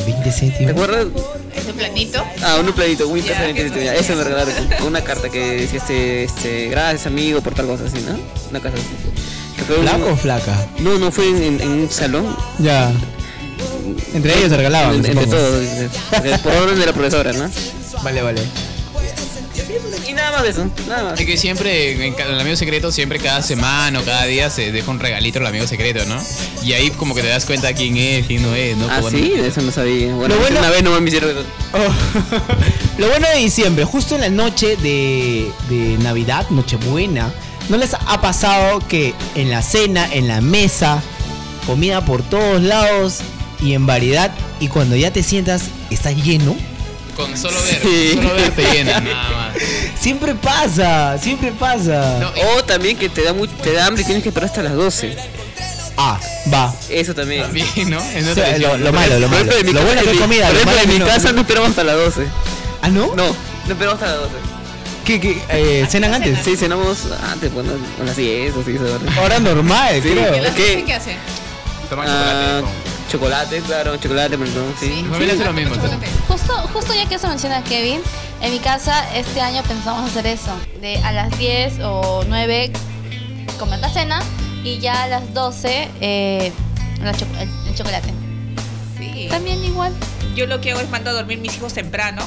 20 0.06 0.24
¿Te 0.24 0.32
céntimos. 0.32 0.72
acuerdas? 0.72 1.06
Ese 1.54 1.72
planito. 1.72 2.24
Ah, 2.42 2.56
un 2.60 2.72
planito, 2.72 3.10
20 3.10 3.28
¿qué 3.54 3.62
céntimos. 3.68 3.94
Ese 3.94 4.14
me 4.14 4.24
regalaron 4.24 4.54
con 4.78 4.86
una 4.88 5.02
carta 5.02 5.28
que 5.28 5.40
decía 5.62 5.78
este, 5.78 6.24
este, 6.24 6.68
gracias 6.68 7.06
amigo 7.06 7.40
por 7.40 7.54
tal 7.54 7.66
cosa 7.66 7.84
así, 7.86 7.98
¿no? 8.00 8.18
Una 8.50 8.60
cosa 8.60 8.74
así. 8.74 9.72
Un- 9.72 9.82
¿Flaco 9.82 10.10
o 10.12 10.16
flaca? 10.16 10.66
No, 10.78 10.98
no 10.98 11.10
fue 11.12 11.28
en, 11.28 11.60
un 11.62 11.90
salón. 11.90 12.34
Ya. 12.58 12.90
Entre 14.14 14.36
ellos 14.38 14.48
se 14.50 14.56
regalaban. 14.56 14.94
En- 14.96 15.06
entre 15.06 15.26
todos. 15.26 15.62
Por 16.42 16.52
orden 16.54 16.78
de 16.78 16.86
la 16.86 16.92
profesora, 16.92 17.32
¿no? 17.32 17.48
Vale, 18.02 18.22
vale. 18.22 18.42
Y 20.08 20.12
nada 20.12 20.32
más 20.32 20.42
de 20.42 20.50
eso, 20.50 20.70
nada 20.88 21.04
más. 21.10 21.20
Es 21.20 21.26
que 21.26 21.36
siempre, 21.36 22.06
en 22.06 22.14
el 22.18 22.40
amigo 22.40 22.56
secreto, 22.56 22.90
siempre 22.90 23.18
cada 23.18 23.42
semana 23.42 24.00
o 24.00 24.04
cada 24.04 24.24
día 24.26 24.50
se 24.50 24.72
deja 24.72 24.90
un 24.90 24.98
regalito 24.98 25.38
al 25.38 25.46
amigo 25.46 25.66
secreto, 25.66 26.04
¿no? 26.06 26.20
Y 26.64 26.72
ahí 26.72 26.90
como 26.90 27.14
que 27.14 27.22
te 27.22 27.28
das 27.28 27.44
cuenta 27.44 27.72
quién 27.74 27.96
es, 27.96 28.26
quién 28.26 28.42
no 28.42 28.54
es, 28.54 28.76
¿no? 28.76 28.88
Ah, 28.90 29.00
sí, 29.10 29.30
de 29.30 29.48
eso 29.48 29.60
no 29.62 29.70
sabía. 29.70 30.12
Bueno, 30.14 30.34
Lo 30.34 30.40
bueno- 30.40 30.58
una 30.60 30.70
vez 30.70 30.82
no 30.82 31.00
me 31.00 31.08
hicieron 31.08 31.30
eso. 31.30 31.44
Lo 32.98 33.08
bueno 33.08 33.26
de 33.34 33.38
diciembre, 33.38 33.84
justo 33.84 34.14
en 34.16 34.20
la 34.22 34.28
noche 34.30 34.76
de, 34.76 35.50
de 35.68 35.96
Navidad, 35.98 36.48
Nochebuena, 36.50 37.32
¿no 37.68 37.76
les 37.76 37.94
ha 37.94 38.20
pasado 38.20 38.80
que 38.88 39.14
en 39.34 39.50
la 39.50 39.62
cena, 39.62 40.08
en 40.12 40.28
la 40.28 40.40
mesa, 40.40 41.02
comida 41.66 42.04
por 42.04 42.22
todos 42.22 42.60
lados 42.62 43.18
y 43.62 43.74
en 43.74 43.86
variedad, 43.86 44.32
y 44.58 44.68
cuando 44.68 44.96
ya 44.96 45.12
te 45.12 45.22
sientas, 45.22 45.64
estás 45.90 46.16
lleno? 46.16 46.56
Con 47.20 47.36
solo 47.36 47.62
ver, 47.62 47.80
Sí. 47.82 48.12
con 48.14 48.22
solo 48.24 48.34
ver 48.36 48.50
te 48.52 48.62
llena, 48.72 49.00
nada 49.00 49.30
más. 49.30 49.62
Siempre 50.00 50.34
pasa, 50.34 51.18
siempre 51.18 51.52
pasa. 51.52 52.18
No, 52.20 52.28
y- 52.36 52.58
O 52.58 52.64
también 52.64 52.96
que 52.96 53.08
te 53.08 53.22
da, 53.22 53.32
mucho, 53.32 53.52
te 53.62 53.72
da 53.72 53.86
hambre 53.86 54.02
y 54.02 54.04
tienes 54.06 54.22
que 54.22 54.30
esperar 54.30 54.48
hasta 54.50 54.62
las 54.62 54.74
12. 54.74 55.16
Ah, 55.96 56.18
va. 56.52 56.74
Eso 56.88 57.14
también. 57.14 57.42
También, 57.42 57.66
¿no? 57.90 58.00
Es 58.00 58.26
O 58.26 58.34
sea, 58.34 58.56
lo, 58.58 58.78
lo 58.78 58.92
malo, 58.92 59.18
lo 59.18 59.28
malo. 59.28 59.36
ejemplo, 59.36 59.58
en 59.58 59.66
mi 59.66 59.72
Lo 59.72 59.80
casa- 59.80 59.86
bueno 59.86 60.00
en 60.00 60.06
que 60.06 60.10
mi- 60.12 60.16
es 60.16 60.22
comida. 60.22 60.46
Por 60.46 60.54
lo 60.54 60.60
ejemplo, 60.60 60.72
malo 60.72 60.82
en 60.82 60.86
que 60.88 60.92
mi 60.94 60.98
no. 61.00 61.06
casa 61.06 61.32
no 61.32 61.40
esperamos 61.42 61.70
hasta 61.70 61.84
las 61.84 61.96
12. 61.96 62.26
¿Ah, 62.82 62.88
no? 62.88 63.06
No, 63.14 63.26
no 63.26 63.72
esperamos 63.72 63.94
hasta 63.94 64.06
las 64.06 64.20
12. 64.22 64.34
¿Qué, 65.04 65.20
qué, 65.20 65.42
eh, 65.50 65.86
¿Cenan 65.90 66.14
antes? 66.14 66.38
Sí, 66.44 66.56
cenamos 66.56 66.98
antes, 67.30 67.50
pues, 67.52 67.66
¿no? 67.66 67.72
a 68.00 68.04
las 68.04 68.16
10 68.16 68.54
o 68.56 68.60
así, 68.60 68.76
¿sabes? 68.78 69.18
Hora 69.22 69.38
normal, 69.40 69.94
Sí. 70.02 70.08
creo. 70.10 70.36
¿Y 70.36 70.40
la 70.40 70.54
¿Qué? 70.54 70.84
qué 70.86 70.94
hace? 70.94 71.16
Toma 71.90 72.04
Ah, 72.06 72.60
chocolate. 72.62 72.79
Chocolate, 73.10 73.60
claro, 73.62 73.96
chocolate, 73.96 74.38
perdón, 74.38 74.72
sí. 74.78 74.86
Mi 75.02 75.08
familia 75.10 75.34
hace 75.34 75.44
lo 75.44 75.52
mismo. 75.52 75.74
Justo, 76.28 76.54
justo 76.72 76.94
ya 76.94 77.08
que 77.08 77.18
se 77.18 77.26
menciona 77.28 77.62
Kevin, 77.64 78.00
en 78.40 78.52
mi 78.52 78.58
casa 78.60 79.04
este 79.16 79.40
año 79.40 79.62
pensamos 79.64 80.08
hacer 80.10 80.26
eso. 80.26 80.52
De 80.80 80.96
a 80.98 81.12
las 81.12 81.36
10 81.38 81.80
o 81.82 82.24
9 82.28 82.72
comer 83.58 83.80
la 83.80 83.88
cena 83.90 84.20
y 84.64 84.78
ya 84.78 85.02
a 85.02 85.06
las 85.08 85.34
12 85.34 85.88
eh, 86.00 86.52
la 87.02 87.12
cho- 87.12 87.26
el, 87.38 87.48
el 87.68 87.74
chocolate. 87.74 88.12
Sí. 88.98 89.26
También 89.28 89.62
igual. 89.64 89.92
Yo 90.36 90.46
lo 90.46 90.60
que 90.60 90.70
hago 90.70 90.80
es 90.80 90.88
mando 90.90 91.10
a 91.10 91.12
dormir 91.12 91.38
mis 91.38 91.56
hijos 91.56 91.74
temprano. 91.74 92.22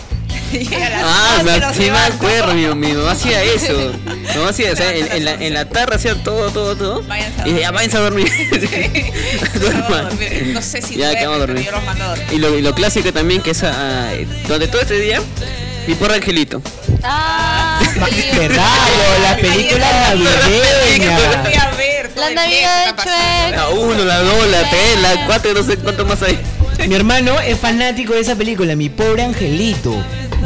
A 0.57 0.89
las 0.89 1.03
Ah, 1.05 1.38
12 1.43 1.43
me, 1.51 1.59
los 1.59 1.75
sí 1.75 1.91
me 1.91 1.97
acuerdo, 1.97 2.53
mi, 2.53 2.65
mi 2.75 2.93
mamá 2.93 3.11
hacía 3.11 3.43
eso. 3.43 3.93
Mi 4.05 4.35
mamá 4.35 4.49
hacía, 4.49 4.71
o 4.71 4.75
sea, 4.75 4.93
en, 4.95 5.11
en 5.11 5.25
la, 5.25 5.34
en 5.34 5.53
la 5.53 5.65
tarde 5.69 5.95
hacía 5.95 6.15
todo, 6.15 6.49
todo, 6.51 6.75
todo. 6.75 7.03
Váyanse 7.03 7.41
a 7.41 7.47
Y 7.47 7.59
ya 7.59 7.71
váyanse 7.71 7.97
a 7.97 8.01
dormir. 8.01 8.31
Duerman. 9.59 10.09
dormir. 10.09 10.51
No 10.53 10.61
sé 10.61 10.81
si 10.81 10.95
Ya, 10.97 11.15
que 11.15 11.25
vamos 11.25 11.41
a 11.41 11.45
pero 11.45 11.53
dormir. 11.53 11.65
yo 11.65 11.71
los 11.71 11.84
mando 11.84 12.03
a 12.03 12.07
dormir. 12.09 12.27
Y 12.31 12.38
lo, 12.38 12.57
y 12.57 12.61
lo 12.61 12.73
clásico 12.75 13.11
también 13.13 13.41
que 13.41 13.51
es 13.51 13.63
ah, 13.63 14.09
donde 14.47 14.67
todo 14.67 14.81
este 14.81 14.99
día, 14.99 15.21
mi 15.88 15.95
porra 15.95 16.15
angelito. 16.15 16.61
Ah, 17.03 17.80
sí. 18.09 18.23
¿Verdad? 18.38 18.65
lo- 19.17 19.23
La 19.23 19.35
película 19.38 20.13
Voy 20.15 20.23
navideña. 20.23 21.17
a 21.17 21.71
ver. 21.75 22.09
todo 22.09 22.21
La 22.21 22.27
el 22.30 22.35
Navidad 22.35 22.84
de 22.84 22.89
está 22.89 22.95
pasando. 22.95 23.47
Shrek. 23.47 23.55
La 23.57 23.69
1, 23.69 24.05
la 24.05 24.19
2, 24.19 24.47
la 24.47 24.69
3, 24.69 25.01
la 25.01 25.25
4, 25.25 25.53
no 25.53 25.63
sé 25.63 25.77
cuánto 25.77 26.05
más 26.05 26.21
hay. 26.23 26.39
Mi 26.88 26.95
hermano 26.95 27.39
es 27.39 27.57
fanático 27.60 28.14
de 28.14 28.19
esa 28.22 28.35
película, 28.35 28.76
mi 28.76 28.89
pobre 28.89 29.23
angelito. 29.23 29.95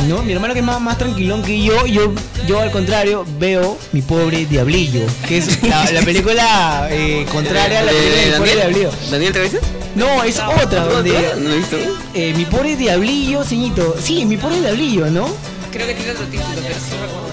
¿No? 0.08 0.22
Mi 0.22 0.32
hermano 0.34 0.54
que 0.54 0.60
es 0.60 0.66
más, 0.66 0.80
más 0.80 0.98
tranquilón 0.98 1.42
que 1.42 1.62
yo, 1.64 1.86
yo, 1.88 2.14
yo 2.48 2.62
al 2.62 2.70
contrario 2.72 3.26
veo 3.40 3.78
mi 3.94 4.02
pobre 4.04 4.46
diablillo, 4.46 5.02
que 5.28 5.40
es 5.40 5.64
la, 5.64 5.90
la 5.92 6.02
película 6.04 6.88
eh, 6.92 7.26
contraria 7.32 7.80
a 7.80 7.84
la 7.84 7.92
película 7.92 8.16
de 8.22 8.26
mi 8.32 8.38
pobre 8.38 8.56
diablillo. 8.56 8.92
¿Daniel? 9.10 9.34
No, 9.96 10.24
es 10.24 10.40
otra 10.40 10.86
donde 10.86 11.12
¿No 11.40 11.50
lo 11.50 11.54
he 11.56 11.58
visto? 11.58 11.78
eh, 12.14 12.34
mi 12.38 12.46
pobre 12.46 12.76
diablillo, 12.76 13.44
señito. 13.44 13.96
Sí, 14.02 14.24
mi 14.26 14.38
pobre 14.38 14.62
diablillo, 14.62 15.08
¿no? 15.08 15.28
Creo 15.72 15.88
que 15.88 15.96
tiene 15.96 16.12
otro 16.12 16.26
título, 16.28 16.48
pero 16.62 16.76
sí 16.76 16.92
recuerdo. 17.02 17.28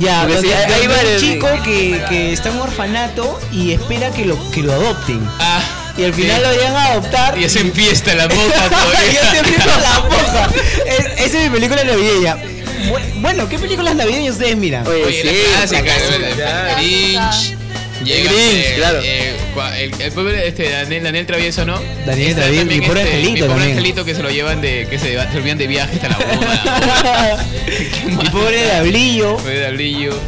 Ya, 0.00 0.26
sí, 0.40 0.46
hay- 0.52 0.72
hay 0.72 0.86
un 0.86 1.20
chico 1.20 1.48
que, 1.64 2.02
que 2.08 2.32
está 2.32 2.50
en 2.50 2.56
un 2.56 2.62
orfanato 2.62 3.40
y 3.50 3.72
espera 3.72 4.10
que 4.12 4.26
lo, 4.26 4.36
que 4.50 4.62
lo 4.62 4.72
adopten. 4.72 5.20
Ah, 5.38 5.60
Y 5.96 6.04
al 6.04 6.14
final 6.14 6.36
sí. 6.36 6.42
lo 6.42 6.76
a 6.78 6.86
adoptar. 6.86 7.38
Y 7.38 7.44
hacen 7.44 7.72
fiesta 7.72 8.12
en 8.12 8.18
la 8.18 8.26
boca 8.28 8.40
ya 8.56 8.68
todavía. 8.70 9.30
se 9.30 9.38
empieza 9.38 9.80
la 9.80 10.00
moja. 10.00 10.48
Es- 10.86 11.26
Esa 11.26 11.38
es 11.38 11.50
mi 11.50 11.50
película 11.50 11.84
navideña. 11.84 12.36
Bu- 12.36 13.20
Bueno, 13.20 13.48
¿qué 13.48 13.58
películas 13.58 13.94
navideñas 13.94 14.32
ustedes 14.34 14.56
miran? 14.56 14.86
Oye, 14.86 15.04
Oye, 15.04 15.22
sí, 15.22 15.28
la 15.52 15.82
clásica. 15.82 16.74
Grinch. 16.76 17.56
Llega, 18.04 18.32
Grinch, 18.32 18.64
eh, 18.66 18.74
claro. 18.78 18.98
eh, 19.04 19.36
el, 19.78 20.00
el 20.00 20.10
pobre 20.12 20.48
este, 20.48 20.68
Daniel, 20.70 21.04
Daniel 21.04 21.24
Travieso, 21.26 21.64
¿no? 21.64 21.80
Daniel 22.04 22.30
Está 22.30 22.40
Travieso, 22.42 22.66
mi 22.66 22.80
pobre 22.80 23.02
este, 23.02 23.12
angelito 23.14 23.32
Mi 23.32 23.38
pobre 23.42 23.48
también. 23.54 23.70
angelito 23.78 24.04
que 24.04 24.14
se 24.16 24.22
lo 24.24 24.30
llevan 24.30 24.60
de. 24.60 24.88
que 24.90 24.98
se, 24.98 25.12
se 25.12 25.36
olvidan 25.36 25.58
de 25.58 25.66
viaje 25.68 25.92
hasta 25.94 26.08
la 26.08 26.16
boda. 26.16 27.44
mi 28.06 28.28
pobre 28.30 28.64
diablillo. 28.64 29.36
Pobre 29.36 29.58
diablillo. 29.60 30.18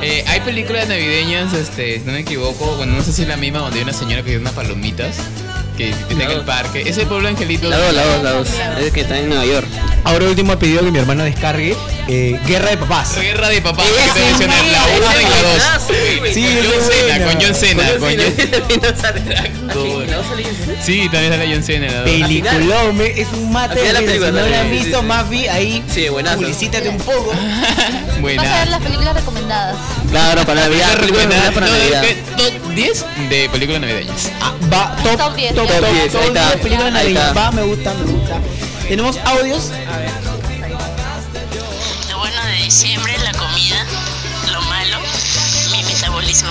Eh, 0.00 0.24
hay 0.28 0.40
películas 0.40 0.88
navideñas, 0.88 1.52
este, 1.52 1.98
si 1.98 2.06
no 2.06 2.12
me 2.12 2.20
equivoco, 2.20 2.76
bueno, 2.76 2.92
no 2.94 3.02
sé 3.02 3.12
si 3.12 3.22
es 3.22 3.28
la 3.28 3.36
misma, 3.36 3.58
donde 3.60 3.78
hay 3.78 3.82
una 3.82 3.92
señora 3.92 4.22
que 4.22 4.30
tiene 4.30 4.40
unas 4.40 4.54
palomitas 4.54 5.18
que 5.78 5.90
está 5.90 6.24
en 6.24 6.30
el 6.30 6.40
parque. 6.42 6.82
Ese 6.86 7.06
pueblo 7.06 7.28
angelito. 7.28 7.68
La 7.70 7.78
dos, 7.78 7.94
la 7.94 8.04
dos, 8.04 8.22
la 8.22 8.30
dos. 8.32 8.48
Es 8.80 8.92
que 8.92 9.02
está 9.02 9.16
en 9.18 9.28
Nueva 9.28 9.46
York. 9.46 9.66
Ahora 10.04 10.26
último 10.26 10.52
he 10.52 10.56
pedido 10.56 10.80
que 10.84 10.90
mi 10.90 10.98
hermano 10.98 11.22
descargue 11.24 11.76
eh, 12.08 12.38
Guerra 12.46 12.70
de 12.70 12.76
Papás. 12.78 13.14
Guerra 13.20 13.48
de 13.48 13.60
papás, 13.62 13.86
que 13.86 14.12
te 14.20 14.24
mencioné, 14.26 14.54
la 14.72 14.84
1 14.84 15.20
y 15.20 15.24
la 15.24 15.42
2. 15.42 16.32
Sí, 16.34 16.44
con 17.24 17.40
John 17.40 17.54
Cena, 17.54 17.84
buena. 17.98 18.22
con 18.24 18.80
John 18.82 18.96
Cena, 18.96 19.42
Con 19.72 19.76
John 19.76 20.06
John 20.08 20.78
Sí, 20.82 21.08
también 21.10 21.32
sale 21.32 21.52
John 21.54 21.62
Cena. 21.62 21.86
la 21.86 22.00
dos. 22.00 22.04
Peliculón, 22.10 22.96
me- 22.96 23.20
es 23.20 23.28
un 23.32 23.52
mate 23.52 23.92
la 23.92 24.00
de 24.00 24.06
película 24.06 24.30
Si 24.30 24.36
no 24.36 24.46
lo 24.46 24.56
han 24.56 24.70
visto, 24.70 25.00
sí. 25.00 25.06
Mafi, 25.06 25.48
ahí 25.48 25.84
Sí, 25.92 26.08
buenazo. 26.08 26.36
publicítate 26.38 26.88
un 26.88 26.98
poco. 26.98 27.30
Vas 27.32 28.16
a 28.16 28.20
Buena. 28.20 28.42
ver 28.42 28.68
las 28.68 28.80
películas 28.82 29.14
recomendadas. 29.14 29.76
Claro, 30.10 30.44
para 30.46 30.60
Navidad. 30.62 30.98
Película 30.98 31.22
películas 31.28 31.44
recomendada, 31.44 31.52
para 31.52 31.66
Navidad. 31.66 32.02
Top 32.36 32.74
10 32.74 33.04
de 33.28 33.48
películas 33.50 33.80
navideñas. 33.82 34.30
Ah, 34.40 34.54
va, 34.72 34.96
top, 35.02 35.16
Top 35.18 35.36
10, 35.36 35.54
top. 35.54 35.67
Top, 35.68 35.80
Top 35.80 35.92
10, 35.92 36.12
top 36.12 36.20
ahí 36.22 36.26
está. 36.28 36.46
10 36.48 36.60
películas 36.62 36.86
Ahí 36.86 36.92
navideñas. 36.92 37.28
está. 37.28 37.40
Va, 37.40 37.50
me 37.52 37.62
gusta, 37.62 37.94
me 37.94 38.12
gusta. 38.12 38.36
Tenemos 38.88 39.16
audios. 39.24 39.70
Lo 42.10 42.18
bueno 42.18 42.44
de 42.44 42.52
diciembre, 42.64 43.12
la 43.24 43.32
comida. 43.32 43.84
Lo 44.52 44.62
malo, 44.62 44.98
mi 45.72 45.82
metabolismo. 45.84 46.50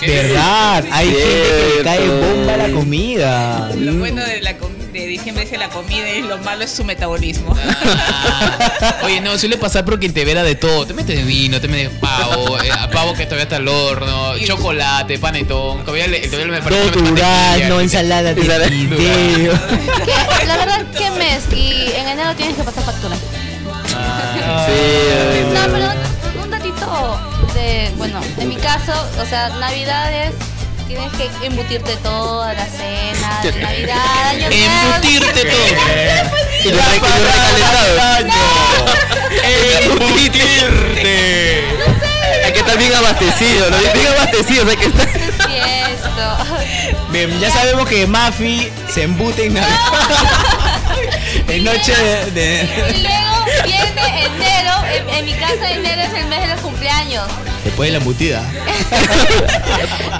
Verdad, 0.00 0.84
hay 0.92 1.06
gente 1.08 1.22
que 1.22 1.74
le 1.78 1.82
cae 1.84 2.08
bomba 2.08 2.56
la 2.56 2.68
comida. 2.70 3.70
Lo 3.76 3.94
bueno 3.94 4.22
de, 4.24 4.40
la 4.42 4.56
com- 4.58 4.72
de 4.72 4.75
diciembre 5.18 5.44
es 5.44 5.50
que 5.50 5.58
la 5.58 5.68
comida 5.68 6.08
y 6.08 6.22
lo 6.22 6.38
malo 6.38 6.64
es 6.64 6.70
su 6.70 6.84
metabolismo. 6.84 7.54
Ah. 7.56 8.96
Oye, 9.04 9.20
no, 9.20 9.38
suele 9.38 9.56
pasar 9.56 9.84
porque 9.84 10.08
te 10.08 10.24
verá 10.24 10.42
de 10.42 10.54
todo. 10.54 10.86
Te 10.86 10.94
metes 10.94 11.24
vino, 11.26 11.60
te 11.60 11.68
metes 11.68 11.90
pavo, 11.98 12.58
eh, 12.60 12.70
pavo 12.92 13.14
que 13.14 13.24
todavía 13.24 13.44
está 13.44 13.56
al 13.56 13.68
horno, 13.68 14.38
chocolate, 14.38 15.18
panetón. 15.18 15.80
Todavía 15.84 16.06
le, 16.06 16.20
todavía 16.20 16.46
me 16.46 16.62
parece 16.62 16.90
Todo 16.90 17.02
durazno, 17.02 17.80
ensalada 17.80 18.34
de. 18.34 18.42
¿Qué? 18.42 19.50
La 20.46 20.56
verdad, 20.56 20.84
¿qué 20.96 21.10
mes? 21.10 21.44
Y 21.52 21.92
en 21.96 22.08
enero 22.08 22.34
tienes 22.36 22.56
que 22.56 22.62
pasar 22.62 22.84
factura. 22.84 23.16
Ah, 23.94 24.66
No, 25.54 25.72
pero 25.72 26.42
un 26.42 26.50
datito 26.50 27.20
de, 27.54 27.90
bueno, 27.96 28.20
en 28.38 28.48
mi 28.48 28.56
caso, 28.56 28.92
o 29.20 29.26
sea, 29.26 29.48
navidades 29.60 30.34
tienes 30.86 31.12
que 31.12 31.30
embutirte 31.46 31.96
toda 31.96 32.52
la 32.54 32.66
cena, 32.66 33.40
de 33.42 33.52
Navidad, 33.60 34.28
año 34.30 34.48
nuevo. 34.48 34.94
Embutirte 34.94 35.44
todo. 35.44 35.66
Y 36.64 36.70
lo 36.70 36.78
recalentado. 36.82 38.26
Embutirte. 39.84 41.64
Hay 42.44 42.52
que 42.52 42.58
estar 42.58 42.76
bien 42.78 42.94
abastecido, 42.94 43.70
¿no? 43.70 43.76
Bien 43.78 44.06
abastecido, 44.08 44.68
hay 44.68 44.76
que 44.76 44.86
estar. 44.86 45.08
Cierto. 45.08 46.36
Bien, 47.10 47.38
ya 47.40 47.50
sabemos 47.52 47.88
que 47.88 48.06
Mafi 48.06 48.68
se 48.92 49.02
embute 49.04 49.46
en 49.46 49.54
Navidad. 49.54 49.78
en 51.48 51.64
noche 51.64 51.94
de, 51.96 52.30
de- 52.32 52.94
Y 52.96 53.02
luego 53.02 53.44
viene 53.64 54.24
enero, 54.24 54.72
en, 54.92 55.08
en 55.10 55.24
mi 55.24 55.34
casa 55.34 55.70
enero 55.70 56.02
es 56.02 56.14
el 56.14 56.26
mes 56.26 56.40
de 56.40 56.46
los 56.48 56.60
cumpleaños. 56.60 57.24
Después 57.66 57.88
de 57.88 57.92
la 57.92 57.98
embutida. 57.98 58.42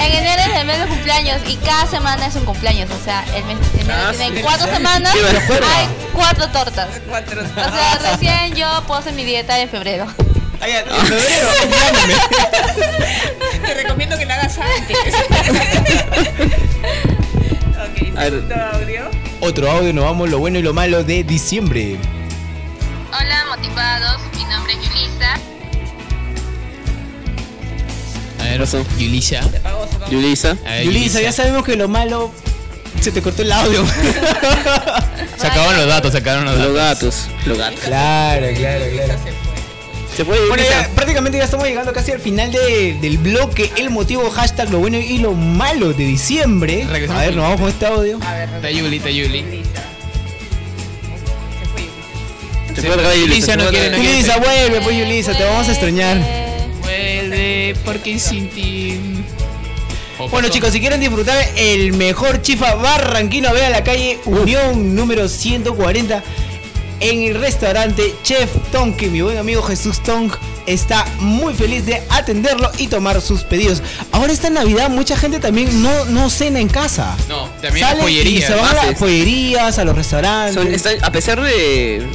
En 0.00 0.12
enero 0.12 0.42
es 0.52 0.60
el 0.60 0.66
mes 0.66 0.80
de 0.80 0.86
cumpleaños 0.86 1.40
y 1.48 1.56
cada 1.56 1.86
semana 1.86 2.26
es 2.26 2.34
un 2.36 2.44
cumpleaños, 2.44 2.90
o 2.90 3.04
sea, 3.04 3.24
el 3.34 3.44
mes 3.44 3.56
enero 3.74 3.94
Ah, 4.08 4.12
tiene 4.16 4.36
sí. 4.38 4.42
cuatro 4.42 4.66
semanas, 4.72 5.14
hay 5.14 5.86
cuatro 6.12 6.48
tortas. 6.48 6.88
Cuatro. 7.08 7.42
O 7.42 7.46
sea, 7.54 7.98
recién 8.12 8.54
yo 8.54 8.66
puedo 8.86 9.00
hacer 9.00 9.12
mi 9.14 9.24
dieta 9.24 9.58
en 9.60 9.68
febrero. 9.68 10.06
Ay, 10.60 10.72
en 10.72 10.84
febrero, 11.06 11.48
llámame. 11.70 12.14
Te 13.66 13.74
recomiendo 13.74 14.18
que 14.18 14.26
la 14.26 14.34
hagas 14.34 14.58
antes. 14.58 14.96
ok, 17.76 18.18
segundo 18.18 18.54
audio. 18.72 19.10
Otro 19.40 19.70
audio, 19.70 19.92
nos 19.92 20.04
vamos 20.04 20.28
lo 20.30 20.38
bueno 20.40 20.58
y 20.58 20.62
lo 20.62 20.72
malo 20.74 21.04
de 21.04 21.22
diciembre. 21.24 21.96
Hola, 23.18 23.44
motivados. 23.56 23.95
Ver, 28.50 28.60
pasó? 28.60 28.84
Yulisa. 28.98 29.40
Yulisa. 30.10 30.56
Ver, 30.64 30.84
Yulisa, 30.84 31.20
ya 31.20 31.32
sabemos 31.32 31.64
que 31.64 31.76
lo 31.76 31.88
malo 31.88 32.30
se 33.00 33.12
te 33.12 33.22
cortó 33.22 33.42
el 33.42 33.52
audio. 33.52 33.84
Se 35.38 35.46
acabaron 35.46 35.76
los 35.76 35.86
datos, 35.86 36.12
se 36.12 36.18
acabaron 36.18 36.44
los 36.46 36.56
Los 36.58 36.74
datos. 36.74 37.28
gatos. 37.28 37.46
Los 37.46 37.58
gatos. 37.58 37.80
claro, 37.80 38.46
claro, 38.56 38.84
claro. 38.92 39.14
Se 40.16 40.24
fue 40.24 40.38
Bueno, 40.48 40.62
ya, 40.62 40.88
prácticamente 40.94 41.36
ya 41.36 41.44
estamos 41.44 41.66
llegando 41.68 41.92
casi 41.92 42.10
al 42.12 42.20
final 42.20 42.50
de- 42.50 42.96
del 43.02 43.18
bloque. 43.18 43.70
El 43.76 43.90
motivo, 43.90 44.30
hashtag 44.30 44.70
lo 44.70 44.78
bueno 44.78 44.96
y 44.96 45.18
lo 45.18 45.34
malo 45.34 45.92
de 45.92 46.04
diciembre. 46.06 46.86
Regresamos 46.90 47.22
A 47.22 47.26
ver, 47.26 47.36
nos 47.36 47.42
vamos 47.44 47.60
con 47.60 47.68
este 47.68 47.84
audio. 47.86 48.18
A 48.26 48.32
ver, 48.32 48.48
Está 48.48 48.70
Yuli, 48.70 48.96
está 48.96 49.10
Yuli. 49.10 49.44
se 52.74 52.82
fue 52.82 53.20
Yulisa. 53.20 53.56
No 53.56 53.68
quiere, 53.68 53.90
no. 53.90 53.96
Yulisa, 54.02 54.38
vuelve, 54.38 54.80
pues 54.80 54.96
Yulisa, 54.96 55.36
te 55.36 55.44
vamos 55.44 55.68
a 55.68 55.72
extrañar. 55.72 56.45
Vuelve, 57.36 57.76
porque 57.84 58.18
sin 58.18 58.48
ti. 58.48 58.98
Bueno 60.30 60.48
chicos, 60.48 60.72
si 60.72 60.80
quieren 60.80 60.98
disfrutar 61.00 61.36
el 61.56 61.92
mejor 61.92 62.40
chifa 62.40 62.74
barranquino, 62.76 63.52
vean 63.52 63.72
la 63.72 63.84
calle 63.84 64.18
Unión 64.24 64.94
número 64.94 65.28
140 65.28 66.22
en 67.00 67.22
el 67.24 67.38
restaurante 67.38 68.14
Chef 68.22 68.48
Tonk, 68.72 68.96
que 68.96 69.08
mi 69.08 69.20
buen 69.20 69.36
amigo 69.36 69.62
Jesús 69.62 70.02
Tonk 70.02 70.34
está 70.64 71.04
muy 71.18 71.52
feliz 71.52 71.84
de 71.84 72.02
atenderlo 72.08 72.72
y 72.78 72.86
tomar 72.86 73.20
sus 73.20 73.42
pedidos. 73.42 73.82
Ahora 74.12 74.32
esta 74.32 74.48
Navidad 74.48 74.88
mucha 74.88 75.18
gente 75.18 75.38
también 75.38 75.82
no, 75.82 76.06
no 76.06 76.30
cena 76.30 76.58
en 76.60 76.68
casa. 76.68 77.14
No, 77.28 77.50
también 77.60 77.86
se 78.46 78.54
van 78.54 78.64
a 78.70 78.74
las 78.86 78.98
pollerías, 78.98 79.78
a 79.78 79.84
los 79.84 79.94
restaurantes. 79.94 80.54
Son- 80.82 81.04
a 81.04 81.12
pesar 81.12 81.42
de, 81.42 82.06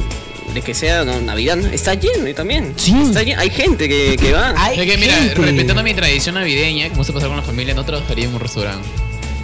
de 0.54 0.62
que 0.62 0.74
sea 0.74 1.04
no, 1.04 1.20
Navidad, 1.22 1.56
¿no? 1.58 1.68
está 1.68 1.94
lleno 1.94 2.28
y 2.28 2.34
también. 2.34 2.74
Sí. 2.76 2.94
Está 3.04 3.24
lleno. 3.24 3.40
Hay 3.42 3.50
gente 3.50 3.88
que, 3.88 4.18
que 4.18 4.32
va. 4.34 4.54
Hay 4.58 4.80
Es 4.80 4.86
que 4.86 4.98
mira, 4.98 5.14
gente. 5.16 5.36
respetando 5.36 5.84
mi 5.84 5.94
tradición 5.94 6.36
navideña, 6.36 6.90
como 6.90 7.04
se 7.04 7.14
pasa 7.14 7.28
con 7.28 7.38
la 7.38 7.44
familia, 7.44 7.74
no 7.74 7.84
trabajaría 7.86 8.26
en 8.26 8.34
un 8.34 8.40
restaurante. 8.40 8.88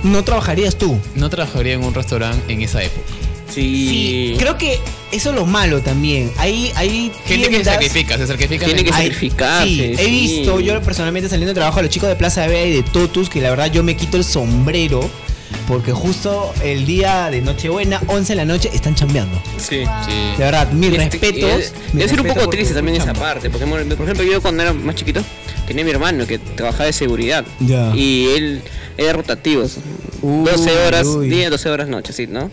No 0.03 0.23
trabajarías 0.23 0.77
tú. 0.77 0.99
No 1.15 1.29
trabajaría 1.29 1.73
en 1.73 1.83
un 1.83 1.93
restaurante 1.93 2.51
en 2.53 2.61
esa 2.61 2.83
época. 2.83 3.05
Sí. 3.53 4.35
Creo 4.37 4.57
que 4.57 4.79
eso 5.11 5.29
es 5.29 5.35
lo 5.35 5.45
malo 5.45 5.81
también. 5.81 6.31
Hay, 6.37 6.71
hay 6.75 7.11
Gente 7.25 7.49
que 7.49 7.57
se 7.59 7.63
sacrifica, 7.65 8.17
se 8.17 8.27
sacrifica. 8.27 8.65
Tiene 8.65 8.83
que 8.83 8.91
sacrificarse. 8.91 9.67
Sí, 9.67 9.81
he 9.97 9.97
sí. 10.05 10.09
visto 10.11 10.59
yo 10.59 10.79
personalmente 10.81 11.29
saliendo 11.29 11.51
de 11.53 11.55
trabajo 11.55 11.79
a 11.79 11.81
los 11.81 11.89
chicos 11.91 12.09
de 12.09 12.15
Plaza 12.15 12.41
de 12.41 12.49
Vea 12.49 12.65
y 12.65 12.71
de 12.73 12.83
Totus, 12.83 13.29
que 13.29 13.41
la 13.41 13.49
verdad 13.49 13.71
yo 13.71 13.83
me 13.83 13.95
quito 13.95 14.17
el 14.17 14.23
sombrero. 14.23 15.09
Porque 15.67 15.91
justo 15.91 16.53
el 16.63 16.85
día 16.85 17.29
de 17.29 17.41
Nochebuena, 17.41 18.01
11 18.07 18.33
de 18.33 18.35
la 18.37 18.45
noche, 18.45 18.69
están 18.73 18.95
chambeando. 18.95 19.41
Sí. 19.57 19.83
Sí. 20.05 20.13
De 20.37 20.43
verdad, 20.43 20.71
mis 20.71 20.91
Y 20.91 20.95
este- 20.95 21.09
respetos. 21.09 21.41
y 21.41 21.45
mis 21.47 21.93
Debe 21.93 22.09
ser 22.09 22.21
un 22.21 22.27
poco 22.27 22.49
triste 22.49 22.73
también 22.73 23.01
esa 23.01 23.13
parte. 23.13 23.49
Porque, 23.49 23.65
por 23.67 23.79
ejemplo, 23.81 24.23
yo 24.23 24.41
cuando 24.41 24.63
era 24.63 24.73
más 24.73 24.95
chiquito, 24.95 25.21
tenía 25.67 25.83
mi 25.83 25.91
hermano 25.91 26.25
que 26.25 26.39
trabajaba 26.39 26.85
de 26.85 26.93
seguridad. 26.93 27.43
Ya. 27.59 27.93
Y 27.95 28.27
él 28.35 28.61
era 28.97 29.13
rotativo. 29.13 29.65
Uy, 30.21 30.49
12 30.49 30.71
horas 30.87 31.05
uy. 31.07 31.29
día, 31.29 31.49
12 31.49 31.69
horas 31.69 31.87
noche, 31.89 32.13
¿sí? 32.13 32.27
¿no? 32.27 32.49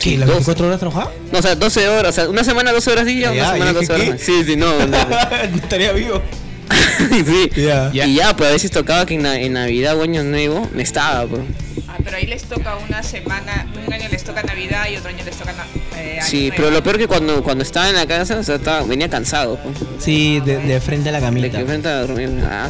¿Qué? 0.00 0.18
¿Las 0.18 0.28
24 0.28 0.66
horas 0.66 0.78
trabajaba? 0.78 1.10
No, 1.32 1.38
o 1.38 1.42
sea, 1.42 1.54
12 1.54 1.88
horas. 1.88 2.10
O 2.10 2.14
sea, 2.14 2.28
una 2.28 2.44
semana 2.44 2.72
12 2.72 2.90
horas 2.90 3.06
día, 3.06 3.32
Ya, 3.34 3.42
una 3.42 3.52
semana 3.52 3.72
yo 3.72 3.80
12 3.80 3.92
dije, 3.94 4.08
horas. 4.08 4.20
¿qué? 4.20 4.26
Sí, 4.26 4.44
sí, 4.44 4.56
no. 4.56 4.86
no. 4.86 4.96
Estaría 5.56 5.92
vivo. 5.92 6.20
sí. 7.10 7.50
Ya. 7.62 7.90
Y 8.06 8.14
ya, 8.16 8.36
pues 8.36 8.50
a 8.50 8.52
veces 8.52 8.70
tocaba 8.70 9.06
que 9.06 9.14
en, 9.14 9.22
na- 9.22 9.38
en 9.40 9.52
Navidad 9.54 9.96
o 9.98 10.02
Año 10.02 10.22
Nuevo 10.24 10.68
me 10.74 10.82
estaba, 10.82 11.26
pues. 11.26 11.42
Ah, 11.88 11.96
pero 12.02 12.16
ahí 12.16 12.26
les 12.26 12.42
toca 12.44 12.76
una 12.88 13.02
semana, 13.02 13.66
un 13.86 13.92
año 13.92 14.08
les 14.10 14.24
toca 14.24 14.42
Navidad 14.42 14.86
y 14.92 14.96
otro 14.96 15.10
año 15.10 15.24
les 15.24 15.36
toca 15.36 15.54
eh, 15.96 16.18
Año 16.20 16.26
Sí, 16.28 16.40
Nuevo. 16.48 16.54
pero 16.56 16.70
lo 16.70 16.82
peor 16.82 16.98
que 16.98 17.06
cuando, 17.06 17.42
cuando 17.42 17.62
estaba 17.62 17.88
en 17.88 17.96
la 17.96 18.06
casa, 18.06 18.38
o 18.38 18.42
sea, 18.42 18.56
estaba, 18.56 18.82
venía 18.84 19.08
cansado, 19.08 19.58
pues. 19.62 19.76
Sí, 19.98 20.40
de, 20.40 20.58
de 20.58 20.80
frente 20.80 21.08
a 21.08 21.12
la 21.12 21.18
De 21.20 21.24
camita. 21.26 21.58
que 21.58 21.64
frente 21.64 21.88
a 21.88 22.00
dormir. 22.00 22.30
ah, 22.50 22.68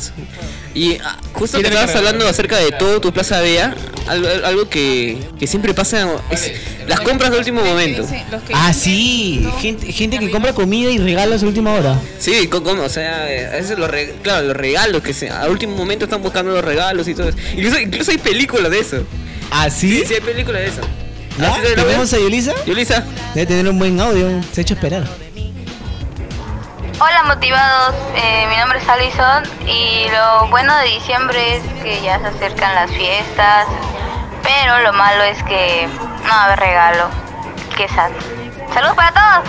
Y 0.75 0.99
ah, 1.05 1.17
justo 1.33 1.61
que 1.61 1.67
estabas 1.69 1.95
hablando 1.95 2.27
acerca 2.29 2.57
de 2.59 2.71
todo 2.73 3.01
tu 3.01 3.13
plaza 3.13 3.41
vea, 3.41 3.75
algo, 4.09 4.29
algo 4.45 4.69
que, 4.69 5.19
que 5.39 5.47
siempre 5.47 5.75
pasa 5.75 6.09
es 6.31 6.53
las 6.87 7.01
compras 7.01 7.31
de 7.33 7.39
último 7.39 7.63
momento. 7.65 8.07
Ah, 8.53 8.73
sí. 8.73 9.45
Gente, 9.61 9.91
gente 9.93 10.19
que 10.19 10.31
compra 10.31 10.53
comida 10.53 10.91
y 10.91 10.99
regalos 10.99 11.43
a 11.43 11.47
última 11.47 11.73
hora. 11.73 11.99
Sí, 12.19 12.47
co- 12.49 12.63
como, 12.63 12.83
o 12.85 12.89
sea, 12.89 13.33
eh, 13.33 13.47
a 13.47 13.51
veces 13.57 13.77
los, 13.79 13.91
re- 13.91 14.15
claro, 14.23 14.47
los 14.49 14.57
regalos 14.57 15.03
que 15.03 15.13
se, 15.13 15.29
a 15.31 15.47
último 15.49 15.75
momento 15.77 16.05
están 16.05 16.23
buscando 16.23 16.53
los 16.53 16.65
regalos 16.65 17.09
y 17.09 17.15
todo 17.15 17.29
eso. 17.31 17.39
Incluso, 17.57 17.79
incluso 17.81 18.11
hay 18.13 18.19
películas 18.19 18.71
de 18.71 18.79
eso. 18.79 18.96
¿Ah, 19.51 19.71
sí? 19.71 20.01
Sí, 20.01 20.07
sí 20.07 20.15
hay 20.15 20.21
películas 20.21 20.63
de 20.63 20.69
eso. 20.69 20.81
¿Ya? 21.39 21.49
¿Ah, 21.49 22.07
sí 22.07 22.17
a 22.17 22.19
Yulisa? 22.19 22.53
Yulisa, 22.65 23.05
Debe 23.35 23.47
tener 23.47 23.69
un 23.69 23.79
buen 23.79 24.01
audio. 24.01 24.43
Se 24.53 24.61
ha 24.61 24.63
hecho 24.63 24.75
esperar. 24.75 25.05
Hola 26.99 27.25
motivados, 27.25 27.95
eh, 28.17 28.47
mi 28.49 28.57
nombre 28.57 28.79
es 28.79 28.89
Alison 28.89 29.43
y 29.69 30.09
lo 30.11 30.49
bueno 30.49 30.75
de 30.79 30.89
diciembre 30.89 31.57
es 31.57 31.63
que 31.83 32.01
ya 32.03 32.19
se 32.21 32.29
acercan 32.29 32.75
las 32.75 32.91
fiestas, 32.91 33.67
pero 34.43 34.81
lo 34.81 34.95
malo 34.95 35.25
es 35.25 35.43
que 35.43 35.87
no 36.23 36.29
va 36.31 36.43
a 36.43 36.45
haber 36.47 36.59
regalo. 36.59 37.11
Qué 37.77 37.87
sad. 37.89 38.11
Saludos 38.73 38.97
para 38.97 39.13
todos. 39.13 39.45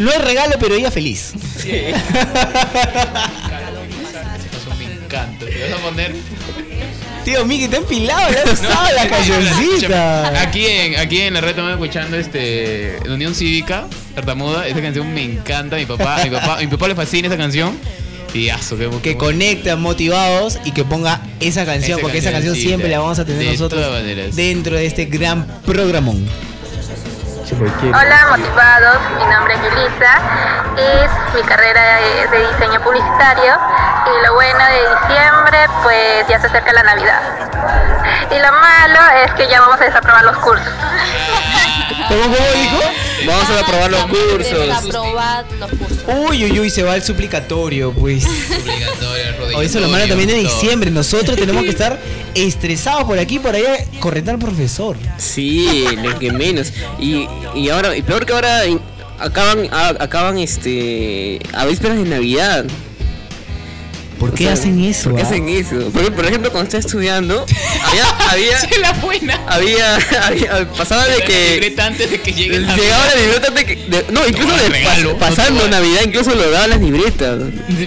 No 0.00 0.10
es 0.10 0.24
regalo, 0.24 0.56
pero 0.58 0.74
ella 0.74 0.90
feliz. 0.90 1.34
Eso 1.36 1.66
me 4.76 4.84
encanta. 4.84 5.46
Te 5.46 5.70
vas 5.70 5.78
a 5.78 5.82
poner. 5.84 6.16
Tío 7.28 7.44
Miki, 7.44 7.64
está 7.64 7.76
empilado, 7.76 8.32
ya 8.32 8.56
sabes 8.56 8.94
la 8.94 9.06
cancioncita. 9.06 10.40
Aquí 10.40 10.64
en, 10.64 10.98
aquí 10.98 11.20
en 11.20 11.34
la 11.34 11.42
red 11.42 11.50
estamos 11.50 11.72
escuchando 11.72 12.16
este 12.16 13.00
Unión 13.06 13.34
Cívica, 13.34 13.86
Tartamuda. 14.14 14.66
Esa 14.66 14.80
canción 14.80 15.12
me 15.12 15.24
encanta. 15.24 15.76
Mi 15.76 15.84
papá, 15.84 16.24
mi 16.24 16.30
papá, 16.30 16.56
mi 16.58 16.68
papá 16.68 16.88
le 16.88 16.94
fascina 16.94 17.28
esa 17.28 17.36
canción. 17.36 17.78
Que 19.02 19.18
conecta 19.18 19.76
motivados 19.76 20.58
y 20.64 20.72
que 20.72 20.84
ponga 20.84 21.20
esa 21.40 21.66
canción, 21.66 21.98
Esa 21.98 22.00
porque 22.00 22.16
esa 22.16 22.32
canción 22.32 22.54
siempre 22.54 22.88
la 22.88 23.00
vamos 23.00 23.18
a 23.18 23.26
tener 23.26 23.42
de 23.42 23.52
nosotros 23.52 23.84
dentro 24.34 24.76
de 24.76 24.86
este 24.86 25.04
gran 25.04 25.46
programón. 25.66 26.26
Hola 27.50 28.26
motivados, 28.28 28.98
mi 29.16 29.24
nombre 29.24 29.54
es 29.54 29.62
Yulisa, 29.62 30.20
es 30.76 31.34
mi 31.34 31.42
carrera 31.42 31.80
de, 31.96 32.28
de 32.28 32.46
diseño 32.46 32.78
publicitario 32.82 33.54
y 34.04 34.26
lo 34.26 34.34
bueno 34.34 34.58
de 34.66 34.80
diciembre 34.80 35.66
pues 35.82 36.28
ya 36.28 36.38
se 36.40 36.48
acerca 36.48 36.74
la 36.74 36.82
Navidad. 36.82 37.22
Y 38.30 38.38
lo 38.38 38.52
malo 38.52 39.00
es 39.24 39.32
que 39.32 39.48
ya 39.48 39.62
vamos 39.62 39.80
a 39.80 39.84
desaprobar 39.84 40.24
los 40.24 40.36
cursos. 40.38 40.68
¿Cómo, 42.08 42.22
cómo 42.22 42.34
dijo? 42.34 42.80
Vamos 43.26 43.50
a 43.50 43.60
aprobar 43.60 43.90
los 43.90 44.00
cursos. 44.06 44.66
Los 45.60 45.70
cursos. 45.70 45.98
Uy, 46.30 46.44
uy, 46.44 46.60
uy, 46.60 46.70
se 46.70 46.82
va 46.82 46.96
el 46.96 47.02
suplicatorio, 47.02 47.92
pues. 47.92 48.24
O 49.54 49.62
eso 49.62 49.80
lo 49.80 49.88
malo 49.88 50.06
también 50.08 50.28
de 50.28 50.36
diciembre. 50.36 50.90
Nosotros 50.90 51.36
tenemos 51.36 51.64
que 51.64 51.70
estar 51.78 51.98
estresados 52.34 53.04
por 53.04 53.18
aquí 53.18 53.38
por 53.38 53.54
allá, 53.54 53.84
corriendo 54.00 54.30
al 54.32 54.38
profesor. 54.38 54.96
Sí, 55.18 55.84
lo 56.02 56.18
que 56.18 56.32
menos. 56.32 56.72
Y, 56.98 57.26
y 57.54 57.68
ahora, 57.70 57.96
y 57.96 58.02
peor 58.02 58.24
que 58.26 58.32
ahora 58.32 58.62
acaban, 59.18 59.68
a- 59.72 59.96
acaban 60.02 60.38
este 60.38 61.40
a 61.52 61.66
vísperas 61.66 61.98
de 61.98 62.04
Navidad. 62.04 62.64
¿Por 64.18 64.34
qué 64.34 64.48
hacen 64.48 64.82
eso, 64.84 65.10
¿Por 65.10 65.16
qué 65.18 65.22
ah? 65.22 65.26
hacen 65.26 65.48
eso? 65.48 65.90
Porque, 65.92 66.10
por 66.10 66.26
ejemplo, 66.26 66.50
cuando 66.50 66.64
estaba 66.68 66.80
estudiando, 66.80 67.46
había, 67.84 68.08
había, 68.30 68.80
la 68.80 68.92
buena. 68.94 69.40
había, 69.46 69.96
había- 70.26 70.68
pasaba 70.72 71.06
de 71.06 71.22
que 71.22 71.50
libreta 71.52 71.86
antes 71.86 72.10
de 72.10 72.20
que 72.20 72.32
llegue 72.32 72.58
la 72.60 72.76
llegaba 72.76 73.06
la 73.06 73.14
libreta 73.14 73.48
antes 73.48 73.66
de 73.66 73.76
que, 73.76 73.84
de- 73.90 74.04
no, 74.12 74.26
incluso 74.26 74.48
No, 74.56 74.62
de 74.62 74.68
regalo, 74.68 75.12
no 75.12 75.18
pasando 75.18 75.68
Navidad, 75.68 76.00
incluso 76.04 76.34
lo 76.34 76.50
daban 76.50 76.70
las 76.70 76.80
libretas. 76.80 77.38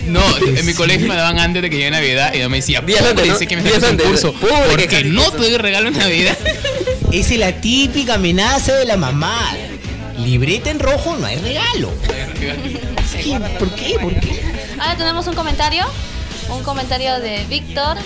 No, 0.07 0.21
en 0.45 0.65
mi 0.65 0.73
colegio 0.73 1.07
me 1.07 1.15
daban 1.15 1.39
antes 1.39 1.61
de 1.61 1.69
que 1.69 1.77
llegue 1.77 1.91
Navidad 1.91 2.33
y 2.33 2.39
yo 2.39 2.49
me 2.49 2.57
decía, 2.57 2.81
Días 2.81 3.01
antes, 3.03 3.37
que 3.47 3.55
me 3.57 3.63
Días 3.63 3.83
antes. 3.83 4.05
curso. 4.07 4.33
Porque 4.69 4.87
que 4.87 5.03
no 5.03 5.29
te 5.31 5.37
doy 5.37 5.57
regalo 5.57 5.89
en 5.89 5.97
Navidad. 5.97 6.37
Esa 7.11 7.33
es 7.33 7.39
la 7.39 7.51
típica 7.59 8.13
amenaza 8.15 8.73
de 8.75 8.85
la 8.85 8.95
mamá. 8.97 9.53
Libreta 10.17 10.69
en 10.69 10.79
rojo 10.79 11.17
no 11.17 11.25
hay 11.25 11.37
regalo. 11.37 11.91
¿Por 13.59 13.75
qué? 13.75 13.97
¿Por 13.99 14.13
qué? 14.19 14.41
Ahora 14.79 14.95
tenemos 14.97 15.27
un 15.27 15.33
comentario. 15.33 15.85
Un 16.51 16.63
comentario 16.63 17.19
de 17.19 17.45
Víctor. 17.45 17.97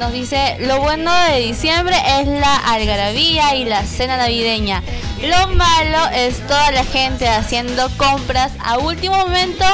Nos 0.00 0.12
dice, 0.12 0.56
lo 0.60 0.80
bueno 0.80 1.12
de 1.28 1.40
diciembre 1.40 1.94
es 2.18 2.26
la 2.26 2.56
algarabía 2.56 3.54
y 3.54 3.64
la 3.64 3.84
cena 3.84 4.16
navideña. 4.16 4.82
Lo 5.22 5.48
malo 5.54 6.08
es 6.14 6.44
toda 6.46 6.72
la 6.72 6.84
gente 6.84 7.28
haciendo 7.28 7.88
compras 7.96 8.52
a 8.64 8.78
último 8.78 9.16
momento 9.16 9.64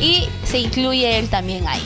y 0.00 0.28
se 0.44 0.58
incluye 0.58 1.18
él 1.18 1.28
también 1.28 1.66
ahí. 1.66 1.82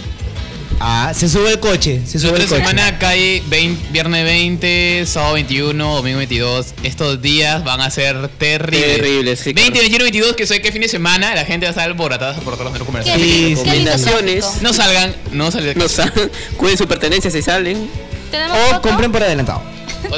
Ah, 0.81 1.13
se 1.13 1.29
sube 1.29 1.51
el 1.51 1.59
coche, 1.59 2.03
se 2.07 2.19
La 2.19 2.23
sube 2.29 2.37
el 2.39 2.45
otra 2.45 2.59
coche. 2.59 2.69
semana 2.69 2.99
cae 2.99 3.43
20 3.49 3.91
viernes 3.91 4.25
20, 4.25 5.07
sábado 5.07 5.35
21, 5.35 5.97
domingo 5.97 6.19
22. 6.19 6.67
Estos 6.85 7.21
días 7.21 7.65
van 7.65 7.81
a 7.81 7.91
ser 7.91 8.29
terribles. 8.29 8.97
Terribles, 8.97 9.41
sí, 9.41 9.53
20, 9.53 9.77
21, 9.81 10.05
22, 10.05 10.37
que 10.37 10.47
sé 10.47 10.63
que 10.63 10.71
fin 10.71 10.83
de 10.83 10.89
semana 10.89 11.35
la 11.35 11.45
gente 11.45 11.67
va 11.67 11.71
a 11.71 11.73
estar 11.73 11.85
alborotada 11.89 12.35
por 12.35 12.55
todos 12.55 12.61
los 12.61 12.69
centros 12.73 12.87
comerciales. 12.87 13.27
Sí, 13.27 13.49
sí. 13.49 13.55
Recomendaciones. 13.57 14.63
No 14.63 14.73
salgan, 14.73 15.17
no 15.33 15.51
salgan. 15.51 15.79
No 15.79 15.89
saben, 15.89 16.31
cuiden 16.57 16.79
sus 16.79 16.87
pertenencias 16.87 17.33
si 17.33 17.43
salen. 17.43 17.91
Tenemos 18.31 18.57
O 18.77 18.81
compren 18.81 19.11
por 19.11 19.23
adelantado. 19.23 19.63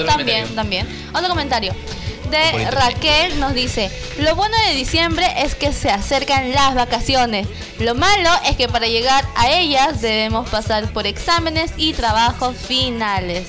También, 0.05 0.47
también. 0.55 0.87
Otro 1.15 1.29
comentario. 1.31 1.75
De. 2.31 2.71
Raquel 2.71 3.39
nos 3.41 3.55
dice, 3.55 3.91
lo 4.19 4.35
bueno 4.37 4.55
de 4.69 4.75
diciembre 4.77 5.27
es 5.39 5.55
que 5.55 5.73
se 5.73 5.91
acercan 5.91 6.53
las 6.53 6.75
vacaciones. 6.75 7.47
Lo 7.79 7.95
malo 7.95 8.31
es 8.49 8.57
que 8.57 8.69
para 8.69 8.87
llegar 8.87 9.25
a 9.37 9.51
ellas 9.51 10.01
debemos 10.01 10.49
pasar 10.49 10.93
por 10.93 11.07
exámenes 11.07 11.73
y 11.77 11.93
trabajos 11.95 12.57
finales. 12.57 13.45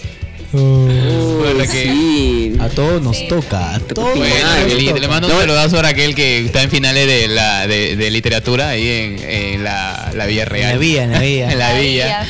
Que- 1.72 2.58
A 2.60 2.70
todos 2.70 3.02
nos 3.02 3.28
toca. 3.28 3.76
A 3.76 3.80
todos 3.80 4.18
Bueno, 4.18 4.36
nos 4.68 4.86
toca. 4.86 5.00
le 5.00 5.08
mando 5.08 5.28
un 5.28 5.34
saludazo 5.40 5.80
a 5.80 5.82
Raquel 5.84 6.16
que 6.16 6.46
está 6.46 6.62
en 6.64 6.70
finales 6.70 7.08
de 7.08 7.28
la 7.28 7.68
de, 7.68 7.96
de 7.96 8.12
literatura 8.12 8.70
ahí 8.70 8.88
en, 8.88 9.24
en 9.30 9.64
la, 9.64 10.12
la 10.16 10.26
Villa 10.26 10.46
Real. 10.46 10.72
En 10.72 10.76
la 10.76 10.80
villa, 10.80 11.04
en 11.04 11.12
la 11.12 11.20
villa. 11.20 11.52
en 11.52 11.60
la 11.60 11.74
villa. 11.74 12.26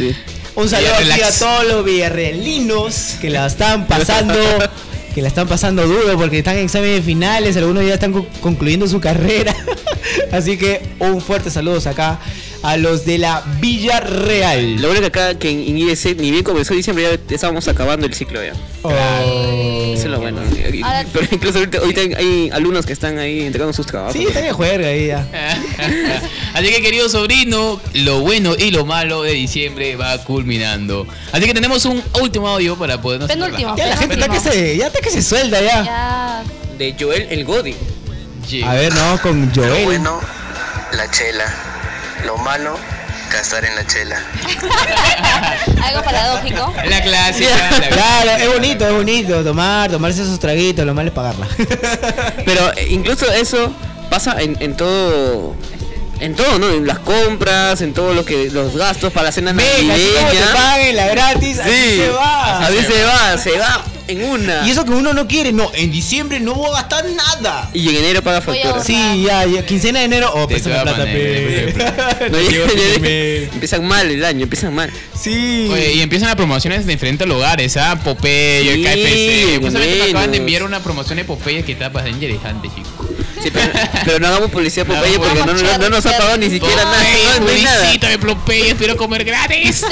Un 0.56 0.70
saludo 0.70 0.94
aquí 0.96 1.22
a 1.22 1.32
todos 1.32 1.66
los 1.66 1.86
villarrealinos 1.86 3.16
que 3.22 3.30
la 3.30 3.48
están 3.48 3.88
pasando, 3.88 4.34
que 5.14 5.22
la 5.22 5.28
están 5.28 5.48
pasando 5.48 5.86
duro 5.88 6.18
porque 6.18 6.40
están 6.40 6.58
en 6.58 6.66
exámenes 6.66 7.04
finales, 7.04 7.58
algunos 7.58 7.86
ya 7.86 7.96
están 7.96 8.14
co- 8.14 8.26
concluyendo 8.42 8.88
su 8.88 9.00
carrera. 9.02 9.54
Así 10.32 10.58
que 10.58 10.82
un 11.00 11.22
fuerte 11.22 11.50
saludo 11.52 11.78
acá 11.90 12.20
a 12.64 12.78
los 12.78 13.06
de 13.06 13.18
la 13.18 13.44
Villa 13.60 14.00
Real. 14.00 14.76
Lo 14.82 14.88
bueno 14.88 15.02
que 15.02 15.08
acá 15.08 15.38
que 15.38 15.50
en, 15.50 15.60
en 15.62 15.78
IDC 15.78 16.18
ni 16.18 16.32
bien 16.32 16.44
comenzó 16.44 16.74
diciembre 16.74 17.20
ya 17.28 17.36
estábamos 17.36 17.68
acabando 17.68 18.06
el 18.06 18.14
ciclo 18.14 18.42
ya. 18.44 18.54
Oh. 18.84 18.92
Eso 20.02 20.08
es 20.08 20.12
lo 20.12 20.20
bueno. 20.20 20.42
Y- 20.74 20.82
Ahora- 20.84 21.06
Pero 21.14 21.28
incluso 21.32 21.60
ahorita, 21.60 21.78
ahorita 21.80 22.02
hay 22.18 22.50
alumnos 22.52 22.86
que 22.86 22.94
están 22.94 23.18
ahí 23.20 23.42
entregando 23.42 23.74
sus 23.74 23.86
trabajos. 23.88 24.14
Sí, 24.14 24.26
está 24.26 24.42
de 24.42 24.52
juerga 24.52 24.88
ahí 24.88 25.08
ya. 25.08 25.26
Así 26.54 26.68
que 26.70 26.82
querido 26.82 27.08
sobrino, 27.10 27.80
lo 27.94 28.20
bueno 28.22 28.56
y 28.58 28.72
lo 28.72 28.86
malo 28.86 29.24
de 29.24 29.32
diciembre 29.34 29.96
va 29.96 30.18
culminando. 30.24 31.08
Así 31.32 31.46
que 31.46 31.54
tenemos 31.54 31.86
un 31.86 32.02
último 32.22 32.48
audio 32.48 32.76
para 32.78 33.02
podernos 33.02 33.30
Penúltimo, 33.30 33.76
Ya 33.78 33.88
la 33.88 33.98
gente 33.98 34.16
está 34.16 34.28
que 34.30 34.40
se, 34.40 34.78
ya 34.78 34.88
está 34.88 35.00
que 35.00 35.10
se 35.10 35.22
suelta 35.22 35.62
ya. 35.62 35.84
Ya. 35.84 36.44
De 36.78 36.96
Joel 37.00 37.28
el 37.30 37.46
Godi. 37.46 37.76
A 38.66 38.74
ver, 38.74 38.94
no, 38.94 39.22
con 39.22 39.54
Joel. 39.54 39.86
bueno, 39.86 40.20
la 40.94 41.10
chela. 41.12 41.46
Lo 42.26 42.38
malo, 42.38 42.78
gastar 43.32 43.66
en 43.66 43.76
la 43.76 43.86
chela. 43.86 44.22
Algo 45.84 46.04
paradójico. 46.04 46.74
La 46.88 47.02
clásica. 47.02 47.50
Claro, 47.92 48.32
es 48.44 48.54
bonito, 48.54 48.88
es 48.88 48.94
bonito 48.94 49.44
tomar, 49.44 49.90
tomarse 49.92 50.22
esos 50.22 50.40
traguitos, 50.40 50.86
lo 50.86 50.94
malo 50.94 51.10
es 51.10 51.14
pagarla. 51.16 51.48
Pero 52.46 52.72
eh, 52.78 52.88
incluso 52.90 53.32
eso 53.32 53.72
pasa 54.10 54.42
en, 54.42 54.56
en 54.60 54.76
todo. 54.78 55.56
En 56.20 56.36
todo, 56.36 56.60
¿no? 56.60 56.70
En 56.70 56.86
las 56.86 57.00
compras, 57.00 57.82
en 57.82 57.94
todo 57.94 58.14
lo 58.14 58.24
que 58.24 58.52
los 58.52 58.76
gastos 58.78 59.12
para 59.12 59.26
la 59.26 59.32
cena 59.32 59.54
Venga, 59.54 59.72
te 59.72 59.84
navideña. 59.88 60.54
paguen 60.54 60.96
la 60.96 61.08
gratis, 61.08 61.60
así 61.60 61.72
Sí, 61.72 61.98
se 61.98 62.10
va. 62.10 62.60
así 62.60 62.84
se 62.84 63.04
va, 63.04 63.38
se 63.40 63.58
va 63.58 63.82
en 64.12 64.24
una. 64.24 64.68
Y 64.68 64.72
eso 64.72 64.86
que 64.86 64.92
uno 64.92 65.14
no 65.14 65.28
quiere, 65.28 65.52
no, 65.52 65.72
en 65.74 65.92
diciembre 65.92 66.40
no 66.40 66.54
voy 66.56 66.70
a 66.70 66.82
gastar 66.82 67.06
nada. 67.10 67.70
Y 67.74 67.90
en 67.90 67.96
enero 67.96 68.22
paga 68.22 68.42
factura. 68.42 68.84
Sí, 68.84 69.24
ya, 69.26 69.46
ya, 69.46 69.66
quincena 69.66 70.00
de 70.00 70.06
enero, 70.06 70.32
oh, 70.34 70.48
plata, 70.48 71.04
pe. 71.04 71.74
No, 72.32 72.38
empiezan 72.38 73.86
mal 73.86 74.10
el 74.10 74.24
año, 74.24 74.44
empiezan 74.44 74.74
mal. 74.74 74.92
Sí. 75.20 75.68
Oye, 75.72 75.94
y 75.96 76.02
empiezan 76.02 76.28
las 76.28 76.36
promociones 76.36 76.86
de 76.86 76.94
diferentes 76.94 77.28
lugares, 77.28 77.78
¿ah? 77.78 78.00
Popeye, 78.04 78.76
Sí, 78.76 78.84
KFC. 78.84 79.64
Justamente 79.64 79.96
me 79.98 80.10
acaban 80.10 80.32
de 80.32 80.38
enviar 80.38 80.64
una 80.64 80.82
promoción 80.82 81.18
de 81.18 81.26
Popeye 81.26 81.64
que 81.64 81.74
está 81.74 81.90
bastante 81.90 82.26
interesante, 82.26 82.70
chicos. 82.70 83.01
Sí, 83.42 83.50
pero, 83.52 83.72
pero 84.06 84.20
no 84.20 84.28
hagamos 84.28 84.52
publicidad 84.52 84.86
por 84.86 84.96
No, 84.96 85.02
Popeye 85.02 85.18
porque 85.20 85.40
no, 85.40 85.46
vamos, 85.46 85.64
no, 85.64 85.78
no 85.78 85.90
nos 85.90 86.06
ha 86.06 86.18
pagado 86.18 86.38
ni 86.38 86.50
siquiera 86.50 86.84
nada. 86.84 87.04
No, 87.40 87.46
no 87.46 87.52
hay 87.52 87.62
nada. 87.64 87.78
publicítame, 87.78 88.20
Popeye, 88.20 88.70
espero 88.70 88.98
comer 88.98 89.24
gratis. 89.24 89.86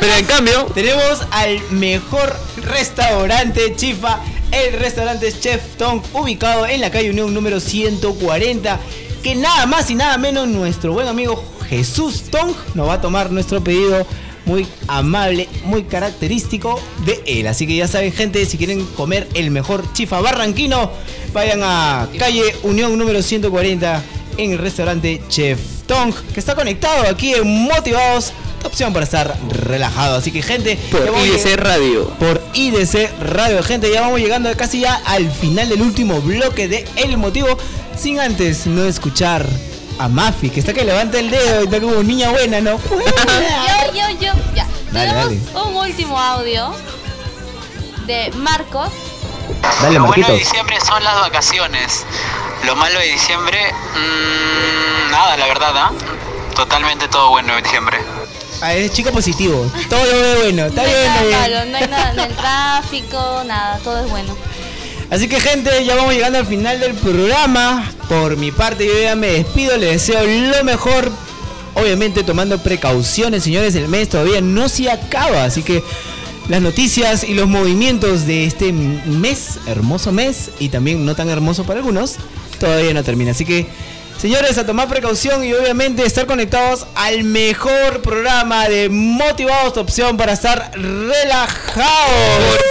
Pero 0.00 0.14
en 0.14 0.24
cambio, 0.26 0.64
Tenemos 0.74 1.26
al 1.30 1.60
mejor 1.70 2.36
restaurante 2.62 3.74
Chifa, 3.76 4.20
el 4.50 4.78
restaurante 4.78 5.32
Chef 5.38 5.60
Tong, 5.78 6.02
ubicado 6.12 6.66
en 6.66 6.80
la 6.80 6.90
calle 6.90 7.10
Unión 7.10 7.32
número 7.32 7.60
140, 7.60 8.80
que 9.22 9.34
nada 9.34 9.66
más 9.66 9.90
y 9.90 9.94
nada 9.94 10.16
menos 10.18 10.48
nuestro 10.48 10.92
buen 10.92 11.08
amigo 11.08 11.42
Jesús 11.68 12.24
Tong 12.30 12.52
nos 12.74 12.88
va 12.88 12.94
a 12.94 13.00
tomar 13.00 13.30
nuestro 13.30 13.62
pedido 13.62 14.06
muy 14.50 14.66
amable, 14.88 15.48
muy 15.64 15.84
característico 15.84 16.80
de 17.06 17.22
él. 17.24 17.46
Así 17.46 17.68
que 17.68 17.76
ya 17.76 17.86
saben, 17.86 18.12
gente, 18.12 18.44
si 18.46 18.58
quieren 18.58 18.84
comer 18.96 19.28
el 19.34 19.52
mejor 19.52 19.84
chifa 19.92 20.20
barranquino, 20.20 20.90
vayan 21.32 21.60
a 21.62 22.08
calle 22.18 22.42
Unión 22.64 22.98
número 22.98 23.22
140 23.22 24.02
en 24.36 24.52
el 24.52 24.58
restaurante 24.58 25.22
Chef 25.28 25.60
Tong, 25.86 26.12
que 26.34 26.40
está 26.40 26.56
conectado 26.56 27.08
aquí 27.08 27.32
en 27.32 27.46
Motivados, 27.46 28.32
opción 28.64 28.92
para 28.92 29.04
estar 29.04 29.36
relajado. 29.50 30.16
Así 30.16 30.32
que, 30.32 30.42
gente, 30.42 30.76
por 30.90 31.02
IDC 31.02 31.56
Radio. 31.56 32.08
por 32.18 32.42
IDC 32.52 33.08
Radio, 33.20 33.62
gente, 33.62 33.92
ya 33.92 34.00
vamos 34.00 34.18
llegando 34.18 34.52
casi 34.56 34.80
ya 34.80 34.94
al 35.06 35.30
final 35.30 35.68
del 35.68 35.80
último 35.80 36.20
bloque 36.20 36.66
de 36.66 36.84
El 36.96 37.16
Motivo, 37.18 37.56
sin 37.96 38.18
antes 38.18 38.66
no 38.66 38.84
escuchar 38.84 39.46
a 40.00 40.08
Mafi, 40.08 40.48
que 40.50 40.60
está 40.60 40.72
que 40.72 40.84
levanta 40.84 41.18
el 41.18 41.30
dedo 41.30 41.60
y 41.62 41.64
está 41.64 41.80
como 41.80 42.02
niña 42.02 42.30
buena, 42.30 42.60
¿no? 42.60 42.78
Yo, 42.90 43.92
yo, 43.94 44.08
yo. 44.20 44.32
Ya. 44.54 44.66
Dale, 44.92 45.36
Tenemos 45.36 45.66
un 45.66 45.76
último 45.76 46.18
audio 46.18 46.74
de 48.06 48.30
Marcos. 48.36 48.90
Dale, 49.82 49.98
Lo 49.98 50.06
bueno 50.06 50.26
de 50.28 50.38
diciembre 50.38 50.76
son 50.86 51.02
las 51.04 51.20
vacaciones. 51.20 52.04
Lo 52.64 52.76
malo 52.76 52.98
de 52.98 53.06
diciembre, 53.06 53.58
mm, 53.94 55.10
nada, 55.10 55.36
la 55.36 55.46
verdad, 55.46 55.72
¿ah? 55.76 55.92
Totalmente 56.54 57.08
todo 57.08 57.30
bueno 57.30 57.56
en 57.56 57.62
diciembre. 57.64 57.98
Ah, 58.62 58.74
es 58.74 58.92
chico 58.92 59.10
positivo. 59.10 59.70
Todo 59.88 60.04
lo 60.04 60.12
ve 60.20 60.36
bueno. 60.42 60.66
Está 60.66 60.82
no 60.82 60.88
hay 60.88 60.94
nada 61.06 61.22
bien. 61.22 61.40
malo, 61.40 61.64
no 61.66 61.76
hay 61.78 61.86
nada 61.88 62.10
en 62.12 62.18
el 62.20 62.36
tráfico, 62.36 63.42
nada, 63.46 63.78
todo 63.84 64.04
es 64.04 64.10
bueno. 64.10 64.36
Así 65.10 65.26
que 65.26 65.40
gente, 65.40 65.84
ya 65.84 65.96
vamos 65.96 66.14
llegando 66.14 66.38
al 66.38 66.46
final 66.46 66.78
del 66.78 66.94
programa. 66.94 67.92
Por 68.08 68.36
mi 68.36 68.52
parte 68.52 68.86
yo 68.86 68.92
ya 69.02 69.16
me 69.16 69.32
despido, 69.32 69.76
les 69.76 70.06
deseo 70.06 70.24
lo 70.24 70.62
mejor. 70.64 71.10
Obviamente 71.74 72.22
tomando 72.22 72.58
precauciones, 72.58 73.42
señores, 73.42 73.74
el 73.74 73.88
mes 73.88 74.08
todavía 74.08 74.40
no 74.40 74.68
se 74.68 74.88
acaba. 74.88 75.44
Así 75.44 75.62
que 75.64 75.82
las 76.48 76.62
noticias 76.62 77.24
y 77.24 77.34
los 77.34 77.48
movimientos 77.48 78.24
de 78.26 78.44
este 78.44 78.72
mes, 78.72 79.58
hermoso 79.66 80.12
mes, 80.12 80.50
y 80.60 80.68
también 80.68 81.04
no 81.04 81.16
tan 81.16 81.28
hermoso 81.28 81.64
para 81.64 81.80
algunos, 81.80 82.16
todavía 82.60 82.94
no 82.94 83.02
termina. 83.02 83.32
Así 83.32 83.44
que, 83.44 83.66
señores, 84.20 84.58
a 84.58 84.66
tomar 84.66 84.88
precaución 84.88 85.44
y 85.44 85.52
obviamente 85.52 86.04
estar 86.04 86.26
conectados 86.26 86.86
al 86.94 87.24
mejor 87.24 88.00
programa 88.02 88.68
de 88.68 88.88
Motivados 88.88 89.74
tu 89.74 89.80
opción 89.80 90.16
para 90.16 90.34
estar 90.34 90.70
relajados. 90.74 91.90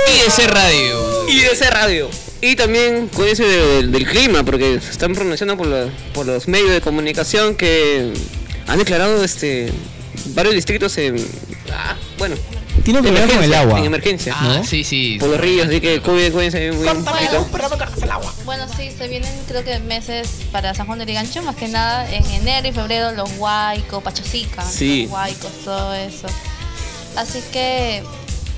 IDC 0.08 0.48
Radio. 0.48 1.28
IDC 1.28 1.70
Radio. 1.70 2.29
Y 2.42 2.56
también 2.56 3.08
cuídense 3.08 3.44
del, 3.44 3.92
del 3.92 4.06
clima, 4.08 4.44
porque 4.44 4.80
se 4.80 4.92
están 4.92 5.14
pronunciando 5.14 5.58
por, 5.58 5.68
la- 5.68 5.88
por 6.14 6.26
los 6.26 6.48
medios 6.48 6.72
de 6.72 6.80
comunicación 6.82 7.56
que 7.56 8.14
han 8.68 8.78
declarado 8.80 9.24
este 9.24 9.72
varios 10.28 10.56
distritos 10.56 10.98
en. 10.98 11.18
ah, 11.74 11.96
bueno. 12.18 12.36
Tiene 12.84 13.02
de 13.02 13.10
problema 13.12 13.34
con 13.34 13.44
el 13.44 13.54
agua. 13.54 13.80
En 13.80 13.86
emergencia. 13.86 14.34
Ah, 14.38 14.62
sí, 14.66 14.86
sí. 14.86 15.18
Por 15.20 15.30
los 15.30 15.40
ríos, 15.40 15.68
así 15.68 15.82
que 15.82 16.00
cuídense 16.00 16.72
muy 16.72 16.88
un 16.88 17.04
poquito. 17.04 17.46
Bueno, 18.46 18.66
sí, 18.76 18.90
se 18.98 19.08
vienen 19.10 19.30
creo 19.50 19.66
que 19.66 19.80
meses 19.80 20.30
para 20.54 20.74
San 20.74 20.88
Juan 20.88 20.98
de 20.98 21.06
Ligancho, 21.06 21.42
más 21.44 21.58
que 21.58 21.68
nada 21.68 22.10
en 22.12 22.26
enero 22.26 22.70
y 22.70 22.72
febrero 22.72 23.12
los 23.12 23.30
huaicos, 23.38 24.02
pachosica, 24.02 24.64
Sí. 24.64 25.04
los 25.04 25.12
huaicos, 25.12 25.52
todo 25.66 25.94
eso. 25.94 26.28
Así 27.18 27.42
que 27.52 28.02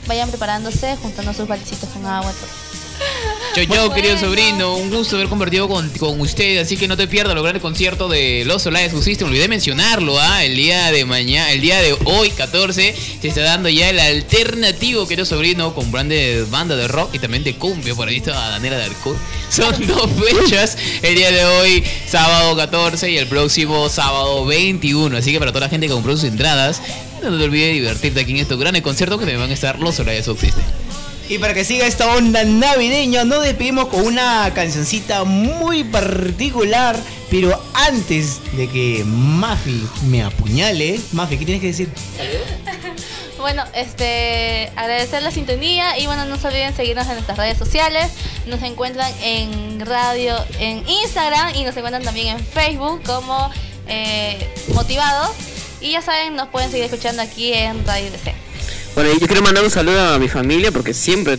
vayan 0.05 0.29
preparándose, 0.29 0.95
juntando 1.01 1.33
sus 1.33 1.47
balecitos 1.47 1.89
con 1.89 2.05
agua. 2.05 2.31
todo. 2.31 2.60
Yo, 3.55 3.63
yo, 3.63 3.93
querido 3.93 4.17
sobrino, 4.17 4.77
un 4.77 4.89
gusto 4.89 5.17
haber 5.17 5.27
compartido 5.27 5.67
con, 5.67 5.89
con 5.89 6.21
usted, 6.21 6.59
así 6.59 6.77
que 6.77 6.87
no 6.87 6.95
te 6.95 7.07
pierdas 7.07 7.35
lograr 7.35 7.53
el 7.53 7.61
concierto 7.61 8.07
de 8.07 8.43
Los 8.45 8.61
Solares 8.61 8.93
Subsisten. 8.93 9.27
Olvidé 9.27 9.49
mencionarlo, 9.49 10.17
¿ah? 10.17 10.45
El 10.45 10.55
día 10.55 10.89
de 10.91 11.03
mañana, 11.03 11.51
el 11.51 11.59
día 11.59 11.81
de 11.81 11.93
hoy, 12.05 12.29
14, 12.29 12.95
se 13.21 13.27
está 13.27 13.41
dando 13.41 13.67
ya 13.67 13.89
el 13.89 13.99
alternativo, 13.99 15.05
querido 15.05 15.25
sobrino, 15.25 15.75
con 15.75 15.91
de, 16.07 16.45
banda 16.49 16.77
de 16.77 16.87
rock 16.87 17.13
y 17.15 17.19
también 17.19 17.43
de 17.43 17.55
cumbia, 17.55 17.93
por 17.93 18.07
ahí 18.07 18.17
está 18.17 18.31
Daniela 18.31 18.77
Darko. 18.77 19.17
Son 19.49 19.75
dos 19.85 20.09
fechas, 20.11 20.77
el 21.01 21.15
día 21.15 21.29
de 21.29 21.43
hoy, 21.43 21.83
sábado 22.07 22.55
14 22.55 23.11
y 23.11 23.17
el 23.17 23.27
próximo 23.27 23.89
sábado 23.89 24.45
21. 24.45 25.17
Así 25.17 25.33
que 25.33 25.39
para 25.39 25.51
toda 25.51 25.65
la 25.65 25.69
gente 25.69 25.87
que 25.87 25.93
compró 25.93 26.13
sus 26.13 26.23
entradas, 26.23 26.81
no 27.21 27.37
te 27.37 27.43
olvides 27.43 27.73
divertirte 27.73 28.21
aquí 28.21 28.31
en 28.31 28.37
estos 28.37 28.57
grandes 28.57 28.81
conciertos 28.81 29.19
que 29.19 29.25
también 29.25 29.41
van 29.41 29.51
a 29.51 29.53
estar 29.53 29.77
Los 29.77 29.95
Solares 29.95 30.23
Subsisten. 30.23 30.63
Y 31.31 31.37
para 31.37 31.53
que 31.53 31.63
siga 31.63 31.87
esta 31.87 32.13
onda 32.13 32.43
navideña, 32.43 33.23
nos 33.23 33.41
despedimos 33.41 33.87
con 33.87 34.05
una 34.05 34.51
cancioncita 34.53 35.23
muy 35.23 35.85
particular. 35.85 36.99
Pero 37.29 37.57
antes 37.73 38.41
de 38.57 38.67
que 38.67 39.05
Mafi 39.05 39.81
me 40.07 40.23
apuñale, 40.23 40.99
Mafi, 41.13 41.37
¿qué 41.37 41.45
tienes 41.45 41.61
que 41.61 41.67
decir? 41.67 41.89
Bueno, 43.39 43.63
este, 43.73 44.71
agradecer 44.75 45.23
la 45.23 45.31
sintonía 45.31 45.97
y 45.97 46.05
bueno, 46.05 46.25
no 46.25 46.37
se 46.37 46.47
olviden 46.47 46.75
seguirnos 46.75 47.07
en 47.07 47.13
nuestras 47.13 47.39
redes 47.39 47.57
sociales. 47.57 48.11
Nos 48.45 48.61
encuentran 48.61 49.11
en 49.23 49.79
radio, 49.79 50.35
en 50.59 50.87
Instagram 50.87 51.55
y 51.55 51.63
nos 51.63 51.75
encuentran 51.75 52.03
también 52.03 52.37
en 52.37 52.45
Facebook 52.45 53.01
como 53.03 53.49
eh, 53.87 54.47
Motivados. 54.75 55.31
Y 55.79 55.93
ya 55.93 56.03
saben, 56.03 56.35
nos 56.35 56.49
pueden 56.49 56.69
seguir 56.69 56.85
escuchando 56.85 57.23
aquí 57.23 57.51
en 57.51 57.83
Radio 57.87 58.11
DC. 58.11 58.40
Bueno, 58.95 59.09
y 59.15 59.19
yo 59.19 59.27
quiero 59.27 59.41
mandar 59.41 59.63
un 59.63 59.72
saludo 59.72 59.99
a 60.01 60.19
mi 60.19 60.27
familia 60.27 60.72
porque 60.72 60.93
siempre, 60.93 61.38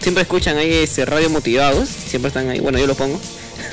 siempre 0.00 0.22
escuchan 0.22 0.56
ahí 0.56 0.72
ese 0.72 1.04
radio 1.04 1.30
motivados. 1.30 1.88
Siempre 1.88 2.28
están 2.28 2.48
ahí. 2.48 2.60
Bueno, 2.60 2.78
yo 2.78 2.86
lo 2.86 2.94
pongo. 2.94 3.20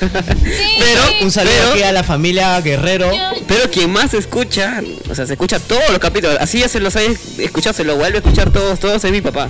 Pero 0.00 1.02
un 1.22 1.30
saludo 1.30 1.52
pero- 1.58 1.72
aquí 1.72 1.82
a 1.82 1.92
la 1.92 2.02
familia 2.02 2.60
Guerrero. 2.60 3.10
Pero 3.46 3.70
quien 3.70 3.90
más 3.92 4.14
escucha, 4.14 4.80
o 5.10 5.14
sea, 5.14 5.26
se 5.26 5.34
escucha 5.34 5.58
todos 5.60 5.88
los 5.90 5.98
capítulos. 5.98 6.36
Así 6.40 6.58
ya 6.60 6.68
se 6.68 6.80
los 6.80 6.96
haya 6.96 7.10
escuchado, 7.38 7.74
se 7.74 7.84
lo 7.84 7.96
vuelve 7.96 8.16
a 8.18 8.20
escuchar 8.20 8.50
todos, 8.50 8.78
todos 8.80 9.04
es 9.04 9.12
mi 9.12 9.20
papá. 9.20 9.48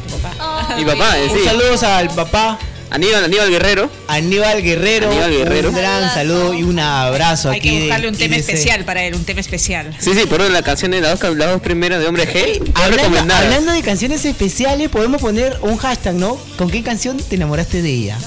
Mi 0.76 0.84
papá, 0.84 1.18
eh, 1.18 1.28
Un 1.30 1.38
sí. 1.38 1.44
saludo 1.44 1.86
al 1.86 2.10
papá. 2.10 2.58
Aníbal, 2.90 3.24
Aníbal 3.24 3.50
Guerrero. 3.50 3.90
Aníbal 4.08 4.62
Guerrero. 4.62 5.08
Aníbal 5.10 5.30
Guerrero. 5.30 5.68
Un 5.70 5.74
gran 5.76 6.12
saludo 6.12 6.54
y 6.54 6.62
un 6.64 6.78
abrazo 6.78 7.50
Hay 7.50 7.58
aquí. 7.58 7.68
que 7.68 7.74
de 7.76 7.80
buscarle 7.82 8.08
un 8.08 8.16
tema 8.16 8.36
especial 8.36 8.84
para 8.84 9.02
él, 9.04 9.14
un 9.14 9.24
tema 9.24 9.40
especial. 9.40 9.94
Sí, 9.98 10.12
sí, 10.14 10.26
por 10.26 10.40
la 10.40 10.62
canción 10.62 10.90
de 10.90 11.00
las 11.00 11.18
dos, 11.20 11.36
las 11.36 11.50
dos 11.50 11.60
primeras 11.60 12.00
de 12.00 12.06
Hombre 12.08 12.26
G. 12.26 12.60
Hablando, 12.74 13.34
hablando 13.34 13.72
de 13.72 13.82
canciones 13.82 14.24
especiales, 14.24 14.88
podemos 14.88 15.20
poner 15.20 15.56
un 15.62 15.76
hashtag, 15.76 16.14
¿no? 16.14 16.36
¿Con 16.58 16.70
qué 16.70 16.82
canción 16.82 17.16
te 17.18 17.36
enamoraste 17.36 17.80
de 17.82 17.90
ella? 17.90 18.18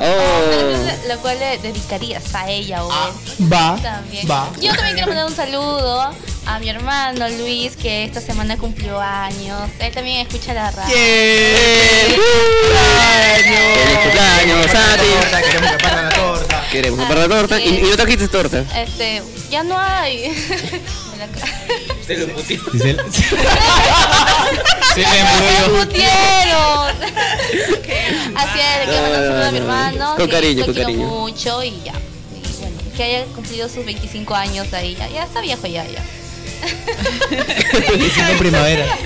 Oh. 0.00 1.08
Lo 1.08 1.18
cual 1.20 1.38
le 1.38 1.58
dedicarías 1.58 2.34
a 2.34 2.50
ella 2.50 2.84
o 2.84 2.90
Ah. 2.90 3.10
Va, 3.52 3.78
También. 3.80 4.28
va. 4.28 4.50
Yo 4.60 4.72
también 4.74 4.94
quiero 4.94 5.08
mandar 5.08 5.26
un 5.26 5.36
saludo 5.36 6.10
a 6.46 6.58
mi 6.58 6.68
hermano 6.68 7.28
Luis, 7.30 7.74
que 7.76 8.04
esta 8.04 8.20
semana 8.20 8.56
cumplió 8.56 9.00
años. 9.00 9.70
Él 9.78 9.92
también 9.92 10.26
escucha 10.26 10.52
la 10.54 10.70
radio. 10.70 10.94
¡Feliz 10.94 12.18
cumpleaños 14.02 14.66
ti! 14.66 14.72
Queremos 15.50 15.70
que 15.72 15.78
parta 15.78 16.02
la 16.02 16.08
torta. 16.10 16.64
Queremos 16.70 16.98
comprar 17.00 17.28
la 17.28 17.36
torta. 17.36 17.60
¿Y, 17.60 17.82
no 17.82 17.96
trajiste 17.96 18.28
torta? 18.28 18.64
Este, 18.76 19.22
ya 19.50 19.62
no 19.62 19.78
hay. 19.78 20.32
Te 22.06 22.16
lo 22.18 22.26
putí. 22.34 22.58
Se 22.78 22.84
le 22.84 22.94
¡Me 24.96 25.24
murió. 25.24 25.80
putieron! 25.80 26.94
Así 28.36 28.58
es, 28.60 28.88
le 28.88 29.00
mandar 29.00 29.20
un 29.20 29.26
saludo 29.28 29.44
a 29.44 29.50
mi 29.50 29.60
No, 29.60 29.64
no, 29.64 29.66
no. 29.72 29.96
hermano. 29.96 30.16
Con 30.16 30.26
que 30.26 30.32
cariño, 30.32 30.64
con 30.66 30.74
cariño. 30.74 31.06
mucho 31.06 31.62
y 31.62 31.80
ya. 31.82 31.94
Y 32.34 32.40
bueno, 32.60 32.76
que 32.96 33.02
haya 33.02 33.24
cumplido 33.26 33.68
sus 33.68 33.84
25 33.86 34.34
años 34.34 34.72
ahí. 34.74 34.94
Ya, 34.98 35.08
ya 35.08 35.24
está 35.24 35.40
viejo 35.40 35.66
ya, 35.66 35.84
ya. 35.86 36.02
En 36.64 38.38
primavera. 38.38 38.86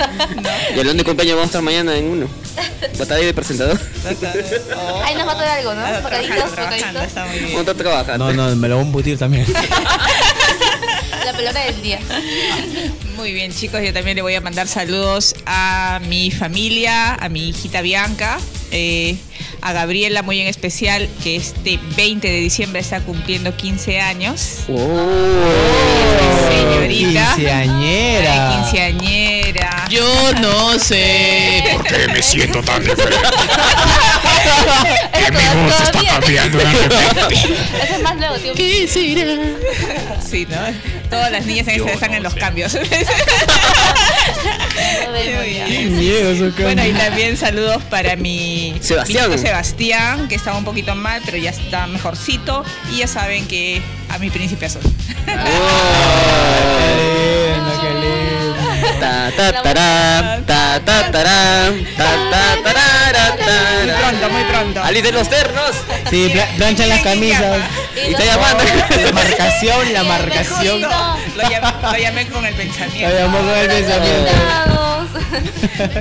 Y 0.74 0.78
hablando 0.78 1.02
de 1.02 1.04
cumpleaños, 1.04 1.36
vamos 1.36 1.46
a 1.46 1.50
estar 1.50 1.62
mañana 1.62 1.96
en 1.96 2.04
uno. 2.04 2.28
Batalla 2.98 3.24
de 3.24 3.34
presentador. 3.34 3.78
Ahí 5.04 5.14
nos 5.14 5.26
va 5.26 5.32
a 5.32 5.36
traer 5.36 5.58
algo, 5.58 5.74
¿no? 5.74 6.02
Bocaditos, 6.02 6.50
bocaditos. 6.50 7.14
Vamos 7.14 7.56
a 7.56 7.60
estar 7.60 7.74
trabajando. 7.74 8.32
No, 8.32 8.50
no, 8.50 8.56
me 8.56 8.68
lo 8.68 8.76
voy 8.76 8.84
a 8.84 8.86
embutir 8.86 9.18
también. 9.18 9.46
La 11.28 11.36
pelota 11.36 11.60
del 11.62 11.82
día. 11.82 12.00
Muy 13.16 13.34
bien, 13.34 13.52
chicos, 13.52 13.82
yo 13.84 13.92
también 13.92 14.16
le 14.16 14.22
voy 14.22 14.34
a 14.34 14.40
mandar 14.40 14.66
saludos 14.66 15.34
a 15.44 16.00
mi 16.08 16.30
familia, 16.30 17.16
a 17.16 17.28
mi 17.28 17.50
hijita 17.50 17.82
Bianca, 17.82 18.38
eh, 18.70 19.18
a 19.60 19.74
Gabriela 19.74 20.22
muy 20.22 20.40
en 20.40 20.46
especial, 20.46 21.06
que 21.22 21.36
este 21.36 21.78
20 21.96 22.26
de 22.26 22.40
diciembre 22.40 22.80
está 22.80 23.00
cumpliendo 23.00 23.54
15 23.54 24.00
años. 24.00 24.40
señorita. 26.48 27.34
Quinceañera. 27.36 28.48
Ay, 28.48 28.62
quinceañera. 28.62 29.37
Yo 29.88 30.32
no 30.40 30.78
sé 30.78 31.64
por 31.72 31.84
qué 31.84 32.08
me 32.08 32.22
siento 32.28 32.62
tan 32.62 32.82
diferente. 32.84 33.28
Que 35.12 35.30
mi 35.32 35.62
voz 35.62 35.80
está 35.80 36.02
cambiando 36.02 36.58
de 36.58 36.64
repente. 36.64 37.34
Eso 37.34 37.94
es 37.94 38.02
más 38.02 38.16
luego, 38.16 38.36
tío. 38.36 38.54
¿Qué 38.54 38.86
será? 38.88 39.36
Sí, 40.28 40.46
¿no? 40.48 40.56
Todas 41.08 41.32
las 41.32 41.46
niñas 41.46 41.66
en 41.68 41.76
esta 41.80 41.92
están 41.92 42.14
en 42.14 42.22
los 42.22 42.34
cambios. 42.34 42.76
Qué 45.66 45.86
miedo, 45.90 46.52
Bueno, 46.62 46.84
y 46.86 46.92
también 46.92 47.36
saludos 47.36 47.82
para 47.84 48.16
mi 48.16 48.76
Sebastián. 48.80 49.30
mi 49.30 49.38
Sebastián, 49.38 50.28
que 50.28 50.34
estaba 50.34 50.58
un 50.58 50.64
poquito 50.64 50.94
mal, 50.94 51.22
pero 51.24 51.36
ya 51.38 51.50
está 51.50 51.86
mejorcito. 51.86 52.64
Y 52.92 52.98
ya 52.98 53.06
saben 53.06 53.46
que 53.48 53.80
a 54.08 54.18
mi 54.18 54.30
príncipe 54.30 54.66
azul. 54.66 54.82
Muy 63.84 63.92
pronto, 63.92 64.30
muy 64.30 64.44
pronto. 64.44 64.82
Ali 64.82 65.00
de 65.02 65.12
los 65.12 65.28
ternos. 65.28 65.70
Sí, 66.10 66.30
pla- 66.32 66.48
planchan 66.56 66.88
las 66.88 67.00
camisas. 67.00 67.58
Y 67.96 68.12
está 68.12 68.24
llamando. 68.24 68.64
La 69.04 69.12
marcación, 69.12 69.92
la 69.92 70.02
marcación. 70.04 70.80
Lo 70.82 71.42
llamé, 71.48 71.72
lo 71.92 71.98
llamé 71.98 72.26
con 72.28 72.46
el 72.46 72.54
pensamiento. 72.54 73.08
Lo 73.08 73.18
llamó 73.18 73.38
con 73.38 73.58
el 73.58 73.66
pensamiento. 73.68 74.32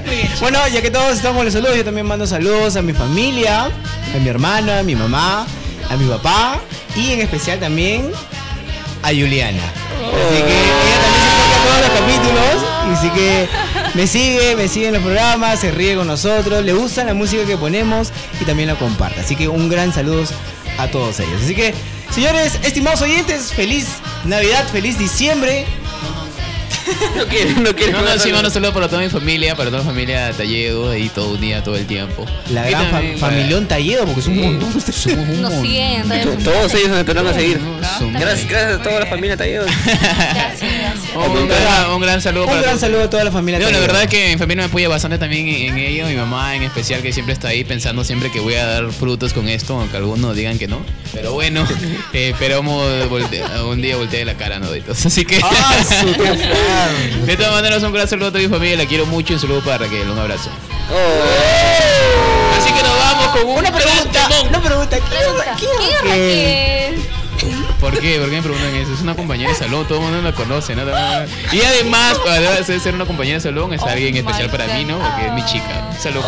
Muy 0.06 0.16
bien. 0.16 0.30
Bueno, 0.40 0.68
ya 0.68 0.82
que 0.82 0.90
todos 0.92 1.14
estamos 1.16 1.38
con 1.38 1.46
los 1.46 1.54
saludos, 1.54 1.76
yo 1.78 1.86
también 1.86 2.06
mando 2.08 2.26
saludos 2.26 2.76
a 2.78 2.82
mi 2.82 2.94
familia, 2.94 3.66
a 3.66 4.18
mi 4.20 4.30
hermana, 4.30 4.80
a 4.80 4.84
mi 4.84 4.96
mamá, 4.96 5.46
a 5.90 5.96
mi 5.96 6.08
papá 6.10 6.60
y 6.96 7.12
en 7.14 7.22
especial 7.22 7.60
también 7.60 8.12
a 9.04 9.08
Juliana. 9.10 9.62
Así 9.98 10.42
que 10.42 10.54
ella 10.54 10.98
también 11.04 11.24
se 11.24 11.32
toca 11.38 11.58
todos 11.66 11.80
los 11.82 11.90
capítulos 12.00 12.67
así 12.92 13.10
que 13.10 13.48
me 13.94 14.08
sigue, 14.08 14.56
me 14.56 14.68
sigue 14.68 14.88
en 14.88 14.94
los 14.96 15.04
programas, 15.04 15.60
se 15.60 15.72
ríe 15.72 15.96
con 15.96 16.08
nosotros, 16.08 16.64
le 16.64 16.74
gusta 16.74 17.04
la 17.04 17.14
música 17.14 17.46
que 17.46 17.58
ponemos 17.58 18.12
y 18.40 18.46
también 18.46 18.70
la 18.70 18.76
comparte. 18.76 19.22
Así 19.22 19.36
que 19.36 19.48
un 19.48 19.70
gran 19.70 19.94
saludo 19.94 20.24
a 20.78 20.88
todos 20.88 21.20
ellos. 21.20 21.42
Así 21.42 21.56
que, 21.56 21.74
Señores, 22.12 22.60
estimados 22.64 23.02
oyentes, 23.02 23.54
feliz 23.54 23.88
Navidad, 24.24 24.66
feliz 24.70 24.98
diciembre. 24.98 25.66
No 27.16 27.26
quiere, 27.28 27.54
no 27.56 27.76
quiere. 27.76 27.92
No, 27.94 28.02
no, 28.02 28.20
sí, 28.20 28.32
mando 28.32 28.50
saludo 28.50 28.74
para 28.74 28.88
toda 28.88 29.02
mi 29.02 29.10
familia, 29.10 29.56
para 29.56 29.70
toda 29.70 29.82
mi 29.84 29.88
familia 29.90 30.32
Talledo, 30.32 30.92
ahí 30.92 31.10
todo 31.10 31.32
un 31.32 31.42
día, 31.42 31.64
todo 31.64 31.76
el 31.76 31.86
tiempo. 31.86 32.26
La 32.52 32.70
gran 32.70 32.86
fa- 32.86 32.92
también 32.92 33.20
para- 33.20 33.32
familión 33.34 33.68
Talledo, 33.68 34.06
porque 34.06 34.20
es 34.22 34.28
un 34.28 34.40
montón. 34.42 34.74
Nos 35.42 35.54
siguen. 35.62 36.04
Todos 36.44 36.74
ellos 36.74 36.90
nos 36.90 37.00
empezaron 37.00 37.28
a 37.28 37.34
seguir. 37.34 37.60
Gracias, 38.12 38.48
gracias 38.50 38.80
a 38.80 38.84
toda 38.84 39.00
la 39.02 39.06
familia 39.06 39.38
Talledo. 39.38 39.66
Un, 41.16 41.24
un 41.38 41.48
gran, 41.48 41.92
un 41.92 42.02
gran 42.02 42.22
saludo 42.22 42.44
Un 42.44 42.50
para 42.50 42.62
gran 42.62 42.72
todos. 42.74 42.82
saludo 42.82 43.04
a 43.04 43.10
toda 43.10 43.24
la 43.24 43.32
familia 43.32 43.60
No, 43.60 43.70
la 43.72 43.80
verdad 43.80 44.04
es 44.04 44.10
que 44.10 44.30
mi 44.34 44.38
familia 44.38 44.64
me 44.64 44.68
apoya 44.70 44.88
bastante 44.90 45.18
también 45.18 45.48
en, 45.48 45.78
ello, 45.78 46.06
mi 46.08 46.16
mamá 46.16 46.56
en 46.56 46.64
especial 46.64 47.02
que 47.02 47.12
siempre 47.12 47.34
está 47.34 47.48
ahí 47.50 47.64
pensando 47.64 48.04
siempre 48.04 48.32
que 48.32 48.40
voy 48.40 48.56
a 48.56 48.66
dar 48.66 48.92
frutos 48.92 49.34
con 49.34 49.48
esto, 49.50 49.80
aunque 49.80 49.98
algunos 49.98 50.36
digan 50.36 50.58
que 50.60 50.68
no. 50.68 50.80
Pero 51.14 51.34
bueno, 51.34 51.68
eh, 52.14 52.30
esperamos 52.30 52.84
un 53.66 53.82
día 53.82 53.98
voltear 53.98 54.26
la 54.28 54.36
cara, 54.36 54.60
¿no? 54.60 54.68
Así 55.06 55.26
que... 55.26 55.40
Ah, 55.44 55.76
de 57.26 57.38
todas 57.38 57.52
maneras, 57.52 57.84
un 57.84 57.94
gran 57.94 58.08
saludo 58.08 58.28
a 58.28 58.32
toda 58.32 58.44
mi 58.44 58.50
familia, 58.50 58.78
la 58.78 58.86
quiero 58.86 59.06
mucho 59.06 59.34
y 59.34 59.36
un 59.36 59.42
saludo 59.42 59.62
para 59.62 59.80
Raquel, 59.80 60.10
un 60.10 60.20
abrazo. 60.20 60.50
Así 62.58 62.74
que 62.74 62.84
nos 62.84 62.98
vamos 62.98 63.28
con 63.28 63.48
una 63.50 63.72
pregunta. 63.72 64.30
Una 64.50 64.62
pregunta. 64.62 64.98
Pregunta, 64.98 65.56
¿Quién 65.58 65.72
es 65.82 66.02
Raquel? 66.02 67.18
¿Por 67.80 68.00
qué? 68.00 68.18
¿Por 68.20 68.30
qué 68.30 68.36
me 68.38 68.42
preguntan 68.42 68.76
eso? 68.76 68.94
Es 68.94 69.02
una 69.02 69.16
compañera 69.16 69.52
de 69.52 69.56
salón, 69.56 69.88
todo 69.88 70.00
el 70.00 70.06
mundo 70.06 70.22
la 70.22 70.34
conoce, 70.34 70.76
¿no? 70.76 70.84
Y 71.52 71.62
además, 71.62 72.18
de 72.66 72.80
ser 72.80 72.96
una 72.96 73.06
compañera 73.06 73.36
de 73.38 73.42
salón, 73.42 73.74
es 73.74 73.82
alguien 73.84 74.16
especial 74.18 74.50
para 74.50 74.66
mí, 74.68 74.86
¿no? 74.86 74.98
Porque 74.98 75.28
es 75.28 75.34
mi 75.34 75.46
chica. 75.46 75.92
Salud. 76.00 76.24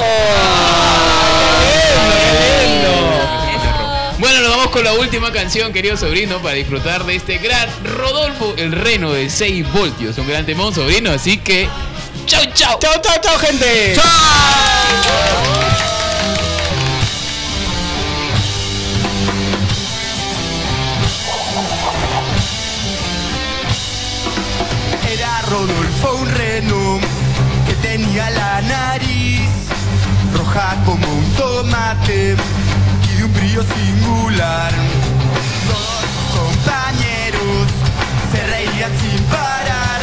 Bueno, 4.20 4.42
nos 4.42 4.50
vamos 4.50 4.72
con 4.72 4.84
la 4.84 4.92
última 4.92 5.32
canción, 5.32 5.72
querido 5.72 5.96
sobrino, 5.96 6.40
para 6.40 6.56
disfrutar 6.56 7.06
de 7.06 7.16
este 7.16 7.38
gran 7.38 7.70
Rodolfo, 7.86 8.54
el 8.58 8.74
reno 8.74 9.14
de 9.14 9.30
6 9.30 9.72
voltios. 9.72 10.18
Un 10.18 10.28
gran 10.28 10.46
temón, 10.46 10.76
sobrino, 10.76 11.10
así 11.10 11.38
que. 11.38 11.70
¡Chau, 12.26 12.44
chau! 12.54 12.78
¡Chau, 12.80 13.02
chau, 13.02 13.16
chau, 13.22 13.40
gente! 13.40 13.94
Era 25.14 25.42
Rodolfo 25.44 26.16
un 26.16 26.30
reno 26.30 27.00
que 27.66 27.74
tenía 27.76 28.30
la 28.32 28.62
nariz 28.64 29.50
roja 30.36 30.76
como 30.86 31.08
un 31.08 31.34
tomate 31.36 32.36
singular. 33.64 34.72
Todos 35.68 36.02
sus 36.14 36.26
compañeros 36.40 37.68
se 38.32 38.48
reían 38.48 38.92
sin 39.00 39.24
parar 39.26 40.00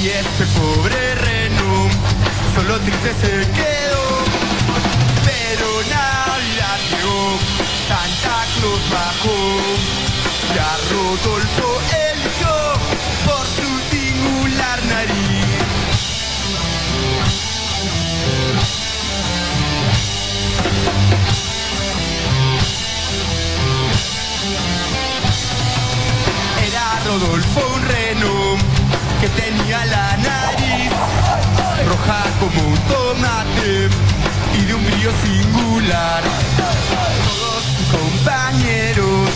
y 0.00 0.08
este 0.08 0.44
pobre 0.58 1.14
reno 1.16 1.88
solo 2.54 2.78
triste 2.80 3.12
se 3.20 3.30
quedó. 3.52 4.06
Pero 5.24 5.68
Navidad 5.90 6.78
llegó, 6.90 7.38
Santa 7.88 8.38
Claus 8.54 8.84
bajó 8.90 9.40
y 10.54 10.58
a 10.58 10.72
Rodolfo 10.90 11.68
eligió 12.12 12.54
por 13.26 13.44
su 13.56 13.68
singular 13.90 14.78
nariz. 14.86 15.17
Que 29.20 29.28
tenía 29.30 29.84
la 29.86 30.16
nariz 30.16 30.92
roja 31.88 32.22
como 32.38 32.68
un 32.68 32.78
tomate 32.86 33.88
y 34.56 34.64
de 34.64 34.74
un 34.74 34.84
brillo 34.84 35.10
singular. 35.24 36.22
Todos 37.24 37.64
sus 37.64 37.86
compañeros 37.98 39.28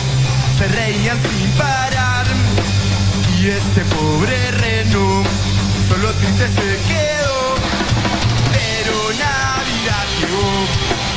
se 0.58 0.68
reían 0.68 1.18
sin 1.20 1.50
parar 1.52 2.26
y 3.40 3.48
este 3.48 3.84
pobre 3.96 4.50
reno 4.52 5.24
solo 5.88 6.12
triste 6.14 6.46
se 6.46 6.78
quedó. 6.88 7.54
Pero 8.52 8.94
Navidad 9.18 10.06
llegó, 10.20 10.50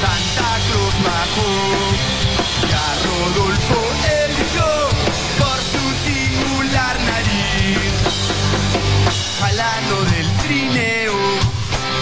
Santa 0.02 0.50
Claus 0.66 0.96
bajó 1.06 1.50
y 2.68 2.72
a 2.72 2.88
Rodolfo 3.06 3.85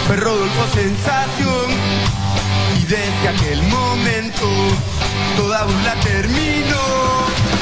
fue 0.07 0.15
Rodolfo 0.17 0.67
sensación 0.73 1.71
y 2.77 2.85
desde 2.85 3.27
aquel 3.29 3.61
momento 3.63 4.47
toda 5.37 5.63
burla 5.63 5.95
terminó. 6.01 7.52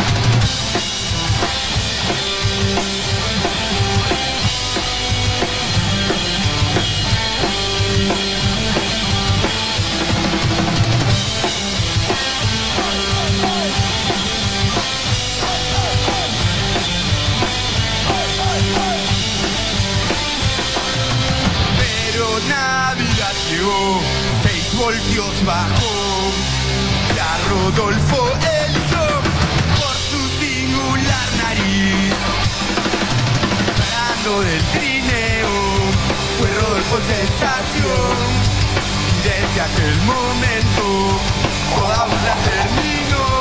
Llegó, 23.61 24.01
seis 24.43 24.73
voltios 24.75 25.45
bajó. 25.45 26.31
Y 27.15 27.19
a 27.19 27.37
Rodolfo 27.49 28.29
eligió 28.65 29.05
por 29.77 29.95
su 30.09 30.21
singular 30.39 31.27
nariz. 31.37 32.13
Parando 33.77 34.41
del 34.41 34.63
trineo, 34.73 35.55
fue 36.39 36.49
Rodolfo 36.61 36.97
sensación. 37.07 38.17
Y 39.09 39.21
desde 39.27 39.61
aquel 39.61 39.97
momento, 40.01 41.19
toda 41.75 42.05
burla 42.05 42.35
terminó. 42.43 43.40